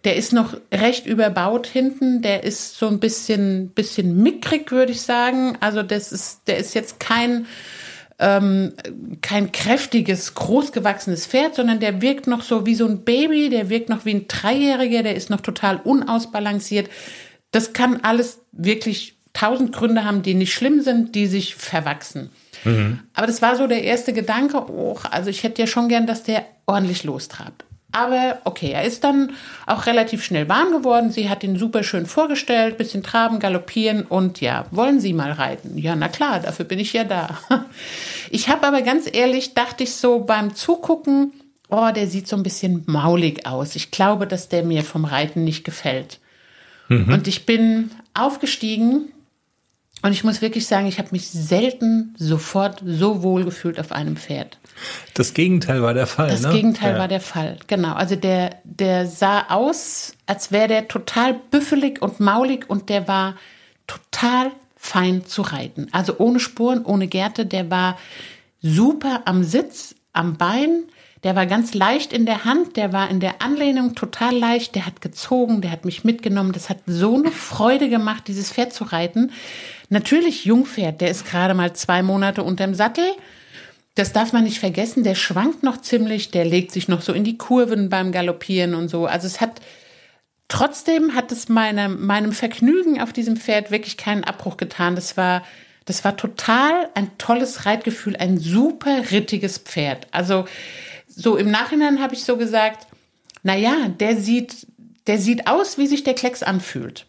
der 0.05 0.15
ist 0.15 0.33
noch 0.33 0.57
recht 0.73 1.05
überbaut 1.05 1.67
hinten, 1.67 2.23
der 2.23 2.43
ist 2.43 2.79
so 2.79 2.87
ein 2.87 2.99
bisschen, 2.99 3.69
bisschen 3.69 4.23
mickrig, 4.23 4.71
würde 4.71 4.91
ich 4.91 5.03
sagen. 5.03 5.55
Also 5.59 5.83
das 5.83 6.11
ist, 6.11 6.41
der 6.47 6.57
ist 6.57 6.73
jetzt 6.73 6.99
kein, 6.99 7.45
ähm, 8.17 8.73
kein 9.21 9.51
kräftiges, 9.51 10.33
großgewachsenes 10.33 11.27
Pferd, 11.27 11.53
sondern 11.53 11.79
der 11.79 12.01
wirkt 12.01 12.25
noch 12.25 12.41
so 12.41 12.65
wie 12.65 12.73
so 12.73 12.87
ein 12.87 13.03
Baby, 13.03 13.49
der 13.49 13.69
wirkt 13.69 13.89
noch 13.89 14.05
wie 14.05 14.15
ein 14.15 14.27
Dreijähriger, 14.27 15.03
der 15.03 15.15
ist 15.15 15.29
noch 15.29 15.41
total 15.41 15.79
unausbalanciert. 15.83 16.89
Das 17.51 17.71
kann 17.71 17.99
alles 18.01 18.39
wirklich 18.51 19.15
tausend 19.33 19.73
Gründe 19.73 20.05
haben, 20.05 20.23
die 20.23 20.33
nicht 20.33 20.55
schlimm 20.55 20.81
sind, 20.81 21.13
die 21.13 21.27
sich 21.27 21.53
verwachsen. 21.53 22.31
Mhm. 22.63 22.99
Aber 23.13 23.27
das 23.27 23.41
war 23.41 23.55
so 23.55 23.67
der 23.67 23.83
erste 23.83 24.13
Gedanke, 24.13 24.57
oh, 24.69 24.97
also 25.09 25.29
ich 25.29 25.43
hätte 25.43 25.61
ja 25.61 25.67
schon 25.67 25.89
gern, 25.89 26.07
dass 26.07 26.23
der 26.23 26.45
ordentlich 26.65 27.03
lostrabt. 27.03 27.65
Aber 27.93 28.39
okay, 28.45 28.71
er 28.71 28.83
ist 28.83 29.03
dann 29.03 29.31
auch 29.65 29.85
relativ 29.85 30.23
schnell 30.23 30.47
warm 30.47 30.71
geworden. 30.71 31.11
Sie 31.11 31.29
hat 31.29 31.43
ihn 31.43 31.57
super 31.57 31.83
schön 31.83 32.05
vorgestellt, 32.05 32.77
bisschen 32.77 33.03
traben, 33.03 33.39
galoppieren 33.39 34.03
und 34.03 34.39
ja, 34.39 34.65
wollen 34.71 35.01
Sie 35.01 35.11
mal 35.11 35.31
reiten? 35.31 35.77
Ja, 35.77 35.95
na 35.95 36.07
klar, 36.07 36.39
dafür 36.39 36.65
bin 36.65 36.79
ich 36.79 36.93
ja 36.93 37.03
da. 37.03 37.37
Ich 38.33 38.47
habe 38.47 38.65
aber 38.65 38.81
ganz 38.81 39.09
ehrlich, 39.11 39.55
dachte 39.55 39.83
ich 39.83 39.95
so 39.95 40.19
beim 40.19 40.55
Zugucken, 40.55 41.33
oh, 41.67 41.89
der 41.93 42.07
sieht 42.07 42.29
so 42.29 42.37
ein 42.37 42.43
bisschen 42.43 42.83
maulig 42.85 43.45
aus. 43.45 43.75
Ich 43.75 43.91
glaube, 43.91 44.25
dass 44.25 44.47
der 44.47 44.63
mir 44.63 44.83
vom 44.83 45.03
Reiten 45.03 45.43
nicht 45.43 45.65
gefällt. 45.65 46.19
Mhm. 46.87 47.11
Und 47.11 47.27
ich 47.27 47.45
bin 47.45 47.91
aufgestiegen 48.13 49.11
und 50.01 50.11
ich 50.13 50.23
muss 50.23 50.41
wirklich 50.41 50.65
sagen, 50.65 50.87
ich 50.87 50.97
habe 50.97 51.09
mich 51.11 51.27
selten 51.27 52.15
sofort 52.17 52.81
so 52.85 53.21
wohl 53.21 53.45
gefühlt 53.45 53.79
auf 53.79 53.91
einem 53.91 54.15
Pferd. 54.15 54.57
Das 55.13 55.33
Gegenteil 55.33 55.81
war 55.83 55.93
der 55.93 56.07
Fall. 56.07 56.29
Das 56.29 56.41
ne? 56.41 56.49
Gegenteil 56.49 56.93
ja. 56.93 56.99
war 56.99 57.07
der 57.07 57.21
Fall, 57.21 57.57
genau. 57.67 57.93
Also 57.93 58.15
der, 58.15 58.55
der 58.63 59.05
sah 59.05 59.47
aus, 59.49 60.13
als 60.25 60.51
wäre 60.51 60.67
der 60.67 60.87
total 60.87 61.35
büffelig 61.51 62.01
und 62.01 62.19
maulig 62.19 62.69
und 62.69 62.89
der 62.89 63.07
war 63.07 63.35
total 63.85 64.51
fein 64.75 65.25
zu 65.25 65.43
reiten. 65.43 65.87
Also 65.91 66.15
ohne 66.17 66.39
Spuren, 66.39 66.83
ohne 66.83 67.07
Gärte. 67.07 67.45
Der 67.45 67.69
war 67.69 67.97
super 68.61 69.21
am 69.25 69.43
Sitz, 69.43 69.95
am 70.13 70.37
Bein. 70.37 70.85
Der 71.23 71.35
war 71.35 71.45
ganz 71.45 71.75
leicht 71.75 72.13
in 72.13 72.25
der 72.25 72.45
Hand, 72.45 72.77
der 72.77 72.91
war 72.91 73.11
in 73.11 73.19
der 73.19 73.43
Anlehnung 73.43 73.93
total 73.93 74.35
leicht, 74.35 74.73
der 74.73 74.87
hat 74.87 75.01
gezogen, 75.01 75.61
der 75.61 75.69
hat 75.69 75.85
mich 75.85 76.03
mitgenommen. 76.03 76.51
Das 76.51 76.67
hat 76.67 76.79
so 76.87 77.15
eine 77.15 77.31
Freude 77.31 77.89
gemacht, 77.89 78.23
dieses 78.27 78.51
Pferd 78.51 78.73
zu 78.73 78.85
reiten. 78.85 79.31
Natürlich 79.91 80.45
Jungpferd, 80.45 81.01
der 81.01 81.11
ist 81.11 81.25
gerade 81.25 81.53
mal 81.53 81.73
zwei 81.73 82.01
Monate 82.01 82.43
unterm 82.43 82.73
Sattel. 82.73 83.03
Das 83.95 84.13
darf 84.13 84.31
man 84.31 84.45
nicht 84.45 84.57
vergessen, 84.57 85.03
der 85.03 85.15
schwankt 85.15 85.63
noch 85.63 85.81
ziemlich, 85.81 86.31
der 86.31 86.45
legt 86.45 86.71
sich 86.71 86.87
noch 86.87 87.01
so 87.01 87.11
in 87.11 87.25
die 87.25 87.37
Kurven 87.37 87.89
beim 87.89 88.13
Galoppieren 88.13 88.73
und 88.73 88.87
so. 88.87 89.05
Also 89.05 89.27
es 89.27 89.41
hat, 89.41 89.59
trotzdem 90.47 91.13
hat 91.13 91.33
es 91.33 91.49
meinem, 91.49 92.05
meinem 92.05 92.31
Vergnügen 92.31 93.01
auf 93.01 93.11
diesem 93.11 93.35
Pferd 93.35 93.69
wirklich 93.69 93.97
keinen 93.97 94.23
Abbruch 94.23 94.55
getan. 94.55 94.95
Das 94.95 95.17
war, 95.17 95.43
das 95.83 96.05
war 96.05 96.15
total 96.15 96.87
ein 96.93 97.17
tolles 97.17 97.65
Reitgefühl, 97.65 98.15
ein 98.15 98.37
super 98.37 99.11
rittiges 99.11 99.57
Pferd. 99.57 100.07
Also, 100.11 100.45
so 101.05 101.35
im 101.35 101.51
Nachhinein 101.51 102.01
habe 102.01 102.13
ich 102.13 102.23
so 102.23 102.37
gesagt, 102.37 102.87
na 103.43 103.57
ja, 103.57 103.89
der 103.89 104.15
sieht, 104.15 104.67
der 105.07 105.17
sieht 105.17 105.47
aus, 105.47 105.77
wie 105.77 105.87
sich 105.87 106.05
der 106.05 106.13
Klecks 106.13 106.43
anfühlt. 106.43 107.07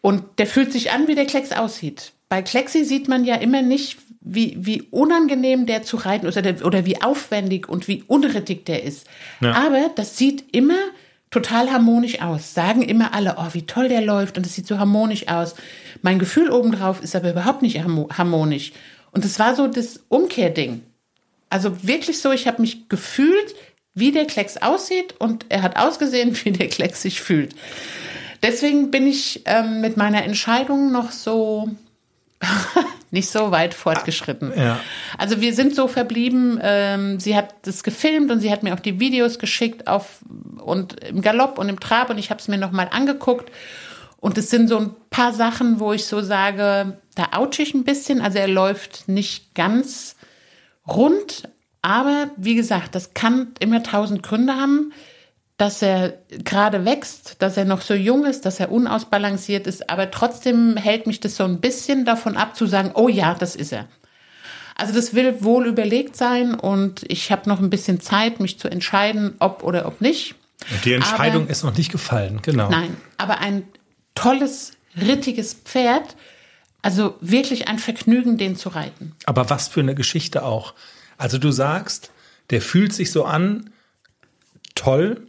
Und 0.00 0.24
der 0.38 0.46
fühlt 0.46 0.72
sich 0.72 0.92
an, 0.92 1.08
wie 1.08 1.14
der 1.14 1.26
Klecks 1.26 1.52
aussieht. 1.52 2.12
Bei 2.28 2.42
Klexi 2.42 2.84
sieht 2.84 3.08
man 3.08 3.24
ja 3.24 3.34
immer 3.34 3.62
nicht, 3.62 3.98
wie, 4.20 4.56
wie 4.58 4.82
unangenehm 4.90 5.66
der 5.66 5.82
zu 5.82 5.96
reiten 5.96 6.26
ist 6.26 6.36
oder, 6.36 6.54
oder 6.64 6.86
wie 6.86 7.02
aufwendig 7.02 7.68
und 7.68 7.88
wie 7.88 8.04
unrittig 8.06 8.64
der 8.66 8.84
ist. 8.84 9.06
Ja. 9.40 9.52
Aber 9.52 9.90
das 9.94 10.16
sieht 10.16 10.54
immer 10.54 10.78
total 11.30 11.70
harmonisch 11.70 12.20
aus. 12.20 12.54
Sagen 12.54 12.82
immer 12.82 13.14
alle, 13.14 13.36
oh, 13.38 13.48
wie 13.52 13.66
toll 13.66 13.88
der 13.88 14.02
läuft 14.02 14.36
und 14.36 14.46
das 14.46 14.54
sieht 14.54 14.66
so 14.66 14.78
harmonisch 14.78 15.28
aus. 15.28 15.54
Mein 16.02 16.18
Gefühl 16.18 16.50
obendrauf 16.50 17.02
ist 17.02 17.16
aber 17.16 17.30
überhaupt 17.30 17.62
nicht 17.62 17.80
harmonisch. 17.80 18.72
Und 19.12 19.24
es 19.24 19.38
war 19.38 19.54
so 19.56 19.66
das 19.66 20.04
Umkehrding. 20.08 20.82
Also 21.48 21.82
wirklich 21.82 22.20
so, 22.20 22.30
ich 22.30 22.46
habe 22.46 22.60
mich 22.60 22.88
gefühlt, 22.88 23.54
wie 23.94 24.12
der 24.12 24.26
Klecks 24.26 24.56
aussieht 24.56 25.14
und 25.18 25.46
er 25.48 25.62
hat 25.62 25.76
ausgesehen, 25.76 26.36
wie 26.44 26.52
der 26.52 26.68
Klecks 26.68 27.02
sich 27.02 27.20
fühlt. 27.20 27.54
Deswegen 28.42 28.90
bin 28.90 29.06
ich 29.06 29.42
ähm, 29.44 29.80
mit 29.80 29.96
meiner 29.96 30.24
Entscheidung 30.24 30.92
noch 30.92 31.10
so 31.10 31.68
nicht 33.10 33.28
so 33.28 33.50
weit 33.50 33.74
fortgeschritten. 33.74 34.52
Ja. 34.56 34.80
Also 35.18 35.40
wir 35.40 35.54
sind 35.54 35.74
so 35.74 35.88
verblieben, 35.88 36.58
ähm, 36.62 37.20
sie 37.20 37.36
hat 37.36 37.54
das 37.62 37.82
gefilmt 37.82 38.30
und 38.30 38.40
sie 38.40 38.50
hat 38.50 38.62
mir 38.62 38.74
auch 38.74 38.80
die 38.80 39.00
Videos 39.00 39.38
geschickt 39.38 39.86
auf 39.86 40.20
und 40.58 41.02
im 41.04 41.20
Galopp 41.20 41.58
und 41.58 41.68
im 41.68 41.80
Trab 41.80 42.10
und 42.10 42.18
ich 42.18 42.30
habe 42.30 42.40
es 42.40 42.48
mir 42.48 42.58
nochmal 42.58 42.88
angeguckt. 42.90 43.50
Und 44.18 44.36
es 44.36 44.50
sind 44.50 44.68
so 44.68 44.78
ein 44.78 44.94
paar 45.08 45.32
Sachen, 45.32 45.80
wo 45.80 45.94
ich 45.94 46.04
so 46.04 46.20
sage, 46.20 46.98
da 47.14 47.38
ouch 47.38 47.58
ich 47.58 47.72
ein 47.72 47.84
bisschen. 47.84 48.20
Also 48.20 48.38
er 48.38 48.48
läuft 48.48 49.08
nicht 49.08 49.54
ganz 49.54 50.14
rund, 50.86 51.48
aber 51.80 52.30
wie 52.36 52.54
gesagt, 52.54 52.94
das 52.94 53.14
kann 53.14 53.52
immer 53.60 53.82
tausend 53.82 54.22
Gründe 54.22 54.54
haben, 54.56 54.92
dass 55.60 55.82
er 55.82 56.14
gerade 56.30 56.86
wächst, 56.86 57.36
dass 57.40 57.58
er 57.58 57.66
noch 57.66 57.82
so 57.82 57.92
jung 57.92 58.24
ist, 58.24 58.46
dass 58.46 58.60
er 58.60 58.72
unausbalanciert 58.72 59.66
ist, 59.66 59.90
aber 59.90 60.10
trotzdem 60.10 60.78
hält 60.78 61.06
mich 61.06 61.20
das 61.20 61.36
so 61.36 61.44
ein 61.44 61.60
bisschen 61.60 62.06
davon 62.06 62.38
ab 62.38 62.56
zu 62.56 62.64
sagen, 62.64 62.92
oh 62.94 63.08
ja, 63.08 63.34
das 63.34 63.56
ist 63.56 63.72
er. 63.72 63.86
Also 64.74 64.94
das 64.94 65.12
will 65.12 65.44
wohl 65.44 65.66
überlegt 65.66 66.16
sein 66.16 66.54
und 66.54 67.04
ich 67.08 67.30
habe 67.30 67.46
noch 67.46 67.60
ein 67.60 67.68
bisschen 67.68 68.00
Zeit, 68.00 68.40
mich 68.40 68.58
zu 68.58 68.68
entscheiden, 68.68 69.34
ob 69.38 69.62
oder 69.62 69.84
ob 69.84 70.00
nicht. 70.00 70.34
Und 70.70 70.82
die 70.86 70.94
Entscheidung 70.94 71.42
aber, 71.42 71.50
ist 71.50 71.62
noch 71.62 71.76
nicht 71.76 71.92
gefallen, 71.92 72.40
genau. 72.40 72.70
Nein, 72.70 72.96
aber 73.18 73.40
ein 73.40 73.64
tolles, 74.14 74.72
rittiges 74.98 75.52
Pferd, 75.52 76.16
also 76.80 77.16
wirklich 77.20 77.68
ein 77.68 77.78
Vergnügen, 77.78 78.38
den 78.38 78.56
zu 78.56 78.70
reiten. 78.70 79.14
Aber 79.26 79.50
was 79.50 79.68
für 79.68 79.80
eine 79.80 79.94
Geschichte 79.94 80.42
auch. 80.42 80.72
Also 81.18 81.36
du 81.36 81.50
sagst, 81.50 82.12
der 82.48 82.62
fühlt 82.62 82.94
sich 82.94 83.12
so 83.12 83.26
an, 83.26 83.68
toll, 84.74 85.26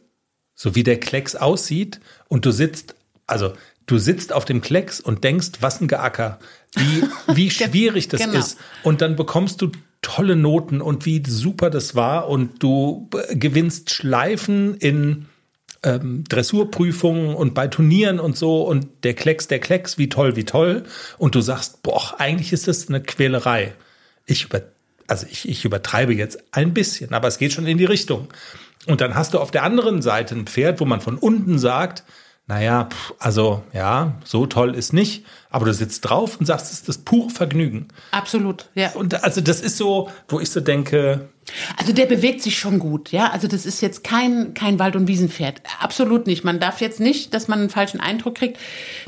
so 0.61 0.75
wie 0.75 0.83
der 0.83 0.99
Klecks 0.99 1.35
aussieht 1.35 1.99
und 2.27 2.45
du 2.45 2.51
sitzt, 2.51 2.93
also 3.25 3.53
du 3.87 3.97
sitzt 3.97 4.31
auf 4.31 4.45
dem 4.45 4.61
Klecks 4.61 4.99
und 4.99 5.23
denkst, 5.23 5.53
was 5.61 5.81
ein 5.81 5.87
Geacker, 5.87 6.37
wie, 6.75 7.03
wie 7.35 7.49
schwierig 7.49 8.09
das 8.09 8.21
genau. 8.21 8.37
ist. 8.37 8.59
Und 8.83 9.01
dann 9.01 9.15
bekommst 9.15 9.63
du 9.63 9.71
tolle 10.03 10.35
Noten 10.35 10.79
und 10.79 11.07
wie 11.07 11.23
super 11.25 11.71
das 11.71 11.95
war 11.95 12.29
und 12.29 12.61
du 12.61 13.09
gewinnst 13.31 13.89
Schleifen 13.89 14.75
in 14.75 15.25
ähm, 15.81 16.25
Dressurprüfungen 16.29 17.33
und 17.33 17.55
bei 17.55 17.67
Turnieren 17.67 18.19
und 18.19 18.37
so 18.37 18.61
und 18.61 18.85
der 19.01 19.15
Klecks, 19.15 19.47
der 19.47 19.57
Klecks, 19.57 19.97
wie 19.97 20.09
toll, 20.09 20.35
wie 20.35 20.45
toll. 20.45 20.83
Und 21.17 21.33
du 21.33 21.41
sagst, 21.41 21.81
boah, 21.81 22.19
eigentlich 22.19 22.53
ist 22.53 22.67
das 22.67 22.87
eine 22.87 23.01
Quälerei. 23.01 23.73
Ich 24.27 24.45
über, 24.45 24.61
also 25.07 25.25
ich, 25.27 25.49
ich 25.49 25.65
übertreibe 25.65 26.13
jetzt 26.13 26.43
ein 26.51 26.75
bisschen, 26.75 27.15
aber 27.15 27.29
es 27.29 27.39
geht 27.39 27.51
schon 27.51 27.65
in 27.65 27.79
die 27.79 27.85
Richtung. 27.85 28.27
Und 28.87 29.01
dann 29.01 29.15
hast 29.15 29.33
du 29.33 29.39
auf 29.39 29.51
der 29.51 29.63
anderen 29.63 30.01
Seite 30.01 30.35
ein 30.35 30.45
Pferd, 30.47 30.79
wo 30.79 30.85
man 30.85 31.01
von 31.01 31.17
unten 31.17 31.59
sagt, 31.59 32.03
naja, 32.47 32.85
pff, 32.91 33.13
also 33.19 33.63
ja, 33.73 34.15
so 34.25 34.45
toll 34.45 34.75
ist 34.75 34.91
nicht, 34.91 35.23
aber 35.51 35.65
du 35.65 35.73
sitzt 35.73 36.01
drauf 36.01 36.37
und 36.39 36.45
sagst, 36.45 36.65
es 36.65 36.71
ist 36.73 36.89
das 36.89 36.97
pure 36.97 37.29
Vergnügen. 37.29 37.87
Absolut, 38.11 38.69
ja. 38.75 38.91
Und 38.93 39.23
also 39.23 39.39
das 39.41 39.61
ist 39.61 39.77
so, 39.77 40.09
wo 40.27 40.39
ich 40.39 40.49
so 40.49 40.59
denke, 40.59 41.29
Also 41.77 41.93
der 41.93 42.07
bewegt 42.07 42.41
sich 42.41 42.57
schon 42.57 42.79
gut, 42.79 43.11
ja. 43.11 43.29
Also 43.29 43.47
das 43.47 43.65
ist 43.65 43.81
jetzt 43.81 44.03
kein, 44.03 44.53
kein 44.53 44.79
Wald- 44.79 44.95
und 44.95 45.07
Wiesenpferd. 45.07 45.61
Absolut 45.79 46.27
nicht. 46.27 46.43
Man 46.43 46.59
darf 46.59 46.81
jetzt 46.81 46.99
nicht, 46.99 47.33
dass 47.33 47.47
man 47.47 47.59
einen 47.59 47.69
falschen 47.69 47.99
Eindruck 47.99 48.35
kriegt. 48.35 48.57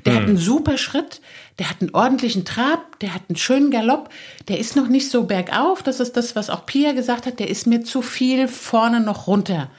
Der 0.06 0.14
Hm. 0.14 0.20
hat 0.22 0.28
einen 0.30 0.38
super 0.38 0.78
Schritt, 0.78 1.20
der 1.60 1.70
hat 1.70 1.82
einen 1.82 1.94
ordentlichen 1.94 2.46
Trab, 2.46 3.00
der 3.00 3.14
hat 3.14 3.24
einen 3.30 3.36
schönen 3.36 3.70
Galopp. 3.70 4.10
Der 4.48 4.60
ist 4.60 4.76
noch 4.76 4.88
nicht 4.88 5.10
so 5.10 5.26
bergauf. 5.26 5.84
Das 5.84 6.00
ist 6.00 6.18
das, 6.18 6.36
was 6.36 6.50
auch 6.50 6.66
Pia 6.66 6.94
gesagt 6.94 7.26
hat. 7.26 7.40
Der 7.40 7.50
ist 7.50 7.68
mir 7.68 7.84
zu 7.84 8.02
viel 8.02 8.48
vorne 8.48 9.00
noch 9.00 9.28
runter. 9.28 9.70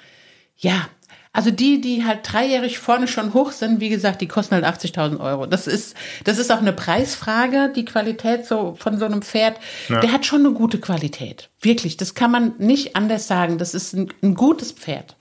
Ja. 0.56 0.88
Also 1.32 1.50
die, 1.50 1.80
die 1.80 2.04
halt 2.04 2.20
dreijährig 2.22 2.78
vorne 2.78 3.08
schon 3.08 3.34
hoch 3.34 3.50
sind, 3.50 3.80
wie 3.80 3.88
gesagt, 3.88 4.20
die 4.20 4.28
kosten 4.28 4.54
halt 4.54 4.64
80.000 4.64 5.18
Euro. 5.18 5.46
Das 5.46 5.66
ist, 5.66 5.96
das 6.22 6.38
ist 6.38 6.52
auch 6.52 6.60
eine 6.60 6.72
Preisfrage, 6.72 7.72
die 7.74 7.84
Qualität 7.84 8.46
so 8.46 8.76
von 8.78 9.00
so 9.00 9.04
einem 9.04 9.20
Pferd. 9.20 9.56
Der 9.88 10.12
hat 10.12 10.24
schon 10.24 10.46
eine 10.46 10.54
gute 10.54 10.78
Qualität. 10.78 11.50
Wirklich, 11.60 11.96
das 11.96 12.14
kann 12.14 12.30
man 12.30 12.52
nicht 12.58 12.94
anders 12.94 13.26
sagen. 13.26 13.58
Das 13.58 13.74
ist 13.74 13.94
ein, 13.94 14.12
ein 14.22 14.36
gutes 14.36 14.70
Pferd. 14.70 15.16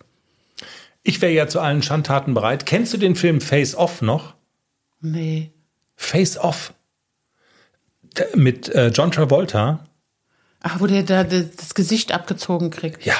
ich 1.02 1.20
wäre 1.20 1.34
ja 1.34 1.48
zu 1.48 1.60
allen 1.60 1.82
Schandtaten 1.82 2.36
bereit. 2.36 2.68
Kennst 2.68 2.94
du 2.94 2.98
den 2.98 3.16
Film 3.16 3.42
Face 3.42 3.74
Off 3.74 4.04
noch? 4.04 4.36
Nee. 5.02 5.52
Face 5.96 6.38
Off. 6.38 6.74
Mit 8.36 8.70
äh, 8.70 8.90
John 8.90 9.12
Travolta. 9.12 9.84
Ach, 10.62 10.80
wo 10.80 10.88
der 10.88 11.04
da 11.04 11.24
das 11.24 11.74
Gesicht 11.74 12.12
abgezogen 12.12 12.70
kriegt. 12.70 13.06
Ja. 13.06 13.16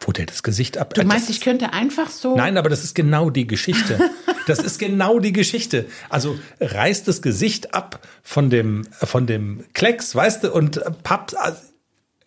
Wo 0.00 0.12
der 0.12 0.26
das 0.26 0.42
Gesicht 0.42 0.78
ab. 0.78 0.94
Du 0.94 1.02
äh, 1.02 1.04
meinst, 1.04 1.28
das 1.28 1.36
ich 1.36 1.42
könnte 1.42 1.72
einfach 1.72 2.10
so. 2.10 2.36
Nein, 2.36 2.56
aber 2.56 2.68
das 2.68 2.82
ist 2.82 2.94
genau 2.94 3.30
die 3.30 3.46
Geschichte. 3.46 3.98
Das 4.46 4.60
ist 4.60 4.78
genau 4.78 5.18
die 5.18 5.32
Geschichte. 5.32 5.86
Also 6.08 6.38
reißt 6.60 7.08
das 7.08 7.20
Gesicht 7.20 7.74
ab 7.74 8.06
von 8.22 8.48
dem, 8.48 8.86
von 8.92 9.26
dem 9.26 9.64
Klecks, 9.74 10.14
weißt 10.14 10.44
du, 10.44 10.52
und 10.52 10.80
pappt, 11.02 11.36
also, 11.36 11.58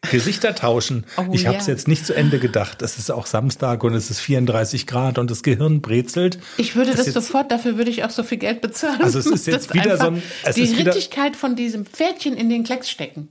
Gesichter 0.09 0.55
tauschen. 0.55 1.05
Oh, 1.17 1.25
ich 1.33 1.45
habe 1.45 1.57
es 1.57 1.67
ja. 1.67 1.73
jetzt 1.73 1.87
nicht 1.87 2.05
zu 2.05 2.13
Ende 2.15 2.39
gedacht. 2.39 2.81
Es 2.81 2.97
ist 2.97 3.11
auch 3.11 3.25
Samstag 3.25 3.83
und 3.83 3.93
es 3.93 4.09
ist 4.09 4.21
34 4.21 4.87
Grad 4.87 5.17
und 5.17 5.29
das 5.29 5.43
Gehirn 5.43 5.81
brezelt. 5.81 6.39
Ich 6.57 6.75
würde 6.75 6.91
das 6.91 7.05
jetzt- 7.05 7.13
sofort, 7.15 7.51
dafür 7.51 7.77
würde 7.77 7.91
ich 7.91 8.03
auch 8.05 8.09
so 8.09 8.23
viel 8.23 8.37
Geld 8.37 8.61
bezahlen. 8.61 9.01
Also 9.01 9.19
es 9.19 9.25
ist 9.25 9.45
jetzt 9.47 9.69
Das 9.69 9.73
wieder 9.75 9.91
einfach 9.93 10.05
so 10.05 10.11
ein- 10.11 10.23
es 10.45 10.55
die 10.55 10.63
Rittigkeit 10.63 11.35
von 11.35 11.55
diesem 11.57 11.85
Pferdchen 11.85 12.35
in 12.37 12.49
den 12.49 12.63
Klecks 12.63 12.89
stecken. 12.89 13.29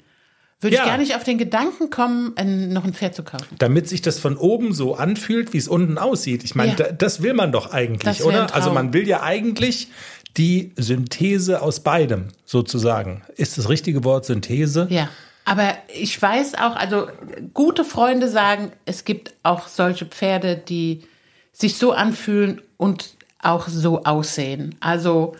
Würde 0.60 0.76
Ja. 0.76 0.82
ich 0.82 0.88
gar 0.88 0.98
nicht 0.98 1.14
auf 1.14 1.24
den 1.24 1.38
Gedanken 1.38 1.88
kommen, 1.88 2.32
ein, 2.36 2.72
noch 2.72 2.84
ein 2.84 2.92
Pferd 2.92 3.14
zu 3.14 3.22
kaufen. 3.22 3.46
damit 3.58 3.88
sich 3.88 4.02
das 4.02 4.18
von 4.18 4.36
oben 4.36 4.74
so 4.74 4.94
anfühlt, 4.96 5.52
wie 5.52 5.58
es 5.58 5.68
unten 5.68 5.96
aussieht. 5.98 6.44
Ich 6.44 6.54
meine, 6.54 6.70
Ja. 6.72 6.76
da, 6.76 6.92
das 6.92 7.22
will 7.22 7.32
man 7.32 7.50
doch 7.52 7.72
eigentlich, 7.72 8.02
Das 8.18 8.22
oder? 8.22 8.54
Also 8.54 8.72
man 8.72 8.92
will 8.92 9.06
ja 9.08 9.22
eigentlich 9.22 9.88
die 10.36 10.72
Synthese 10.76 11.62
aus 11.62 11.80
beidem 11.80 12.28
sozusagen. 12.44 13.22
Ist 13.36 13.56
das 13.56 13.68
richtige 13.68 14.04
Wort 14.04 14.26
Synthese? 14.26 14.86
Ja. 14.90 15.08
Aber 15.48 15.78
ich 15.88 16.20
weiß 16.20 16.56
auch, 16.56 16.76
also 16.76 17.08
gute 17.54 17.82
Freunde 17.82 18.28
sagen, 18.28 18.70
es 18.84 19.06
gibt 19.06 19.32
auch 19.42 19.66
solche 19.66 20.04
Pferde, 20.04 20.58
die 20.58 21.04
sich 21.54 21.78
so 21.78 21.92
anfühlen 21.92 22.60
und 22.76 23.16
auch 23.42 23.66
so 23.66 24.04
aussehen. 24.04 24.74
Also, 24.80 25.36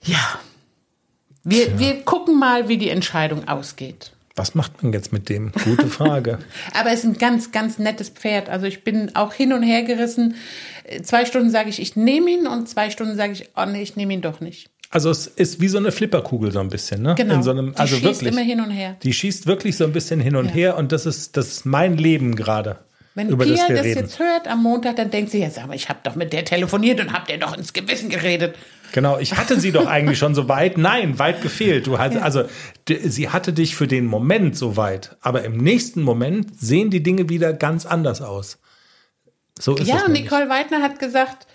ja. 0.00 0.40
Wir, 1.44 1.78
wir 1.78 2.02
gucken 2.02 2.38
mal, 2.38 2.70
wie 2.70 2.78
die 2.78 2.88
Entscheidung 2.88 3.46
ausgeht. 3.46 4.12
Was 4.36 4.54
macht 4.54 4.82
man 4.82 4.94
jetzt 4.94 5.12
mit 5.12 5.28
dem? 5.28 5.52
Gute 5.52 5.88
Frage. 5.88 6.38
Aber 6.72 6.90
es 6.90 7.00
ist 7.00 7.04
ein 7.04 7.18
ganz, 7.18 7.52
ganz 7.52 7.78
nettes 7.78 8.08
Pferd. 8.08 8.48
Also 8.48 8.64
ich 8.64 8.84
bin 8.84 9.14
auch 9.16 9.34
hin 9.34 9.52
und 9.52 9.62
her 9.62 9.82
gerissen. 9.82 10.34
Zwei 11.02 11.26
Stunden 11.26 11.50
sage 11.50 11.68
ich, 11.68 11.78
ich 11.78 11.94
nehme 11.94 12.30
ihn 12.30 12.46
und 12.46 12.70
zwei 12.70 12.88
Stunden 12.88 13.16
sage 13.16 13.34
ich, 13.34 13.50
oh 13.54 13.66
nee, 13.66 13.82
ich 13.82 13.96
nehme 13.96 14.14
ihn 14.14 14.22
doch 14.22 14.40
nicht. 14.40 14.70
Also 14.92 15.08
es 15.10 15.26
ist 15.28 15.60
wie 15.60 15.68
so 15.68 15.78
eine 15.78 15.92
Flipperkugel 15.92 16.50
so 16.50 16.58
ein 16.58 16.68
bisschen, 16.68 17.02
ne? 17.02 17.14
Genau. 17.16 17.34
In 17.36 17.42
so 17.44 17.50
einem, 17.52 17.72
Die 17.72 17.78
also 17.78 17.94
schießt 17.96 18.04
wirklich. 18.22 18.32
immer 18.32 18.42
hin 18.42 18.60
und 18.60 18.70
her. 18.70 18.96
Die 19.02 19.12
schießt 19.12 19.46
wirklich 19.46 19.76
so 19.76 19.84
ein 19.84 19.92
bisschen 19.92 20.20
hin 20.20 20.34
und 20.36 20.46
Ja. 20.46 20.52
her 20.52 20.76
und 20.76 20.90
das 20.92 21.06
ist 21.06 21.36
das 21.36 21.48
ist 21.48 21.64
mein 21.66 21.96
Leben 21.96 22.34
gerade. 22.34 22.78
Wenn 23.14 23.28
über 23.28 23.44
Pia 23.44 23.54
das 23.56 23.66
das 23.68 23.84
reden. 23.84 24.00
jetzt 24.00 24.18
hört 24.18 24.46
am 24.48 24.62
Montag, 24.62 24.96
dann 24.96 25.10
denkt 25.10 25.30
sie 25.32 25.38
jetzt, 25.40 25.58
aber 25.58 25.74
ich 25.74 25.88
habe 25.88 25.98
doch 26.04 26.14
mit 26.16 26.32
der 26.32 26.44
telefoniert 26.44 27.00
und 27.00 27.12
hab 27.12 27.26
der 27.26 27.38
doch 27.38 27.56
ins 27.56 27.72
Gewissen 27.72 28.08
geredet. 28.08 28.54
Genau, 28.92 29.18
ich 29.18 29.36
hatte 29.36 29.58
sie 29.60 29.70
doch 29.72 29.86
eigentlich 29.88 30.18
schon 30.18 30.34
so 30.34 30.48
weit. 30.48 30.76
Nein, 30.78 31.18
weit 31.20 31.40
gefehlt. 31.42 31.86
Du 31.86 31.98
hast, 31.98 32.16
also 32.16 32.44
d- 32.88 33.08
sie 33.08 33.28
hatte 33.28 33.52
dich 33.52 33.74
für 33.76 33.86
den 33.88 34.06
Moment 34.06 34.56
so 34.56 34.76
weit, 34.76 35.16
aber 35.20 35.44
im 35.44 35.56
nächsten 35.56 36.02
Moment 36.02 36.58
sehen 36.60 36.90
die 36.90 37.02
Dinge 37.02 37.28
wieder 37.28 37.52
ganz 37.52 37.84
anders 37.86 38.22
aus. 38.22 38.58
So 39.58 39.76
ist 39.76 39.86
ja, 39.88 39.96
es 39.96 40.02
und 40.02 40.12
nämlich. 40.12 40.30
Nicole 40.30 40.48
Weidner 40.48 40.80
hat 40.82 40.98
gesagt, 40.98 41.46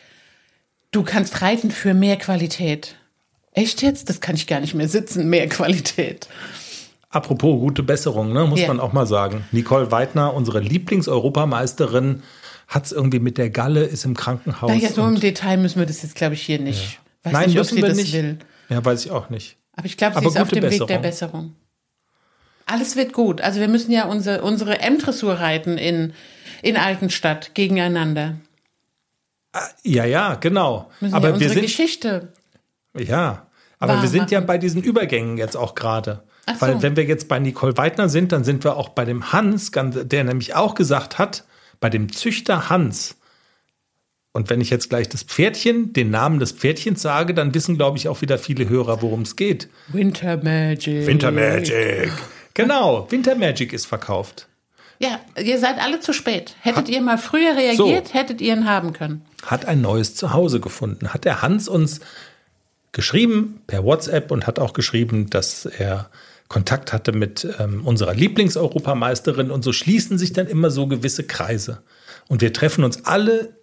du 0.92 1.04
kannst 1.04 1.42
reiten 1.42 1.72
für 1.72 1.94
mehr 1.94 2.18
Qualität. 2.18 2.96
Echt 3.56 3.82
jetzt? 3.82 4.10
Das 4.10 4.22
kann 4.22 4.36
ich 4.36 4.48
gar 4.48 4.60
nicht 4.60 4.74
mehr 4.76 4.88
sitzen, 4.88 5.30
mehr 5.30 5.48
Qualität. 5.50 6.28
Apropos 7.10 7.60
gute 7.60 7.82
Besserung, 7.84 8.34
ne, 8.34 8.46
muss 8.46 8.60
Ja. 8.60 8.68
man 8.68 8.80
auch 8.80 8.92
mal 8.94 9.08
sagen. 9.08 9.46
Nicole 9.52 9.92
Weidner, 9.92 10.34
unsere 10.34 10.60
Lieblingseuropameisterin, 10.60 12.22
hat 12.68 12.86
es 12.86 12.92
irgendwie 12.92 13.20
mit 13.20 13.38
der 13.38 13.50
Galle, 13.50 13.84
ist 13.86 14.06
im 14.06 14.16
Krankenhaus. 14.16 14.70
Naja, 14.70 14.90
so 14.90 15.08
im 15.08 15.20
Detail 15.20 15.58
müssen 15.58 15.80
wir 15.80 15.86
das 15.86 16.02
jetzt, 16.02 16.16
glaube 16.16 16.34
ich, 16.34 16.42
hier 16.42 16.60
nicht. 16.60 17.00
Weiß 17.24 17.32
Nein, 17.34 17.46
nicht, 17.48 17.58
müssen 17.58 17.78
wir 17.78 17.88
das 17.88 17.98
nicht. 17.98 18.12
will. 18.14 18.40
Ja, 18.70 18.84
weiß 18.84 19.06
ich 19.06 19.12
auch 19.12 19.30
nicht. 19.30 19.56
Aber 19.74 19.86
ich 19.86 19.98
glaube, 19.98 20.14
sie 20.14 20.18
Aber 20.20 20.28
ist 20.28 20.40
auf 20.40 20.50
dem 20.50 20.64
Weg 20.64 20.86
der 20.88 20.98
Besserung. 21.00 21.02
Besserung. 21.02 21.56
Alles 22.66 22.96
wird 22.96 23.14
gut. 23.14 23.42
Also 23.42 23.60
wir 23.60 23.68
müssen 23.68 23.92
ja 23.92 24.06
unsere, 24.06 24.42
unsere 24.42 24.80
M-Dressur 24.80 25.36
reiten 25.36 25.78
in, 25.78 26.14
in 26.64 26.76
Altenstadt 26.78 27.54
gegeneinander. 27.54 28.36
Ja, 29.84 30.04
ja, 30.06 30.36
genau. 30.36 30.90
Müssen 31.00 31.14
Aber 31.14 31.28
ja 31.30 31.34
wir 31.34 31.34
unsere 31.36 31.54
sind 31.54 31.62
Geschichte. 31.62 32.34
Ja, 32.98 33.48
aber 33.80 33.96
wahr 33.96 34.02
wir 34.02 34.10
sind 34.10 34.32
ja 34.32 34.40
machen. 34.40 34.48
bei 34.48 34.58
diesen 34.58 34.82
Übergängen 34.84 35.38
jetzt 35.38 35.56
auch 35.58 35.76
gerade. 35.76 36.24
Ach 36.46 36.56
Weil 36.62 36.74
so. 36.74 36.82
wenn 36.84 36.96
wir 36.96 37.04
jetzt 37.06 37.28
bei 37.28 37.40
Nicole 37.40 37.76
Weidner 37.78 38.08
sind, 38.10 38.32
dann 38.32 38.44
sind 38.44 38.64
wir 38.64 38.78
auch 38.78 38.90
bei 38.90 39.04
dem 39.06 39.32
Hans, 39.34 39.72
der 39.74 40.24
nämlich 40.24 40.56
auch 40.56 40.76
gesagt 40.76 41.18
hat, 41.18 41.44
bei 41.80 41.90
dem 41.90 42.12
Züchter 42.12 42.70
Hans. 42.70 43.18
Und 44.32 44.50
wenn 44.50 44.60
ich 44.62 44.70
jetzt 44.70 44.90
gleich 44.90 45.08
das 45.10 45.24
Pferdchen, 45.24 45.94
den 45.94 46.10
Namen 46.12 46.40
des 46.40 46.52
Pferdchens 46.52 47.02
sage, 47.02 47.34
dann 47.34 47.54
wissen, 47.54 47.78
glaube 47.78 47.98
ich, 47.98 48.10
auch 48.10 48.22
wieder 48.22 48.38
viele 48.38 48.68
Hörer, 48.68 49.02
worum 49.02 49.22
es 49.22 49.36
geht. 49.38 49.70
Winter 49.88 50.38
Magic. 50.38 51.08
Winter 51.08 51.32
Magic. 51.32 52.12
Genau, 52.54 53.08
Winter 53.10 53.36
Magic 53.36 53.72
ist 53.74 53.86
verkauft. 53.86 54.48
Ja, 55.00 55.20
ihr 55.42 55.58
seid 55.60 55.78
alle 55.80 56.00
zu 56.00 56.14
spät. 56.14 56.56
Hättet 56.62 56.90
ihr 56.90 57.02
mal 57.02 57.18
früher 57.18 57.56
reagiert, 57.56 58.08
So. 58.10 58.14
hättet 58.14 58.40
ihr 58.42 58.54
ihn 58.54 58.66
haben 58.70 58.94
können. 58.94 59.26
Hat 59.46 59.66
ein 59.66 59.82
neues 59.82 60.16
Zuhause 60.16 60.60
gefunden. 60.60 61.14
Hat 61.14 61.26
der 61.26 61.42
Hans 61.42 61.68
uns 61.68 62.00
geschrieben 62.96 63.62
per 63.68 63.84
WhatsApp 63.84 64.32
und 64.32 64.48
hat 64.48 64.58
auch 64.58 64.74
geschrieben, 64.74 65.30
dass 65.30 65.66
er 65.66 66.10
Kontakt 66.48 66.94
hatte 66.94 67.12
mit 67.12 67.48
ähm, 67.60 67.86
unserer 67.86 68.14
Lieblingseuropameisterin 68.14 69.52
und 69.52 69.64
so 69.64 69.74
schließen 69.74 70.18
sich 70.18 70.32
dann 70.32 70.48
immer 70.48 70.72
so 70.72 70.88
gewisse 70.88 71.24
Kreise. 71.26 71.84
Und 72.30 72.42
wir 72.42 72.54
treffen 72.54 72.84
uns 72.84 73.06
alle 73.06 73.58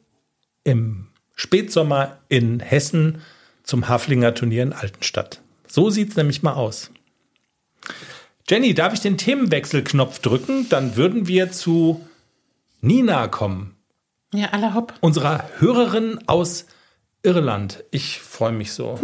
im 0.64 1.08
Spätsommer 1.34 2.18
in 2.28 2.60
Hessen 2.60 3.22
zum 3.62 3.88
Haflinger 3.88 4.34
Turnier 4.34 4.64
in 4.64 4.72
Altenstadt. 4.72 5.40
So 5.66 5.88
sieht's 5.90 6.16
nämlich 6.16 6.42
mal 6.42 6.52
aus. 6.52 6.90
Jenny, 8.48 8.74
darf 8.74 8.92
ich 8.92 9.00
den 9.00 9.16
Themenwechselknopf 9.16 10.18
drücken? 10.18 10.68
Dann 10.68 10.96
würden 10.96 11.26
wir 11.26 11.52
zu 11.52 12.06
Nina 12.80 13.28
kommen 13.28 13.76
Ja, 14.34 14.48
aller 14.48 14.74
hopp. 14.74 14.94
unserer 15.00 15.48
Hörerin 15.58 16.18
aus 16.26 16.66
Irland. 17.22 17.84
Ich 17.90 18.20
freue 18.20 18.52
mich 18.52 18.72
so. 18.72 18.98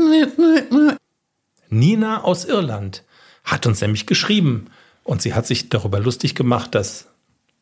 Nina 1.68 2.24
aus 2.24 2.44
Irland 2.44 3.04
hat 3.44 3.66
uns 3.66 3.80
nämlich 3.80 4.06
geschrieben 4.06 4.66
und 5.04 5.22
sie 5.22 5.34
hat 5.34 5.46
sich 5.46 5.68
darüber 5.68 6.00
lustig 6.00 6.34
gemacht, 6.34 6.74
dass 6.74 7.08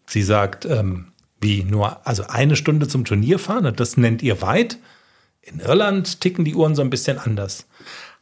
sie 0.07 0.23
sagt, 0.23 0.65
ähm, 0.65 1.13
wie 1.41 1.65
nur 1.65 2.07
also 2.07 2.25
eine 2.27 2.57
Stunde 2.57 2.89
zum 2.89 3.05
Turnier 3.05 3.39
fahren 3.39 3.73
das 3.77 3.97
nennt 3.97 4.23
ihr 4.23 4.41
weit. 4.43 4.79
In 5.43 5.61
Irland 5.61 6.21
ticken 6.21 6.45
die 6.45 6.55
Uhren 6.55 6.75
so 6.75 6.83
ein 6.83 6.91
bisschen 6.91 7.19
anders. 7.19 7.67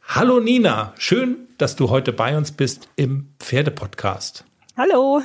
Hallo 0.07 0.39
Nina, 0.39 0.93
schön, 0.97 1.47
dass 1.57 1.75
du 1.75 1.89
heute 1.89 2.13
bei 2.13 2.37
uns 2.37 2.51
bist 2.51 2.89
im 2.95 3.29
Pferdepodcast. 3.39 4.45
Hallo. 4.77 5.21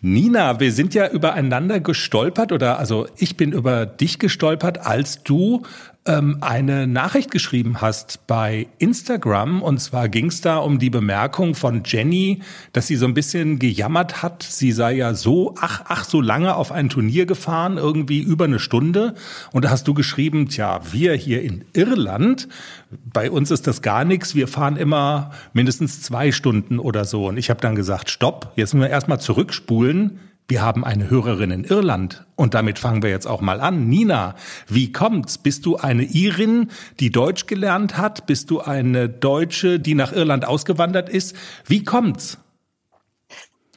Nina, 0.00 0.60
wir 0.60 0.70
sind 0.70 0.94
ja 0.94 1.08
übereinander 1.08 1.80
gestolpert 1.80 2.52
oder 2.52 2.78
also 2.78 3.08
ich 3.16 3.36
bin 3.36 3.52
über 3.52 3.84
dich 3.84 4.20
gestolpert, 4.20 4.86
als 4.86 5.24
du 5.24 5.62
ähm, 6.06 6.38
eine 6.40 6.86
Nachricht 6.86 7.30
geschrieben 7.30 7.80
hast 7.80 8.26
bei 8.26 8.68
Instagram. 8.78 9.62
Und 9.62 9.78
zwar 9.78 10.08
ging 10.08 10.26
es 10.26 10.40
da 10.40 10.58
um 10.58 10.78
die 10.78 10.90
Bemerkung 10.90 11.54
von 11.54 11.82
Jenny, 11.84 12.40
dass 12.72 12.86
sie 12.86 12.96
so 12.96 13.06
ein 13.06 13.14
bisschen 13.14 13.58
gejammert 13.58 14.22
hat. 14.22 14.42
Sie 14.42 14.72
sei 14.72 14.94
ja 14.94 15.14
so, 15.14 15.54
ach, 15.60 15.82
ach, 15.86 16.04
so 16.04 16.20
lange 16.20 16.56
auf 16.56 16.72
ein 16.72 16.88
Turnier 16.88 17.26
gefahren, 17.26 17.76
irgendwie 17.76 18.20
über 18.20 18.46
eine 18.46 18.58
Stunde. 18.58 19.14
Und 19.52 19.64
da 19.64 19.70
hast 19.70 19.86
du 19.86 19.94
geschrieben, 19.94 20.48
tja, 20.48 20.80
wir 20.90 21.14
hier 21.14 21.42
in 21.42 21.64
Irland, 21.74 22.48
bei 22.90 23.30
uns 23.30 23.50
ist 23.50 23.66
das 23.66 23.82
gar 23.82 24.04
nichts. 24.04 24.34
Wir 24.34 24.48
fahren 24.48 24.76
immer 24.76 25.30
mindestens 25.52 26.00
zwei 26.00 26.32
Stunden 26.32 26.78
oder 26.78 27.04
so. 27.04 27.26
Und 27.26 27.36
ich 27.36 27.50
habe 27.50 27.60
dann 27.60 27.74
gesagt, 27.74 28.08
stopp, 28.10 28.52
jetzt 28.56 28.72
müssen 28.72 28.84
wir 28.84 28.90
erstmal 28.90 29.20
zurückspulen. 29.20 30.20
Wir 30.50 30.62
haben 30.62 30.82
eine 30.82 31.10
Hörerin 31.10 31.50
in 31.50 31.64
Irland 31.64 32.24
und 32.34 32.54
damit 32.54 32.78
fangen 32.78 33.02
wir 33.02 33.10
jetzt 33.10 33.26
auch 33.26 33.42
mal 33.42 33.60
an. 33.60 33.86
Nina, 33.86 34.34
wie 34.66 34.92
kommt's? 34.92 35.36
Bist 35.36 35.66
du 35.66 35.76
eine 35.76 36.04
Irin, 36.04 36.70
die 37.00 37.10
Deutsch 37.10 37.46
gelernt 37.46 37.98
hat? 37.98 38.24
Bist 38.24 38.50
du 38.50 38.62
eine 38.62 39.10
Deutsche, 39.10 39.78
die 39.78 39.94
nach 39.94 40.10
Irland 40.10 40.46
ausgewandert 40.46 41.10
ist? 41.10 41.36
Wie 41.66 41.84
kommt's? 41.84 42.38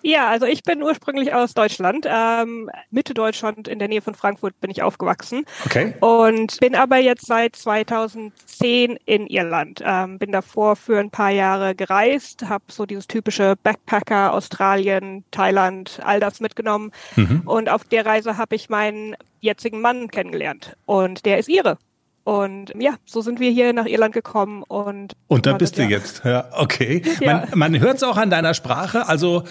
Ja, 0.02 0.30
also 0.30 0.45
ich 0.45 0.64
bin 0.64 0.82
ursprünglich 0.82 1.34
aus 1.34 1.54
Deutschland, 1.54 2.08
ähm, 2.10 2.70
Mitte 2.89 3.14
Deutschland 3.14 3.68
in 3.68 3.80
der 3.80 3.88
Nähe 3.88 4.02
von 4.02 4.16
Frankfurt 4.16 4.60
bin 4.60 4.72
ich 4.72 4.84
aufgewachsen. 4.84 5.45
Okay. 5.66 5.93
Und 5.99 6.60
bin 6.60 6.76
aber 6.76 6.97
jetzt 6.97 7.26
seit 7.26 7.56
2010 7.56 8.97
in 9.06 9.28
Irland. 9.28 9.82
Ähm, 9.86 10.18
bin 10.18 10.32
davor 10.32 10.76
für 10.76 10.99
ein 10.99 11.12
paar 11.12 11.32
Jahre 11.32 11.76
gereist, 11.76 12.47
habe 12.47 12.64
so 12.70 12.86
dieses 12.86 13.08
typische 13.08 13.56
Backpacker, 13.62 14.34
Australien, 14.34 15.24
Thailand, 15.32 15.99
all 16.04 16.20
das 16.20 16.39
mitgenommen. 16.39 16.91
Mhm. 17.16 17.41
Und 17.45 17.70
auf 17.70 17.84
der 17.84 18.06
Reise 18.06 18.38
habe 18.38 18.56
ich 18.56 18.70
meinen 18.70 19.16
jetzigen 19.39 19.82
Mann 19.82 20.10
kennengelernt. 20.10 20.76
Und 20.86 21.26
der 21.26 21.38
ist 21.38 21.49
Ire. 21.49 21.78
Und 22.24 22.74
ja, 22.80 22.95
so 23.06 23.22
sind 23.22 23.39
wir 23.39 23.49
hier 23.49 23.74
nach 23.74 23.88
Irland 23.88 24.14
gekommen 24.14 24.64
und. 24.68 25.14
Und 25.28 25.47
da 25.47 25.54
bist 25.54 25.78
du 25.78 25.82
ja. 25.82 25.89
jetzt, 25.89 26.22
ja, 26.24 26.45
okay. 26.56 27.02
Ja. 27.20 27.47
Man, 27.52 27.72
man 27.72 27.80
hört 27.80 27.97
es 27.97 28.04
auch 28.04 28.18
an 28.18 28.30
deiner 28.30 28.54
Sprache. 28.54 29.08
Also 29.08 29.43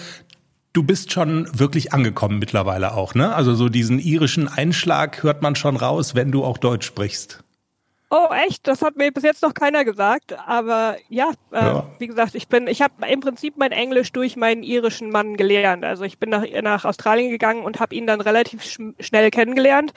Du 0.73 0.83
bist 0.83 1.11
schon 1.11 1.47
wirklich 1.57 1.91
angekommen 1.91 2.39
mittlerweile 2.39 2.93
auch, 2.93 3.13
ne? 3.13 3.35
Also 3.35 3.55
so 3.55 3.67
diesen 3.67 3.99
irischen 3.99 4.47
Einschlag 4.47 5.21
hört 5.21 5.41
man 5.41 5.55
schon 5.55 5.75
raus, 5.75 6.15
wenn 6.15 6.31
du 6.31 6.45
auch 6.45 6.57
Deutsch 6.57 6.85
sprichst. 6.85 7.43
Oh, 8.13 8.27
echt? 8.33 8.67
Das 8.67 8.81
hat 8.81 8.97
mir 8.97 9.09
bis 9.11 9.23
jetzt 9.23 9.41
noch 9.41 9.53
keiner 9.53 9.85
gesagt. 9.85 10.37
Aber 10.45 10.97
ja, 11.07 11.31
äh, 11.51 11.59
ja. 11.59 11.87
wie 11.97 12.07
gesagt, 12.07 12.35
ich 12.35 12.49
bin, 12.49 12.67
ich 12.67 12.81
habe 12.81 12.93
im 13.07 13.21
Prinzip 13.21 13.55
mein 13.57 13.71
Englisch 13.71 14.11
durch 14.11 14.35
meinen 14.35 14.63
irischen 14.63 15.11
Mann 15.11 15.37
gelernt. 15.37 15.85
Also 15.85 16.03
ich 16.03 16.19
bin 16.19 16.29
nach, 16.29 16.43
nach 16.61 16.83
Australien 16.83 17.31
gegangen 17.31 17.63
und 17.63 17.79
habe 17.79 17.95
ihn 17.95 18.07
dann 18.07 18.19
relativ 18.19 18.63
sch 18.63 18.79
schnell 18.99 19.31
kennengelernt. 19.31 19.93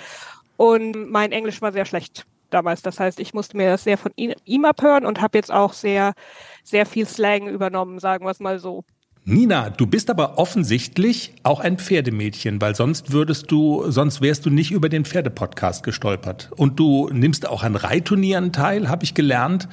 Und 0.56 1.10
mein 1.10 1.32
Englisch 1.32 1.60
war 1.60 1.72
sehr 1.72 1.86
schlecht 1.86 2.24
damals. 2.50 2.82
Das 2.82 3.00
heißt, 3.00 3.18
ich 3.18 3.34
musste 3.34 3.56
mir 3.56 3.70
das 3.70 3.82
sehr 3.82 3.98
von 3.98 4.12
ihm, 4.14 4.32
ihm 4.44 4.64
abhören 4.64 5.06
und 5.06 5.20
habe 5.20 5.36
jetzt 5.36 5.52
auch 5.52 5.72
sehr, 5.72 6.14
sehr 6.62 6.86
viel 6.86 7.06
Slang 7.06 7.48
übernommen, 7.48 7.98
sagen 7.98 8.24
wir 8.24 8.30
es 8.30 8.38
mal 8.38 8.60
so. 8.60 8.84
Nina, 9.26 9.70
du 9.70 9.86
bist 9.86 10.10
aber 10.10 10.36
offensichtlich 10.36 11.32
auch 11.44 11.60
ein 11.60 11.78
Pferdemädchen, 11.78 12.60
weil 12.60 12.74
sonst 12.74 13.10
würdest 13.10 13.50
du, 13.50 13.90
sonst 13.90 14.20
wärst 14.20 14.44
du 14.44 14.50
nicht 14.50 14.70
über 14.70 14.90
den 14.90 15.06
Pferdepodcast 15.06 15.82
gestolpert. 15.82 16.50
Und 16.56 16.78
du 16.78 17.08
nimmst 17.10 17.48
auch 17.48 17.62
an 17.62 17.74
Reitturnieren 17.74 18.52
teil, 18.52 18.90
habe 18.90 19.04
ich 19.04 19.14
gelernt. 19.14 19.66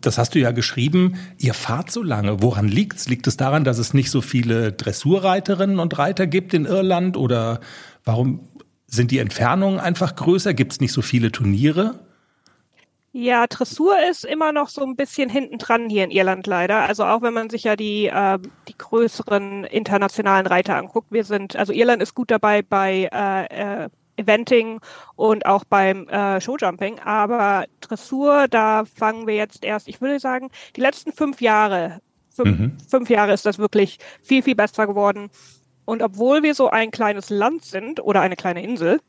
Das 0.00 0.18
hast 0.18 0.36
du 0.36 0.38
ja 0.38 0.52
geschrieben. 0.52 1.16
Ihr 1.36 1.52
fahrt 1.52 1.90
so 1.90 2.00
lange. 2.00 2.42
Woran 2.42 2.68
liegt's? 2.68 3.08
Liegt 3.08 3.26
es 3.26 3.36
daran, 3.36 3.64
dass 3.64 3.78
es 3.78 3.92
nicht 3.92 4.08
so 4.08 4.20
viele 4.20 4.70
Dressurreiterinnen 4.70 5.80
und 5.80 5.98
Reiter 5.98 6.28
gibt 6.28 6.54
in 6.54 6.64
Irland? 6.64 7.16
Oder 7.16 7.58
warum 8.04 8.48
sind 8.86 9.10
die 9.10 9.18
Entfernungen 9.18 9.80
einfach 9.80 10.14
größer? 10.14 10.54
Gibt 10.54 10.74
es 10.74 10.80
nicht 10.80 10.92
so 10.92 11.02
viele 11.02 11.32
Turniere? 11.32 11.98
Ja, 13.14 13.46
Dressur 13.46 13.94
ist 14.10 14.24
immer 14.24 14.52
noch 14.52 14.70
so 14.70 14.82
ein 14.82 14.96
bisschen 14.96 15.28
hinten 15.28 15.58
dran 15.58 15.90
hier 15.90 16.04
in 16.04 16.10
Irland 16.10 16.46
leider. 16.46 16.88
Also 16.88 17.04
auch 17.04 17.20
wenn 17.20 17.34
man 17.34 17.50
sich 17.50 17.64
ja 17.64 17.76
die, 17.76 18.06
äh, 18.06 18.38
die 18.68 18.78
größeren 18.78 19.64
internationalen 19.64 20.46
Reiter 20.46 20.76
anguckt. 20.76 21.08
Wir 21.10 21.24
sind, 21.24 21.54
also 21.54 21.74
Irland 21.74 22.02
ist 22.02 22.14
gut 22.14 22.30
dabei 22.30 22.62
bei 22.62 23.10
äh, 23.12 23.84
äh, 23.84 23.88
Eventing 24.16 24.80
und 25.14 25.44
auch 25.44 25.64
beim 25.64 26.08
äh, 26.08 26.40
Showjumping. 26.40 27.00
Aber 27.00 27.66
Dressur, 27.80 28.46
da 28.48 28.84
fangen 28.86 29.26
wir 29.26 29.34
jetzt 29.34 29.62
erst, 29.62 29.88
ich 29.88 30.00
würde 30.00 30.18
sagen, 30.18 30.48
die 30.74 30.80
letzten 30.80 31.12
fünf 31.12 31.42
Jahre, 31.42 32.00
fünf, 32.30 32.58
mhm. 32.58 32.78
fünf 32.88 33.10
Jahre 33.10 33.34
ist 33.34 33.44
das 33.44 33.58
wirklich 33.58 33.98
viel, 34.22 34.42
viel 34.42 34.54
besser 34.54 34.86
geworden. 34.86 35.28
Und 35.84 36.02
obwohl 36.02 36.42
wir 36.42 36.54
so 36.54 36.70
ein 36.70 36.90
kleines 36.90 37.28
Land 37.28 37.66
sind 37.66 38.00
oder 38.00 38.22
eine 38.22 38.36
kleine 38.36 38.62
Insel, 38.62 39.00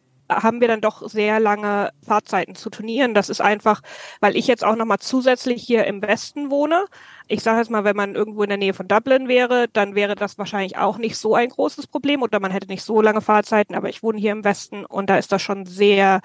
haben 0.42 0.62
wir 0.62 0.68
dann 0.68 0.82
doch 0.82 1.08
sehr 1.08 1.40
lange 1.40 1.92
Fahrzeiten 2.06 2.56
zu 2.56 2.70
Turnieren. 2.70 3.14
Das 3.14 3.30
ist 3.30 3.42
einfach, 3.42 3.82
weil 4.20 4.36
ich 4.36 4.48
jetzt 4.48 4.64
auch 4.64 4.76
nochmal 4.76 5.00
zusätzlich 5.00 5.62
hier 5.62 5.86
im 5.86 6.02
Westen 6.02 6.50
wohne. 6.50 6.86
Ich 7.28 7.42
sage 7.42 7.60
jetzt 7.60 7.72
mal, 7.72 7.84
wenn 7.84 7.96
man 7.96 8.16
irgendwo 8.16 8.44
in 8.44 8.50
der 8.50 8.58
Nähe 8.58 8.74
von 8.74 8.88
Dublin 8.88 9.28
wäre, 9.28 9.68
dann 9.72 9.96
wäre 9.96 10.16
das 10.16 10.38
wahrscheinlich 10.38 10.78
auch 10.78 10.98
nicht 10.98 11.18
so 11.18 11.36
ein 11.36 11.50
großes 11.50 11.88
Problem 11.88 12.22
oder 12.22 12.40
man 12.40 12.52
hätte 12.52 12.68
nicht 12.68 12.84
so 12.84 13.02
lange 13.02 13.22
Fahrzeiten, 13.22 13.76
aber 13.76 13.90
ich 13.90 14.04
wohne 14.04 14.20
hier 14.20 14.32
im 14.32 14.44
Westen 14.44 14.86
und 14.86 15.10
da 15.10 15.18
ist 15.18 15.32
das 15.32 15.42
schon 15.42 15.66
sehr, 15.66 16.22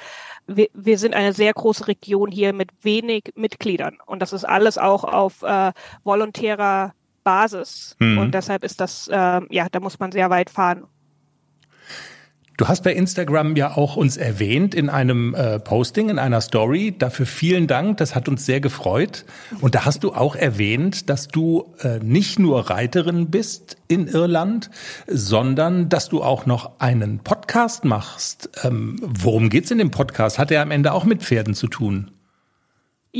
wir, 0.47 0.69
wir 0.75 0.99
sind 0.99 1.15
eine 1.15 1.33
sehr 1.33 1.53
große 1.53 1.87
Region 1.87 2.31
hier 2.31 2.53
mit 2.53 2.71
wenig 2.83 3.33
Mitgliedern 3.37 3.99
und 4.07 4.21
das 4.21 4.33
ist 4.33 4.45
alles 4.45 4.77
auch 4.77 5.05
auf 5.05 5.43
äh, 5.43 5.73
volontärer 6.03 6.95
Basis 7.23 7.95
mhm. 7.99 8.19
und 8.19 8.35
deshalb 8.35 8.65
ist 8.65 8.81
das, 8.81 9.07
äh, 9.09 9.41
ja, 9.51 9.67
da 9.71 9.81
muss 9.81 9.99
man 9.99 10.13
sehr 10.13 10.31
weit 10.31 10.51
fahren. 10.51 10.87
Du 12.59 12.67
hast 12.67 12.83
bei 12.83 12.93
Instagram 12.93 13.55
ja 13.55 13.77
auch 13.77 13.95
uns 13.95 14.17
erwähnt 14.17 14.75
in 14.75 14.91
einem 14.91 15.33
äh, 15.33 15.61
Posting, 15.61 16.09
in 16.09 16.19
einer 16.19 16.41
Story. 16.41 16.93
Dafür 16.99 17.25
vielen 17.25 17.69
Dank, 17.69 17.99
das 17.99 18.17
hat 18.17 18.29
uns 18.29 18.47
sehr 18.47 18.61
gefreut. 18.61 19.25
Und 19.61 19.77
da 19.77 19.85
hast 19.85 20.03
du 20.03 20.13
auch 20.13 20.35
erwähnt, 20.35 21.09
dass 21.09 21.29
du 21.29 21.73
äh, 21.83 22.01
nicht 22.01 22.41
nur 22.41 22.69
Reiterin 22.69 23.31
bist 23.31 23.77
in 23.87 24.09
Irland, 24.09 24.71
sondern 25.07 25.89
dass 25.89 26.09
du 26.09 26.21
auch 26.21 26.47
noch 26.47 26.81
einen 26.81 27.21
Podcast 27.21 27.85
machst. 27.85 28.51
Ähm, 28.65 28.97
worum 29.03 29.51
geht's 29.51 29.71
in 29.71 29.79
dem 29.79 29.93
Podcast? 29.93 30.41
Hat 30.41 30.51
er 30.51 30.61
am 30.61 30.73
Ende 30.73 30.95
auch 30.95 31.05
mit 31.05 31.23
Pferden 31.23 31.55
zu 31.55 31.69
tun? 31.69 32.11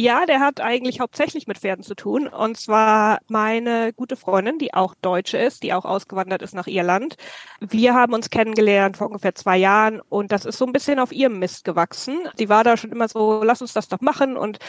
Ja, 0.01 0.27
der 0.27 0.39
hat 0.39 0.61
eigentlich 0.61 1.01
hauptsächlich 1.01 1.49
mit 1.49 1.59
Pferden 1.59 1.83
zu 1.83 1.97
tun. 1.97 2.29
Und 2.29 2.57
zwar 2.57 3.19
meine 3.27 3.93
gute 3.93 4.15
Freundin, 4.15 4.57
die 4.61 4.73
auch 4.73 4.95
Deutsche 5.03 5.39
ist, 5.39 5.65
die 5.65 5.73
auch 5.73 5.85
ausgewandert 5.85 6.41
ist 6.41 6.55
nach 6.55 6.69
Irland. 6.69 7.17
Wir 7.59 7.95
haben 7.95 8.15
uns 8.15 8.31
kennengelernt 8.31 8.97
vor 8.97 9.09
ungefähr 9.09 9.35
zwei 9.35 9.57
Jahren 9.57 10.01
und 10.09 10.31
das 10.31 10.45
ist 10.45 10.57
so 10.57 10.67
ein 10.67 10.73
bisschen 10.73 11.01
auf 11.01 11.11
ihrem 11.11 11.41
Mist 11.41 11.65
gewachsen. 11.65 12.17
Sie 12.37 12.49
war 12.49 12.63
da 12.63 12.77
schon 12.77 12.93
immer 12.93 13.09
so, 13.09 13.43
lass 13.43 13.61
uns 13.61 13.73
das 13.73 13.89
doch 13.89 14.01
machen. 14.01 14.37
Und 14.37 14.61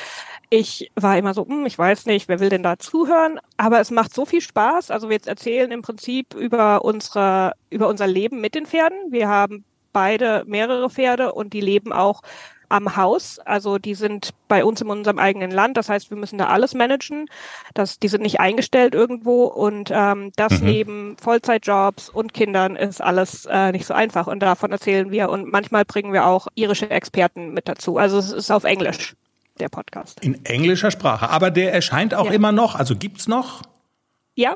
ich 0.50 0.92
war 0.96 1.16
immer 1.16 1.36
so, 1.36 1.46
hm, 1.48 1.68
ich 1.68 1.78
weiß 1.78 2.08
nicht, 2.08 2.28
wer 2.28 2.40
will 2.40 2.50
denn 2.50 2.64
da 2.64 2.80
zuhören? 2.80 3.40
Aber 3.56 3.80
es 3.80 3.92
macht 3.92 4.16
so 4.16 4.26
viel 4.26 4.42
Spaß. 4.42 4.90
Also 4.90 5.10
wir 5.10 5.16
jetzt 5.16 5.28
erzählen 5.28 5.70
im 5.70 5.84
Prinzip 5.84 6.34
über 6.34 6.84
unsere, 6.84 7.54
über 7.70 7.88
unser 7.88 8.08
Leben 8.08 8.42
mit 8.42 8.56
den 8.56 8.66
Pferden. 8.66 8.98
Wir 9.12 9.28
haben 9.28 9.64
beide 9.94 10.44
mehrere 10.48 10.90
Pferde 10.90 11.34
und 11.34 11.54
die 11.54 11.62
leben 11.62 11.94
auch 11.94 12.24
am 12.70 12.96
Haus. 12.96 13.40
Also 13.40 13.78
die 13.78 13.96
sind 13.96 14.32
bei 14.48 14.64
uns 14.64 14.82
in 14.82 14.90
unserem 14.90 15.20
eigenen 15.20 15.52
Land. 15.52 15.78
Das 15.78 15.90
heißt, 15.90 16.10
wir 16.10 16.18
müssen 16.18 16.38
da 16.38 16.48
alles 16.48 16.74
managen. 16.74 17.30
Das, 17.74 18.00
die 18.00 18.08
sind 18.08 18.22
nicht 18.22 18.40
eingestellt 18.40 18.94
irgendwo 18.94 19.46
und 19.46 19.92
ähm, 19.94 20.32
das 20.36 20.60
mhm. 20.60 20.66
neben 20.66 21.18
Vollzeitjobs 21.18 22.10
und 22.10 22.34
Kindern 22.34 22.76
ist 22.76 23.02
alles 23.02 23.46
äh, 23.46 23.72
nicht 23.72 23.86
so 23.86 23.94
einfach. 23.94 24.28
Und 24.28 24.40
davon 24.40 24.72
erzählen 24.72 25.12
wir. 25.12 25.30
Und 25.30 25.52
manchmal 25.52 25.86
bringen 25.86 26.14
wir 26.14 26.26
auch 26.26 26.48
irische 26.56 26.90
Experten 26.90 27.54
mit 27.54 27.68
dazu. 27.68 27.98
Also 27.98 28.18
es 28.18 28.32
ist 28.32 28.52
auf 28.52 28.64
Englisch 28.64 29.16
der 29.60 29.70
Podcast. 29.70 30.24
In 30.24 30.46
englischer 30.46 30.92
Sprache. 30.92 31.30
Aber 31.30 31.52
der 31.52 31.74
erscheint 31.74 32.14
auch 32.14 32.28
ja. 32.28 32.32
immer 32.32 32.52
noch. 32.52 32.76
Also 32.76 32.96
gibt's 32.96 33.28
noch? 33.28 33.62
Ja, 34.36 34.56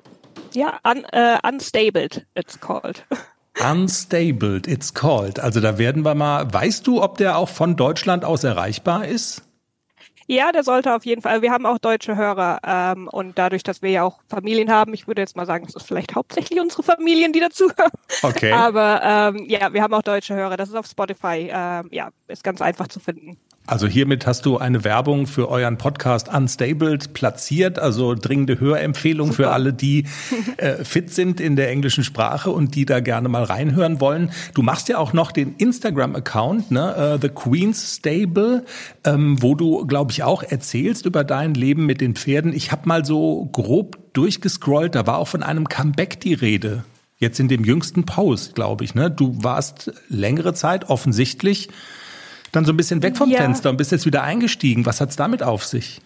ja, 0.53 0.80
un, 0.84 1.05
uh, 1.14 1.38
unstabled, 1.47 2.26
it's 2.36 2.59
called. 2.59 3.05
Unstabled, 3.62 4.68
it's 4.68 4.93
called. 4.93 5.39
Also 5.39 5.60
da 5.60 5.78
werden 5.78 6.04
wir 6.04 6.16
mal, 6.16 6.51
weißt 6.51 6.88
du, 6.88 7.01
ob 7.01 7.18
der 7.18 7.38
auch 7.38 7.49
von 7.49 7.76
Deutschland 7.76 8.26
aus 8.26 8.43
erreichbar 8.43 9.08
ist? 9.08 9.43
Ja, 10.28 10.51
der 10.51 10.64
sollte 10.64 10.95
auf 10.95 11.06
jeden 11.06 11.22
Fall. 11.22 11.41
Wir 11.41 11.51
haben 11.51 11.66
auch 11.66 11.78
deutsche 11.78 12.16
Hörer 12.16 12.60
ähm, 12.66 13.08
und 13.10 13.38
dadurch, 13.38 13.62
dass 13.62 13.82
wir 13.82 13.91
ja 13.91 14.04
auch 14.04 14.22
Familien 14.30 14.72
haben, 14.72 14.93
ich 14.93 15.06
würde 15.06 15.22
jetzt 15.22 15.36
mal 15.36 15.45
sagen, 15.45 15.66
es 15.68 15.76
ist 15.76 15.86
vielleicht 15.86 16.16
hauptsächlich 16.16 16.60
unsere 16.60 16.82
Familien, 16.82 17.34
die 17.34 17.41
dazuhören. 17.41 17.91
Okay. 18.22 18.51
Aber 18.51 19.01
ähm, 19.04 19.45
ja, 19.47 19.74
wir 19.74 19.82
haben 19.82 19.93
auch 19.93 20.01
deutsche 20.01 20.34
Hörer. 20.34 20.56
Das 20.56 20.70
ist 20.70 20.76
auf 20.76 20.88
Spotify. 20.88 21.49
Ähm, 21.51 21.89
ja, 21.91 22.10
ist 22.28 22.43
ganz 22.43 22.62
einfach 22.62 22.88
zu 22.88 22.99
finden. 22.99 23.38
Also 23.66 23.88
hiermit 23.88 24.28
hast 24.28 24.45
du 24.45 24.57
eine 24.57 24.84
Werbung 24.84 25.26
für 25.26 25.47
euren 25.47 25.78
Podcast 25.78 26.28
Unstabled 26.28 27.14
platziert, 27.14 27.80
also 27.80 28.14
dringende 28.14 28.59
Hörempfehlung 28.59 29.28
Super. 29.32 29.43
für 29.43 29.51
alle, 29.51 29.72
die 29.72 30.05
äh, 30.57 30.84
fit 30.84 31.14
sind 31.14 31.39
in 31.39 31.55
der 31.55 31.70
englischen 31.70 32.03
Sprache 32.03 32.51
und 32.51 32.76
die 32.76 32.86
da 32.86 32.99
gerne 32.99 33.30
mal 33.30 33.43
reinhören 33.43 34.01
wollen. 34.01 34.32
Du 34.53 34.64
machst 34.64 34.89
ja 34.89 34.97
auch 34.97 35.14
noch 35.14 35.32
den 35.32 35.55
Instagram-Account, 35.55 36.72
ne, 36.72 37.16
uh, 37.16 37.20
The 37.22 37.30
Queen's 37.30 37.95
Stable, 37.95 38.66
ähm, 39.05 39.41
wo 39.41 39.55
du, 39.55 39.88
glaube 39.88 40.11
ich, 40.11 40.24
auch 40.24 40.43
erzählst 40.43 41.05
über 41.05 41.24
dein 41.24 41.53
Leben 41.53 41.86
mit 41.86 42.01
den 42.01 42.16
Pferden. 42.16 42.51
Ich 42.51 42.74
habe 42.74 42.88
mal 42.89 43.05
so 43.05 43.45
grob 43.53 43.97
durchgescrollt, 44.11 44.93
da 44.93 45.07
war 45.07 45.20
auch 45.20 45.30
von 45.30 45.41
einem 45.41 45.70
Comeback 45.70 46.20
die 46.20 46.34
Rede. 46.34 46.84
Jetzt 47.18 47.39
in 47.39 47.47
dem 47.47 47.64
jüngsten 47.64 48.03
Post, 48.05 48.55
glaube 48.55 48.84
ich. 48.84 48.93
Ne? 48.93 49.09
Du 49.09 49.41
warst 49.41 49.93
längere 50.09 50.53
Zeit 50.53 50.89
offensichtlich 50.89 51.70
dann 52.54 52.66
so 52.66 52.72
ein 52.72 52.78
bisschen 52.78 53.04
weg 53.04 53.18
vom 53.18 53.30
ja. 53.30 53.39
Fenster 53.39 53.70
und 53.70 53.78
bist 53.78 53.91
jetzt 53.91 54.06
wieder 54.06 54.24
eingestiegen. 54.24 54.86
Was 54.86 55.01
hat's 55.01 55.16
damit 55.16 55.43
auf 55.43 55.66
sich? 55.66 55.99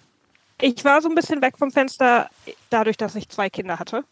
Ich 0.59 0.83
war 0.83 1.01
so 1.01 1.09
ein 1.09 1.15
bisschen 1.15 1.41
weg 1.41 1.57
vom 1.59 1.71
Fenster, 1.71 2.29
dadurch, 2.71 2.97
dass 2.97 3.15
ich 3.15 3.29
zwei 3.29 3.49
Kinder 3.49 3.77
hatte. 3.77 4.03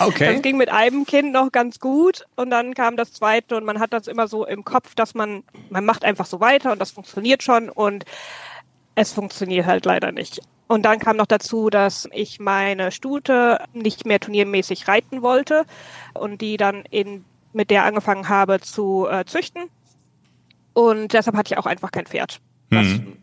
Okay. 0.00 0.34
Das 0.34 0.42
ging 0.42 0.56
mit 0.56 0.70
einem 0.70 1.06
Kind 1.06 1.32
noch 1.32 1.50
ganz 1.50 1.80
gut 1.80 2.24
und 2.36 2.50
dann 2.50 2.74
kam 2.74 2.96
das 2.96 3.12
zweite 3.12 3.56
und 3.56 3.64
man 3.64 3.80
hat 3.80 3.92
das 3.92 4.06
immer 4.06 4.28
so 4.28 4.46
im 4.46 4.64
Kopf, 4.64 4.94
dass 4.94 5.14
man, 5.14 5.42
man 5.70 5.84
macht 5.84 6.04
einfach 6.04 6.26
so 6.26 6.40
weiter 6.40 6.72
und 6.72 6.78
das 6.78 6.92
funktioniert 6.92 7.42
schon 7.42 7.68
und 7.68 8.04
es 8.94 9.12
funktioniert 9.12 9.66
halt 9.66 9.86
leider 9.86 10.12
nicht. 10.12 10.40
Und 10.68 10.82
dann 10.82 10.98
kam 10.98 11.16
noch 11.16 11.26
dazu, 11.26 11.70
dass 11.70 12.08
ich 12.12 12.38
meine 12.38 12.92
Stute 12.92 13.64
nicht 13.72 14.06
mehr 14.06 14.20
turniermäßig 14.20 14.86
reiten 14.86 15.22
wollte 15.22 15.64
und 16.14 16.40
die 16.40 16.56
dann 16.56 16.84
in 16.90 17.24
mit 17.52 17.70
der 17.70 17.84
angefangen 17.84 18.28
habe 18.28 18.60
zu 18.60 19.08
äh, 19.10 19.24
züchten. 19.24 19.62
Und 20.78 21.12
deshalb 21.12 21.36
hatte 21.36 21.52
ich 21.52 21.58
auch 21.58 21.66
einfach 21.66 21.90
kein 21.90 22.06
Pferd, 22.06 22.40
was 22.70 22.86
mhm. 22.86 23.16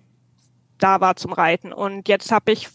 da 0.77 0.99
war 0.99 1.15
zum 1.15 1.31
Reiten. 1.31 1.71
Und 1.71 2.09
jetzt 2.09 2.29
habe 2.29 2.51
ich 2.51 2.67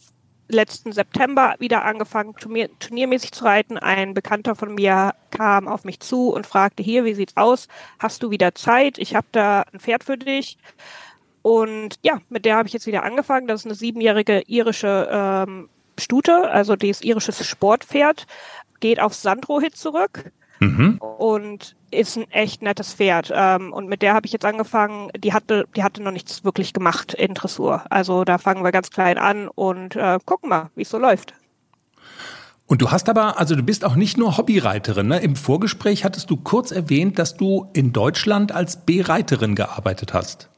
letzten 0.49 0.93
September 0.93 1.55
wieder 1.59 1.85
angefangen, 1.85 2.35
turnier 2.35 2.71
turniermäßig 2.79 3.33
zu 3.33 3.45
reiten. 3.45 3.77
Ein 3.77 4.15
Bekannter 4.15 4.55
von 4.55 4.75
mir 4.75 5.15
kam 5.33 5.69
auf 5.69 5.85
mich 5.85 6.01
zu 6.01 6.33
und 6.33 6.47
fragte, 6.47 6.83
hier, 6.83 7.05
wie 7.05 7.13
sieht's 7.13 7.37
aus? 7.37 7.69
Hast 7.99 8.23
du 8.23 8.31
wieder 8.31 8.55
Zeit? 8.55 8.97
Ich 8.97 9.15
habe 9.15 9.27
da 9.33 9.67
ein 9.71 9.81
Pferd 9.81 10.03
für 10.03 10.17
dich. 10.17 10.57
Und 11.43 11.99
ja, 12.03 12.23
mit 12.31 12.47
der 12.47 12.57
habe 12.57 12.67
ich 12.67 12.73
jetzt 12.73 12.87
wieder 12.87 13.03
angefangen. 13.03 13.49
Das 13.49 13.61
ist 13.61 13.67
eine 13.67 13.75
siebenjährige 13.75 14.45
irische 14.47 15.11
ähm, 15.13 15.69
Stute, 15.99 16.51
also 16.51 16.75
dieses 16.75 17.03
irisches 17.03 17.47
Sportpferd, 17.47 18.27
geht 18.81 18.99
auf 18.99 19.13
Sandrohit 19.13 19.77
zurück. 19.77 20.33
Mhm. 20.61 20.99
Und 20.99 21.75
ist 21.91 22.17
ein 22.17 22.31
echt 22.31 22.63
nettes 22.63 22.95
Pferd. 22.95 23.33
Ähm, 23.35 23.73
und 23.73 23.89
mit 23.89 24.03
der 24.03 24.15
habe 24.15 24.27
ich 24.27 24.33
jetzt 24.33 24.45
angefangen. 24.45 25.11
Die 25.17 25.33
hatte, 25.33 25.67
die 25.75 25.83
hatte 25.83 26.03
noch 26.03 26.13
nichts 26.13 26.45
wirklich 26.45 26.73
gemacht 26.73 27.15
in 27.15 27.35
Dressur. 27.35 27.85
Also 27.91 28.25
da 28.25 28.39
fangen 28.39 28.63
wir 28.63 28.71
ganz 28.71 28.91
klein 28.91 29.19
an 29.19 29.49
und 29.49 29.97
äh, 29.97 30.19
gucken 30.25 30.51
mal, 30.51 30.71
wie 30.77 30.83
es 30.83 30.91
so 30.91 30.99
läuft. 30.99 31.35
Und 32.67 32.83
du 32.83 32.91
hast 32.93 33.09
aber, 33.09 33.41
also 33.41 33.57
du 33.57 33.65
bist 33.65 33.85
auch 33.85 33.97
nicht 33.97 34.17
nur 34.17 34.37
Hobbyreiterin. 34.37 35.09
Ne? 35.09 35.19
Im 35.19 35.35
Vorgespräch 35.35 36.05
hattest 36.05 36.31
du 36.31 36.37
kurz 36.37 36.71
erwähnt, 36.71 37.19
dass 37.19 37.37
du 37.37 37.69
in 37.73 37.93
Deutschland 37.93 38.53
als 38.53 38.85
B-Reiterin 38.85 39.57
gearbeitet 39.57 40.15
hast. 40.15 40.51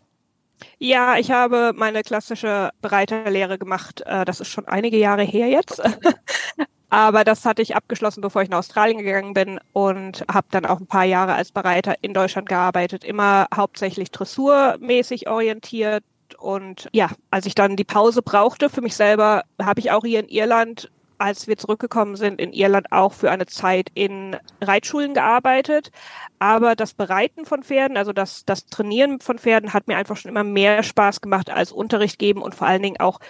Ja, 0.78 1.16
ich 1.16 1.30
habe 1.30 1.72
meine 1.74 2.02
klassische 2.02 2.70
Bereiterlehre 2.82 3.56
gemacht. 3.56 4.02
Äh, 4.04 4.24
das 4.24 4.40
ist 4.40 4.48
schon 4.48 4.66
einige 4.66 4.98
Jahre 4.98 5.22
her 5.22 5.48
jetzt. 5.48 5.80
Aber 6.92 7.24
das 7.24 7.46
hatte 7.46 7.62
ich 7.62 7.74
abgeschlossen, 7.74 8.20
bevor 8.20 8.42
ich 8.42 8.50
nach 8.50 8.58
Australien 8.58 8.98
gegangen 8.98 9.32
bin 9.32 9.58
und 9.72 10.26
habe 10.30 10.46
dann 10.50 10.66
auch 10.66 10.78
ein 10.78 10.86
paar 10.86 11.04
Jahre 11.04 11.32
als 11.32 11.50
Bereiter 11.50 11.94
in 12.02 12.12
Deutschland 12.12 12.50
gearbeitet, 12.50 13.02
immer 13.02 13.46
hauptsächlich 13.54 14.10
dressurmäßig 14.10 15.26
orientiert. 15.26 16.04
Und 16.36 16.90
ja, 16.92 17.08
als 17.30 17.46
ich 17.46 17.54
dann 17.54 17.76
die 17.76 17.84
Pause 17.84 18.20
brauchte 18.20 18.68
für 18.68 18.82
mich 18.82 18.94
selber, 18.94 19.44
habe 19.58 19.80
ich 19.80 19.90
auch 19.90 20.04
hier 20.04 20.20
in 20.20 20.28
Irland 20.28 20.90
als 21.16 21.46
wir 21.46 21.56
zurückgekommen 21.56 22.16
sind, 22.16 22.40
in 22.40 22.52
Irland 22.52 22.90
auch 22.90 23.12
für 23.12 23.30
eine 23.30 23.46
Zeit 23.46 23.90
in 23.94 24.36
Reitschulen 24.60 25.14
gearbeitet. 25.14 25.92
Aber 26.40 26.74
das 26.74 26.94
Bereiten 26.94 27.44
von 27.44 27.62
Pferden, 27.62 27.96
also 27.96 28.12
das, 28.12 28.44
das 28.44 28.66
Trainieren 28.66 29.20
von 29.20 29.38
Pferden 29.38 29.72
hat 29.72 29.86
mir 29.86 29.96
einfach 29.96 30.16
schon 30.16 30.30
immer 30.30 30.42
mehr 30.42 30.82
Spaß 30.82 31.20
gemacht 31.20 31.48
als 31.48 31.70
Unterricht 31.70 32.18
geben 32.18 32.42
und 32.42 32.56
vor 32.56 32.66
allen 32.66 32.82
Dingen 32.82 32.98
auch 32.98 33.20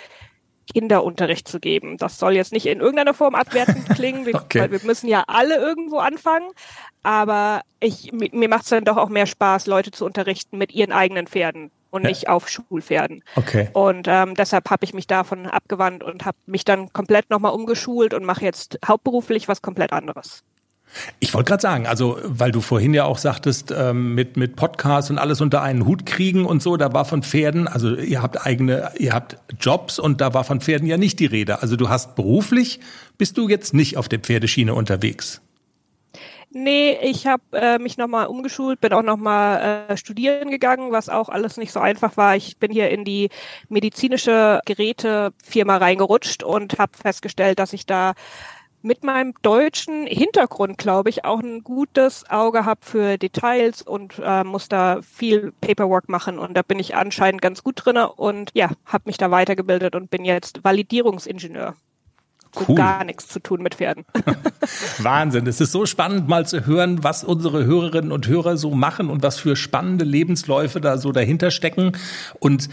Kinderunterricht 0.72 1.48
zu 1.48 1.60
geben. 1.60 1.96
Das 1.96 2.18
soll 2.18 2.34
jetzt 2.34 2.52
nicht 2.52 2.66
in 2.66 2.80
irgendeiner 2.80 3.14
Form 3.14 3.34
abwertend 3.34 3.88
klingen, 3.94 4.26
okay. 4.34 4.60
weil 4.60 4.70
wir 4.72 4.80
müssen 4.84 5.08
ja 5.08 5.24
alle 5.26 5.56
irgendwo 5.56 5.98
anfangen. 5.98 6.48
Aber 7.02 7.62
ich, 7.80 8.12
mir 8.12 8.48
macht 8.48 8.64
es 8.64 8.68
dann 8.68 8.84
doch 8.84 8.96
auch 8.96 9.08
mehr 9.08 9.26
Spaß, 9.26 9.66
Leute 9.66 9.90
zu 9.90 10.04
unterrichten 10.04 10.58
mit 10.58 10.72
ihren 10.72 10.92
eigenen 10.92 11.26
Pferden 11.26 11.70
und 11.90 12.02
ja. 12.02 12.08
nicht 12.08 12.28
auf 12.28 12.48
Schulpferden. 12.48 13.22
Okay. 13.36 13.68
Und 13.72 14.06
ähm, 14.08 14.34
deshalb 14.34 14.70
habe 14.70 14.84
ich 14.84 14.94
mich 14.94 15.06
davon 15.06 15.46
abgewandt 15.46 16.02
und 16.02 16.24
habe 16.24 16.38
mich 16.46 16.64
dann 16.64 16.92
komplett 16.92 17.30
nochmal 17.30 17.52
umgeschult 17.52 18.14
und 18.14 18.24
mache 18.24 18.44
jetzt 18.44 18.78
hauptberuflich 18.86 19.48
was 19.48 19.62
komplett 19.62 19.92
anderes. 19.92 20.42
Ich 21.20 21.32
wollte 21.34 21.50
gerade 21.50 21.62
sagen, 21.62 21.86
also 21.86 22.18
weil 22.24 22.52
du 22.52 22.60
vorhin 22.60 22.94
ja 22.94 23.04
auch 23.04 23.18
sagtest, 23.18 23.72
ähm, 23.76 24.14
mit, 24.14 24.36
mit 24.36 24.56
Podcasts 24.56 25.10
und 25.10 25.18
alles 25.18 25.40
unter 25.40 25.62
einen 25.62 25.86
Hut 25.86 26.06
kriegen 26.06 26.44
und 26.44 26.62
so, 26.62 26.76
da 26.76 26.92
war 26.92 27.04
von 27.04 27.22
Pferden, 27.22 27.68
also 27.68 27.96
ihr 27.96 28.22
habt 28.22 28.44
eigene, 28.46 28.92
ihr 28.98 29.12
habt 29.12 29.36
Jobs 29.58 29.98
und 29.98 30.20
da 30.20 30.34
war 30.34 30.44
von 30.44 30.60
Pferden 30.60 30.86
ja 30.86 30.96
nicht 30.96 31.18
die 31.20 31.26
Rede. 31.26 31.62
Also 31.62 31.76
du 31.76 31.88
hast 31.88 32.14
beruflich, 32.14 32.80
bist 33.18 33.38
du 33.38 33.48
jetzt 33.48 33.74
nicht 33.74 33.96
auf 33.96 34.08
der 34.08 34.18
Pferdeschiene 34.18 34.74
unterwegs? 34.74 35.40
Nee, 36.54 36.98
ich 37.00 37.26
habe 37.26 37.42
äh, 37.52 37.78
mich 37.78 37.96
nochmal 37.96 38.26
umgeschult, 38.26 38.78
bin 38.78 38.92
auch 38.92 39.02
nochmal 39.02 39.86
äh, 39.88 39.96
studieren 39.96 40.50
gegangen, 40.50 40.92
was 40.92 41.08
auch 41.08 41.30
alles 41.30 41.56
nicht 41.56 41.72
so 41.72 41.80
einfach 41.80 42.18
war. 42.18 42.36
Ich 42.36 42.58
bin 42.58 42.70
hier 42.70 42.90
in 42.90 43.06
die 43.06 43.30
medizinische 43.70 44.60
Gerätefirma 44.66 45.78
reingerutscht 45.78 46.42
und 46.42 46.78
habe 46.78 46.92
festgestellt, 46.98 47.58
dass 47.58 47.72
ich 47.72 47.86
da 47.86 48.12
mit 48.82 49.04
meinem 49.04 49.34
deutschen 49.42 50.06
Hintergrund, 50.06 50.78
glaube 50.78 51.10
ich, 51.10 51.24
auch 51.24 51.40
ein 51.40 51.62
gutes 51.62 52.28
Auge 52.30 52.64
habe 52.64 52.80
für 52.82 53.18
Details 53.18 53.82
und 53.82 54.20
äh, 54.22 54.44
muss 54.44 54.68
da 54.68 55.00
viel 55.02 55.52
Paperwork 55.60 56.08
machen. 56.08 56.38
Und 56.38 56.54
da 56.54 56.62
bin 56.62 56.78
ich 56.78 56.94
anscheinend 56.94 57.42
ganz 57.42 57.62
gut 57.62 57.84
drinne 57.84 58.12
und 58.12 58.50
ja, 58.54 58.70
habe 58.86 59.04
mich 59.06 59.18
da 59.18 59.30
weitergebildet 59.30 59.94
und 59.94 60.10
bin 60.10 60.24
jetzt 60.24 60.64
Validierungsingenieur 60.64 61.74
cool. 62.68 62.76
gar 62.76 63.04
nichts 63.04 63.28
zu 63.28 63.40
tun 63.40 63.62
mit 63.62 63.74
Pferden. 63.76 64.04
Wahnsinn. 64.98 65.46
Es 65.46 65.60
ist 65.60 65.72
so 65.72 65.86
spannend, 65.86 66.28
mal 66.28 66.46
zu 66.46 66.66
hören, 66.66 67.02
was 67.02 67.24
unsere 67.24 67.64
Hörerinnen 67.64 68.12
und 68.12 68.28
Hörer 68.28 68.56
so 68.56 68.70
machen 68.70 69.08
und 69.08 69.22
was 69.22 69.38
für 69.38 69.56
spannende 69.56 70.04
Lebensläufe 70.04 70.80
da 70.80 70.98
so 70.98 71.12
dahinter 71.12 71.50
stecken. 71.50 71.92
Und 72.38 72.68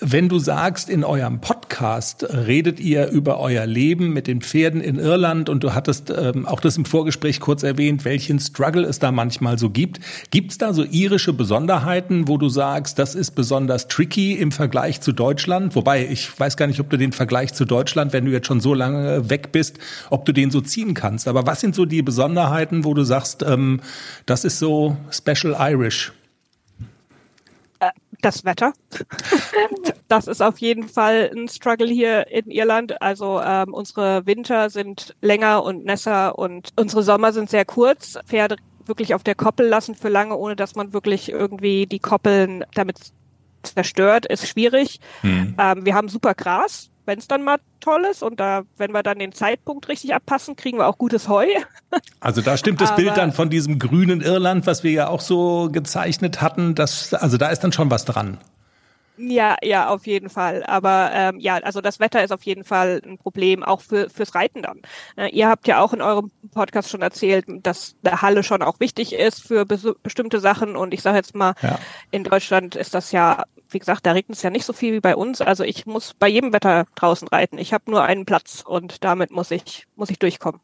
wenn 0.00 0.28
du 0.28 0.38
sagst, 0.38 0.90
in 0.90 1.04
eurem 1.04 1.40
Podcast 1.40 2.24
redet 2.24 2.80
ihr 2.80 3.08
über 3.08 3.40
euer 3.40 3.66
Leben 3.66 4.12
mit 4.12 4.26
den 4.26 4.40
Pferden 4.40 4.80
in 4.80 4.98
Irland 4.98 5.48
und 5.48 5.64
du 5.64 5.74
hattest 5.74 6.10
ähm, 6.10 6.46
auch 6.46 6.60
das 6.60 6.76
im 6.76 6.84
Vorgespräch 6.84 7.40
kurz 7.40 7.62
erwähnt, 7.62 8.04
welchen 8.04 8.38
Struggle 8.38 8.84
es 8.84 8.98
da 8.98 9.12
manchmal 9.12 9.58
so 9.58 9.70
gibt. 9.70 10.00
Gibt 10.30 10.52
es 10.52 10.58
da 10.58 10.72
so 10.72 10.84
irische 10.84 11.32
Besonderheiten, 11.32 12.28
wo 12.28 12.36
du 12.36 12.48
sagst, 12.48 12.98
das 12.98 13.14
ist 13.14 13.32
besonders 13.32 13.88
tricky 13.88 14.34
im 14.34 14.52
Vergleich 14.52 15.00
zu 15.00 15.12
Deutschland? 15.12 15.74
Wobei, 15.74 16.06
ich 16.06 16.38
weiß 16.38 16.56
gar 16.56 16.66
nicht, 16.66 16.80
ob 16.80 16.90
du 16.90 16.96
den 16.96 17.12
Vergleich 17.12 17.54
zu 17.54 17.64
Deutschland, 17.64 18.12
wenn 18.12 18.24
du 18.24 18.30
jetzt 18.30 18.46
schon 18.46 18.60
so 18.60 18.74
lange 18.74 19.19
weg 19.28 19.52
bist, 19.52 19.78
ob 20.08 20.24
du 20.24 20.32
den 20.32 20.50
so 20.50 20.60
ziehen 20.60 20.94
kannst. 20.94 21.28
Aber 21.28 21.46
was 21.46 21.60
sind 21.60 21.74
so 21.74 21.84
die 21.84 22.02
Besonderheiten, 22.02 22.84
wo 22.84 22.94
du 22.94 23.04
sagst, 23.04 23.42
ähm, 23.42 23.80
das 24.24 24.44
ist 24.44 24.58
so 24.58 24.96
Special 25.10 25.56
Irish? 25.58 26.12
Äh, 27.80 27.90
das 28.22 28.44
Wetter. 28.44 28.72
das 30.08 30.26
ist 30.26 30.42
auf 30.42 30.58
jeden 30.58 30.88
Fall 30.88 31.30
ein 31.34 31.48
Struggle 31.48 31.88
hier 31.88 32.28
in 32.28 32.50
Irland. 32.50 33.02
Also 33.02 33.40
ähm, 33.42 33.74
unsere 33.74 34.24
Winter 34.26 34.70
sind 34.70 35.14
länger 35.20 35.62
und 35.64 35.84
nässer 35.84 36.38
und 36.38 36.70
unsere 36.76 37.02
Sommer 37.02 37.32
sind 37.32 37.50
sehr 37.50 37.64
kurz. 37.64 38.18
Pferde 38.26 38.56
wirklich 38.86 39.14
auf 39.14 39.22
der 39.22 39.34
Koppel 39.34 39.66
lassen 39.66 39.94
für 39.94 40.08
lange, 40.08 40.36
ohne 40.36 40.56
dass 40.56 40.74
man 40.74 40.92
wirklich 40.92 41.30
irgendwie 41.30 41.86
die 41.86 41.98
Koppeln 41.98 42.64
damit 42.74 42.98
zerstört, 43.62 44.26
ist 44.26 44.46
schwierig. 44.48 45.00
Hm. 45.22 45.54
Ähm, 45.58 45.84
wir 45.84 45.94
haben 45.94 46.08
super 46.08 46.34
Gras, 46.34 46.90
wenn 47.10 47.18
es 47.18 47.26
dann 47.26 47.42
mal 47.42 47.58
toll 47.80 48.04
ist 48.08 48.22
und 48.22 48.38
da, 48.38 48.62
wenn 48.76 48.92
wir 48.92 49.02
dann 49.02 49.18
den 49.18 49.32
Zeitpunkt 49.32 49.88
richtig 49.88 50.14
abpassen, 50.14 50.54
kriegen 50.54 50.78
wir 50.78 50.86
auch 50.86 50.96
gutes 50.96 51.28
Heu. 51.28 51.46
Also 52.20 52.40
da 52.40 52.56
stimmt 52.56 52.80
das 52.80 52.94
Bild 52.94 53.16
dann 53.16 53.32
von 53.32 53.50
diesem 53.50 53.80
grünen 53.80 54.20
Irland, 54.20 54.64
was 54.64 54.84
wir 54.84 54.92
ja 54.92 55.08
auch 55.08 55.20
so 55.20 55.70
gezeichnet 55.72 56.40
hatten, 56.40 56.76
das, 56.76 57.12
also 57.14 57.36
da 57.36 57.48
ist 57.48 57.64
dann 57.64 57.72
schon 57.72 57.90
was 57.90 58.04
dran. 58.04 58.38
Ja, 59.16 59.56
ja, 59.60 59.88
auf 59.88 60.06
jeden 60.06 60.30
Fall. 60.30 60.62
Aber 60.62 61.10
ähm, 61.12 61.40
ja, 61.40 61.56
also 61.56 61.80
das 61.80 61.98
Wetter 61.98 62.22
ist 62.22 62.30
auf 62.30 62.44
jeden 62.44 62.62
Fall 62.62 63.02
ein 63.04 63.18
Problem, 63.18 63.64
auch 63.64 63.80
für 63.80 64.08
fürs 64.08 64.36
Reiten 64.36 64.62
dann. 64.62 64.80
Äh, 65.16 65.30
ihr 65.30 65.48
habt 65.48 65.66
ja 65.66 65.80
auch 65.80 65.92
in 65.92 66.00
eurem 66.00 66.30
Podcast 66.54 66.88
schon 66.88 67.02
erzählt, 67.02 67.44
dass 67.48 67.96
der 68.02 68.22
Halle 68.22 68.44
schon 68.44 68.62
auch 68.62 68.78
wichtig 68.78 69.12
ist 69.12 69.42
für 69.42 69.66
bestimmte 69.66 70.38
Sachen. 70.38 70.76
Und 70.76 70.94
ich 70.94 71.02
sage 71.02 71.16
jetzt 71.16 71.34
mal, 71.34 71.54
ja. 71.60 71.78
in 72.12 72.22
Deutschland 72.22 72.76
ist 72.76 72.94
das 72.94 73.10
ja 73.10 73.44
wie 73.72 73.78
gesagt, 73.78 74.06
da 74.06 74.12
regnet 74.12 74.36
es 74.36 74.42
ja 74.42 74.50
nicht 74.50 74.64
so 74.64 74.72
viel 74.72 74.92
wie 74.92 75.00
bei 75.00 75.16
uns. 75.16 75.40
Also 75.40 75.64
ich 75.64 75.86
muss 75.86 76.14
bei 76.14 76.28
jedem 76.28 76.52
Wetter 76.52 76.86
draußen 76.94 77.28
reiten. 77.28 77.58
Ich 77.58 77.72
habe 77.72 77.90
nur 77.90 78.02
einen 78.02 78.26
Platz 78.26 78.62
und 78.66 79.04
damit 79.04 79.30
muss 79.30 79.50
ich, 79.50 79.86
muss 79.96 80.10
ich 80.10 80.18
durchkommen. 80.18 80.60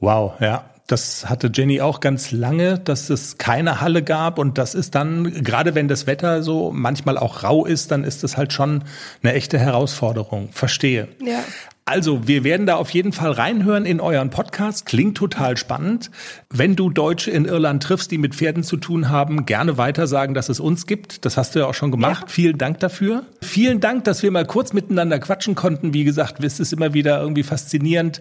Wow, 0.00 0.40
ja. 0.40 0.70
Das 0.86 1.28
hatte 1.28 1.50
Jenny 1.52 1.82
auch 1.82 2.00
ganz 2.00 2.30
lange, 2.30 2.78
dass 2.78 3.10
es 3.10 3.36
keine 3.36 3.82
Halle 3.82 4.02
gab 4.02 4.38
und 4.38 4.56
das 4.56 4.74
ist 4.74 4.94
dann, 4.94 5.44
gerade 5.44 5.74
wenn 5.74 5.86
das 5.86 6.06
Wetter 6.06 6.42
so 6.42 6.72
manchmal 6.72 7.18
auch 7.18 7.44
rau 7.44 7.66
ist, 7.66 7.90
dann 7.90 8.04
ist 8.04 8.24
das 8.24 8.38
halt 8.38 8.54
schon 8.54 8.84
eine 9.22 9.34
echte 9.34 9.58
Herausforderung. 9.58 10.48
Verstehe. 10.50 11.08
Ja. 11.22 11.40
Also, 11.88 12.28
wir 12.28 12.44
werden 12.44 12.66
da 12.66 12.76
auf 12.76 12.90
jeden 12.90 13.12
Fall 13.12 13.30
reinhören 13.30 13.86
in 13.86 13.98
euren 13.98 14.28
Podcast. 14.28 14.84
Klingt 14.84 15.16
total 15.16 15.56
spannend. 15.56 16.10
Wenn 16.50 16.76
du 16.76 16.90
Deutsche 16.90 17.30
in 17.30 17.46
Irland 17.46 17.82
triffst, 17.82 18.10
die 18.10 18.18
mit 18.18 18.34
Pferden 18.34 18.62
zu 18.62 18.76
tun 18.76 19.08
haben, 19.08 19.46
gerne 19.46 19.78
weiter 19.78 20.06
sagen, 20.06 20.34
dass 20.34 20.50
es 20.50 20.60
uns 20.60 20.84
gibt. 20.84 21.24
Das 21.24 21.38
hast 21.38 21.54
du 21.54 21.60
ja 21.60 21.66
auch 21.66 21.72
schon 21.72 21.90
gemacht. 21.90 22.24
Ja. 22.24 22.28
Vielen 22.28 22.58
Dank 22.58 22.80
dafür. 22.80 23.24
Vielen 23.40 23.80
Dank, 23.80 24.04
dass 24.04 24.22
wir 24.22 24.30
mal 24.30 24.44
kurz 24.44 24.74
miteinander 24.74 25.18
quatschen 25.18 25.54
konnten. 25.54 25.94
Wie 25.94 26.04
gesagt, 26.04 26.44
es 26.44 26.60
ist 26.60 26.74
immer 26.74 26.92
wieder 26.92 27.22
irgendwie 27.22 27.42
faszinierend, 27.42 28.20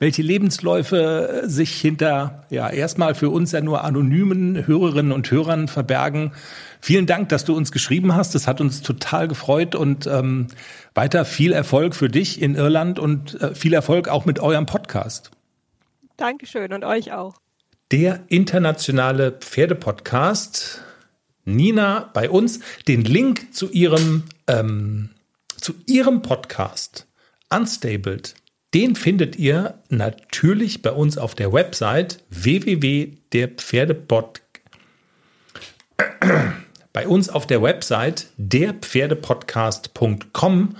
welche 0.00 0.22
Lebensläufe 0.22 1.42
sich 1.44 1.78
hinter, 1.78 2.46
ja, 2.48 2.70
erstmal 2.70 3.14
für 3.14 3.28
uns 3.28 3.52
ja 3.52 3.60
nur 3.60 3.84
anonymen 3.84 4.66
Hörerinnen 4.66 5.12
und 5.12 5.30
Hörern 5.30 5.68
verbergen. 5.68 6.32
Vielen 6.80 7.04
Dank, 7.04 7.28
dass 7.28 7.44
du 7.44 7.54
uns 7.54 7.70
geschrieben 7.70 8.14
hast. 8.14 8.34
Das 8.34 8.48
hat 8.48 8.62
uns 8.62 8.80
total 8.80 9.28
gefreut 9.28 9.74
und 9.74 10.06
ähm, 10.06 10.46
weiter 10.94 11.26
viel 11.26 11.52
Erfolg 11.52 11.94
für 11.94 12.08
dich 12.08 12.40
in 12.40 12.54
Irland 12.54 12.98
und 12.98 13.40
äh, 13.42 13.54
viel 13.54 13.74
Erfolg 13.74 14.08
auch 14.08 14.24
mit 14.24 14.40
eurem 14.40 14.64
Podcast. 14.64 15.30
Dankeschön 16.16 16.72
und 16.72 16.82
euch 16.82 17.12
auch. 17.12 17.34
Der 17.92 18.20
internationale 18.28 19.32
Pferdepodcast. 19.32 20.82
Nina 21.44 22.08
bei 22.14 22.30
uns. 22.30 22.60
Den 22.88 23.04
Link 23.04 23.54
zu 23.54 23.70
ihrem, 23.70 24.24
ähm, 24.46 25.10
zu 25.58 25.74
ihrem 25.86 26.22
Podcast 26.22 27.06
Unstabled 27.52 28.34
Den 28.74 28.94
findet 28.94 29.36
ihr 29.36 29.78
natürlich 29.88 30.82
bei 30.82 30.92
uns 30.92 31.16
auf 31.18 31.34
der 31.34 31.52
Website 31.52 32.22
www.derpferdepod 32.30 34.42
bei 36.92 37.08
uns 37.08 37.28
auf 37.28 37.46
der 37.46 37.62
Website 37.62 38.26
derpferdepodcast.com. 38.36 40.76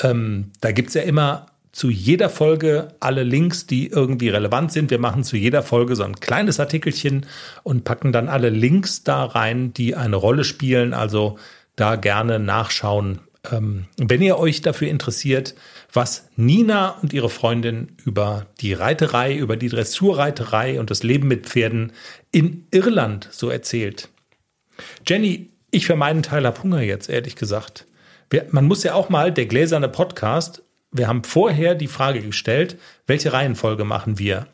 Ähm, 0.00 0.50
da 0.60 0.72
gibt 0.72 0.88
es 0.88 0.94
ja 0.94 1.02
immer 1.02 1.46
zu 1.72 1.88
jeder 1.90 2.30
Folge 2.30 2.94
alle 3.00 3.22
Links, 3.22 3.66
die 3.66 3.88
irgendwie 3.88 4.30
relevant 4.30 4.72
sind. 4.72 4.90
Wir 4.90 4.98
machen 4.98 5.24
zu 5.24 5.36
jeder 5.36 5.62
Folge 5.62 5.94
so 5.94 6.04
ein 6.04 6.20
kleines 6.20 6.58
Artikelchen 6.58 7.26
und 7.64 7.84
packen 7.84 8.12
dann 8.12 8.28
alle 8.28 8.48
Links 8.48 9.04
da 9.04 9.24
rein, 9.24 9.74
die 9.74 9.94
eine 9.94 10.16
Rolle 10.16 10.44
spielen. 10.44 10.94
Also 10.94 11.36
da 11.76 11.96
gerne 11.96 12.38
nachschauen. 12.38 13.20
Ähm, 13.50 13.86
wenn 13.96 14.22
ihr 14.22 14.38
euch 14.38 14.60
dafür 14.60 14.88
interessiert, 14.88 15.54
was 15.92 16.28
Nina 16.36 16.90
und 17.02 17.12
ihre 17.12 17.30
Freundin 17.30 17.96
über 18.04 18.46
die 18.60 18.72
Reiterei, 18.72 19.36
über 19.36 19.56
die 19.56 19.68
Dressurreiterei 19.68 20.80
und 20.80 20.90
das 20.90 21.02
Leben 21.02 21.28
mit 21.28 21.46
Pferden 21.46 21.92
in 22.32 22.66
Irland 22.70 23.28
so 23.30 23.50
erzählt. 23.50 24.08
Jenny, 25.06 25.50
ich 25.70 25.86
für 25.86 25.96
meinen 25.96 26.22
Teil 26.22 26.46
habe 26.46 26.62
Hunger 26.62 26.82
jetzt, 26.82 27.08
ehrlich 27.08 27.36
gesagt. 27.36 27.86
Wir, 28.30 28.46
man 28.50 28.66
muss 28.66 28.82
ja 28.82 28.94
auch 28.94 29.08
mal, 29.08 29.32
der 29.32 29.46
gläserne 29.46 29.88
Podcast, 29.88 30.62
wir 30.90 31.08
haben 31.08 31.24
vorher 31.24 31.74
die 31.74 31.88
Frage 31.88 32.20
gestellt, 32.20 32.78
welche 33.06 33.32
Reihenfolge 33.32 33.84
machen 33.84 34.18
wir? 34.18 34.46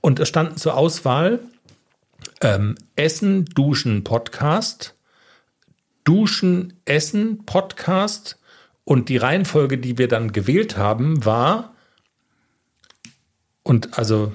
Und 0.00 0.18
es 0.20 0.28
standen 0.28 0.56
zur 0.56 0.76
Auswahl 0.76 1.40
ähm, 2.40 2.76
Essen, 2.96 3.44
Duschen, 3.46 4.04
Podcast, 4.04 4.94
Duschen, 6.04 6.80
Essen, 6.84 7.44
Podcast. 7.44 8.38
Und 8.84 9.08
die 9.08 9.16
Reihenfolge, 9.16 9.78
die 9.78 9.96
wir 9.98 10.08
dann 10.08 10.32
gewählt 10.32 10.76
haben, 10.76 11.24
war, 11.24 11.72
und 13.62 13.96
also 13.98 14.32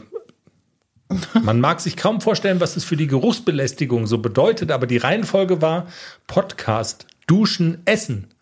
man 1.41 1.59
mag 1.59 1.79
sich 1.79 1.95
kaum 1.95 2.21
vorstellen, 2.21 2.59
was 2.59 2.75
es 2.75 2.83
für 2.83 2.97
die 2.97 3.07
Geruchsbelästigung 3.07 4.07
so 4.07 4.17
bedeutet, 4.17 4.71
aber 4.71 4.87
die 4.87 4.97
Reihenfolge 4.97 5.61
war 5.61 5.87
Podcast, 6.27 7.07
Duschen, 7.27 7.81
Essen. 7.85 8.33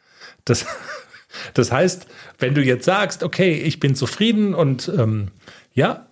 Das, 0.46 0.66
das 1.54 1.72
heißt, 1.72 2.08
wenn 2.40 2.56
du 2.56 2.64
jetzt 2.64 2.86
sagst, 2.86 3.24
okay, 3.24 3.54
ich 3.54 3.80
bin 3.80 3.96
zufrieden 3.96 4.54
und 4.54 4.92
ähm, 4.98 5.30
ja, 5.74 6.08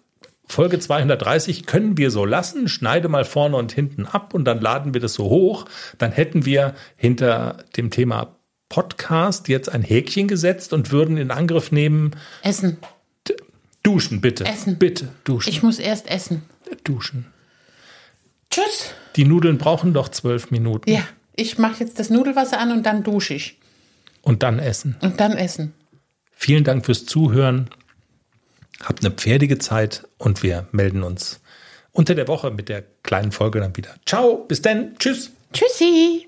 Folge 0.54 0.78
230 0.78 1.66
können 1.66 1.98
wir 1.98 2.12
so 2.12 2.26
lassen, 2.26 2.68
schneide 2.68 3.10
mal 3.10 3.26
vorne 3.26 3.58
und 3.58 3.72
hinten 3.72 4.06
ab 4.06 4.36
und 4.36 4.46
dann 4.46 4.62
laden 4.62 4.94
wir 4.94 5.02
das 5.02 5.16
so 5.16 5.24
hoch, 5.24 5.66
dann 5.98 6.12
hätten 6.12 6.46
wir 6.46 6.76
hinter 6.96 7.66
dem 7.76 7.90
Thema 7.90 8.36
Podcast 8.70 9.48
jetzt 9.48 9.70
ein 9.70 9.82
Häkchen 9.82 10.28
gesetzt 10.28 10.72
und 10.72 10.92
würden 10.92 11.18
in 11.18 11.32
Angriff 11.32 11.72
nehmen. 11.72 12.12
Essen. 12.44 12.78
Duschen, 13.82 14.22
bitte. 14.22 14.46
Essen. 14.46 14.78
Bitte, 14.78 15.10
duschen. 15.24 15.50
Ich 15.50 15.64
muss 15.64 15.80
erst 15.80 16.08
essen. 16.08 16.44
Duschen. 16.84 17.26
Tschüss. 18.52 18.94
Die 19.16 19.26
Nudeln 19.26 19.58
brauchen 19.58 19.96
doch 19.96 20.10
zwölf 20.10 20.52
Minuten. 20.52 20.92
Ja, 20.92 21.02
ich 21.36 21.58
mache 21.58 21.84
jetzt 21.84 21.98
das 21.98 22.12
Nudelwasser 22.12 22.60
an 22.60 22.72
und 22.72 22.86
dann 22.86 23.04
dusche 23.04 23.34
ich. 23.34 23.58
Und 24.22 24.44
dann 24.44 24.60
essen. 24.60 24.98
Und 25.02 25.20
dann 25.20 25.32
essen. 25.32 25.74
Vielen 26.32 26.64
Dank 26.64 26.86
fürs 26.86 27.08
Zuhören. 27.08 27.72
Habt 28.84 29.04
eine 29.04 29.14
pferdige 29.14 29.58
Zeit 29.58 30.08
und 30.18 30.44
wir 30.44 30.68
melden 30.72 31.04
uns 31.04 31.40
unter 31.92 32.16
der 32.16 32.28
Woche 32.28 32.52
mit 32.52 32.70
der 32.70 32.84
kleinen 33.04 33.32
Folge 33.32 33.60
dann 33.60 33.76
wieder. 33.78 33.96
Ciao, 34.06 34.38
bis 34.48 34.62
dann. 34.62 34.98
Tschüss. 34.98 35.32
Tschüssi. 35.54 36.28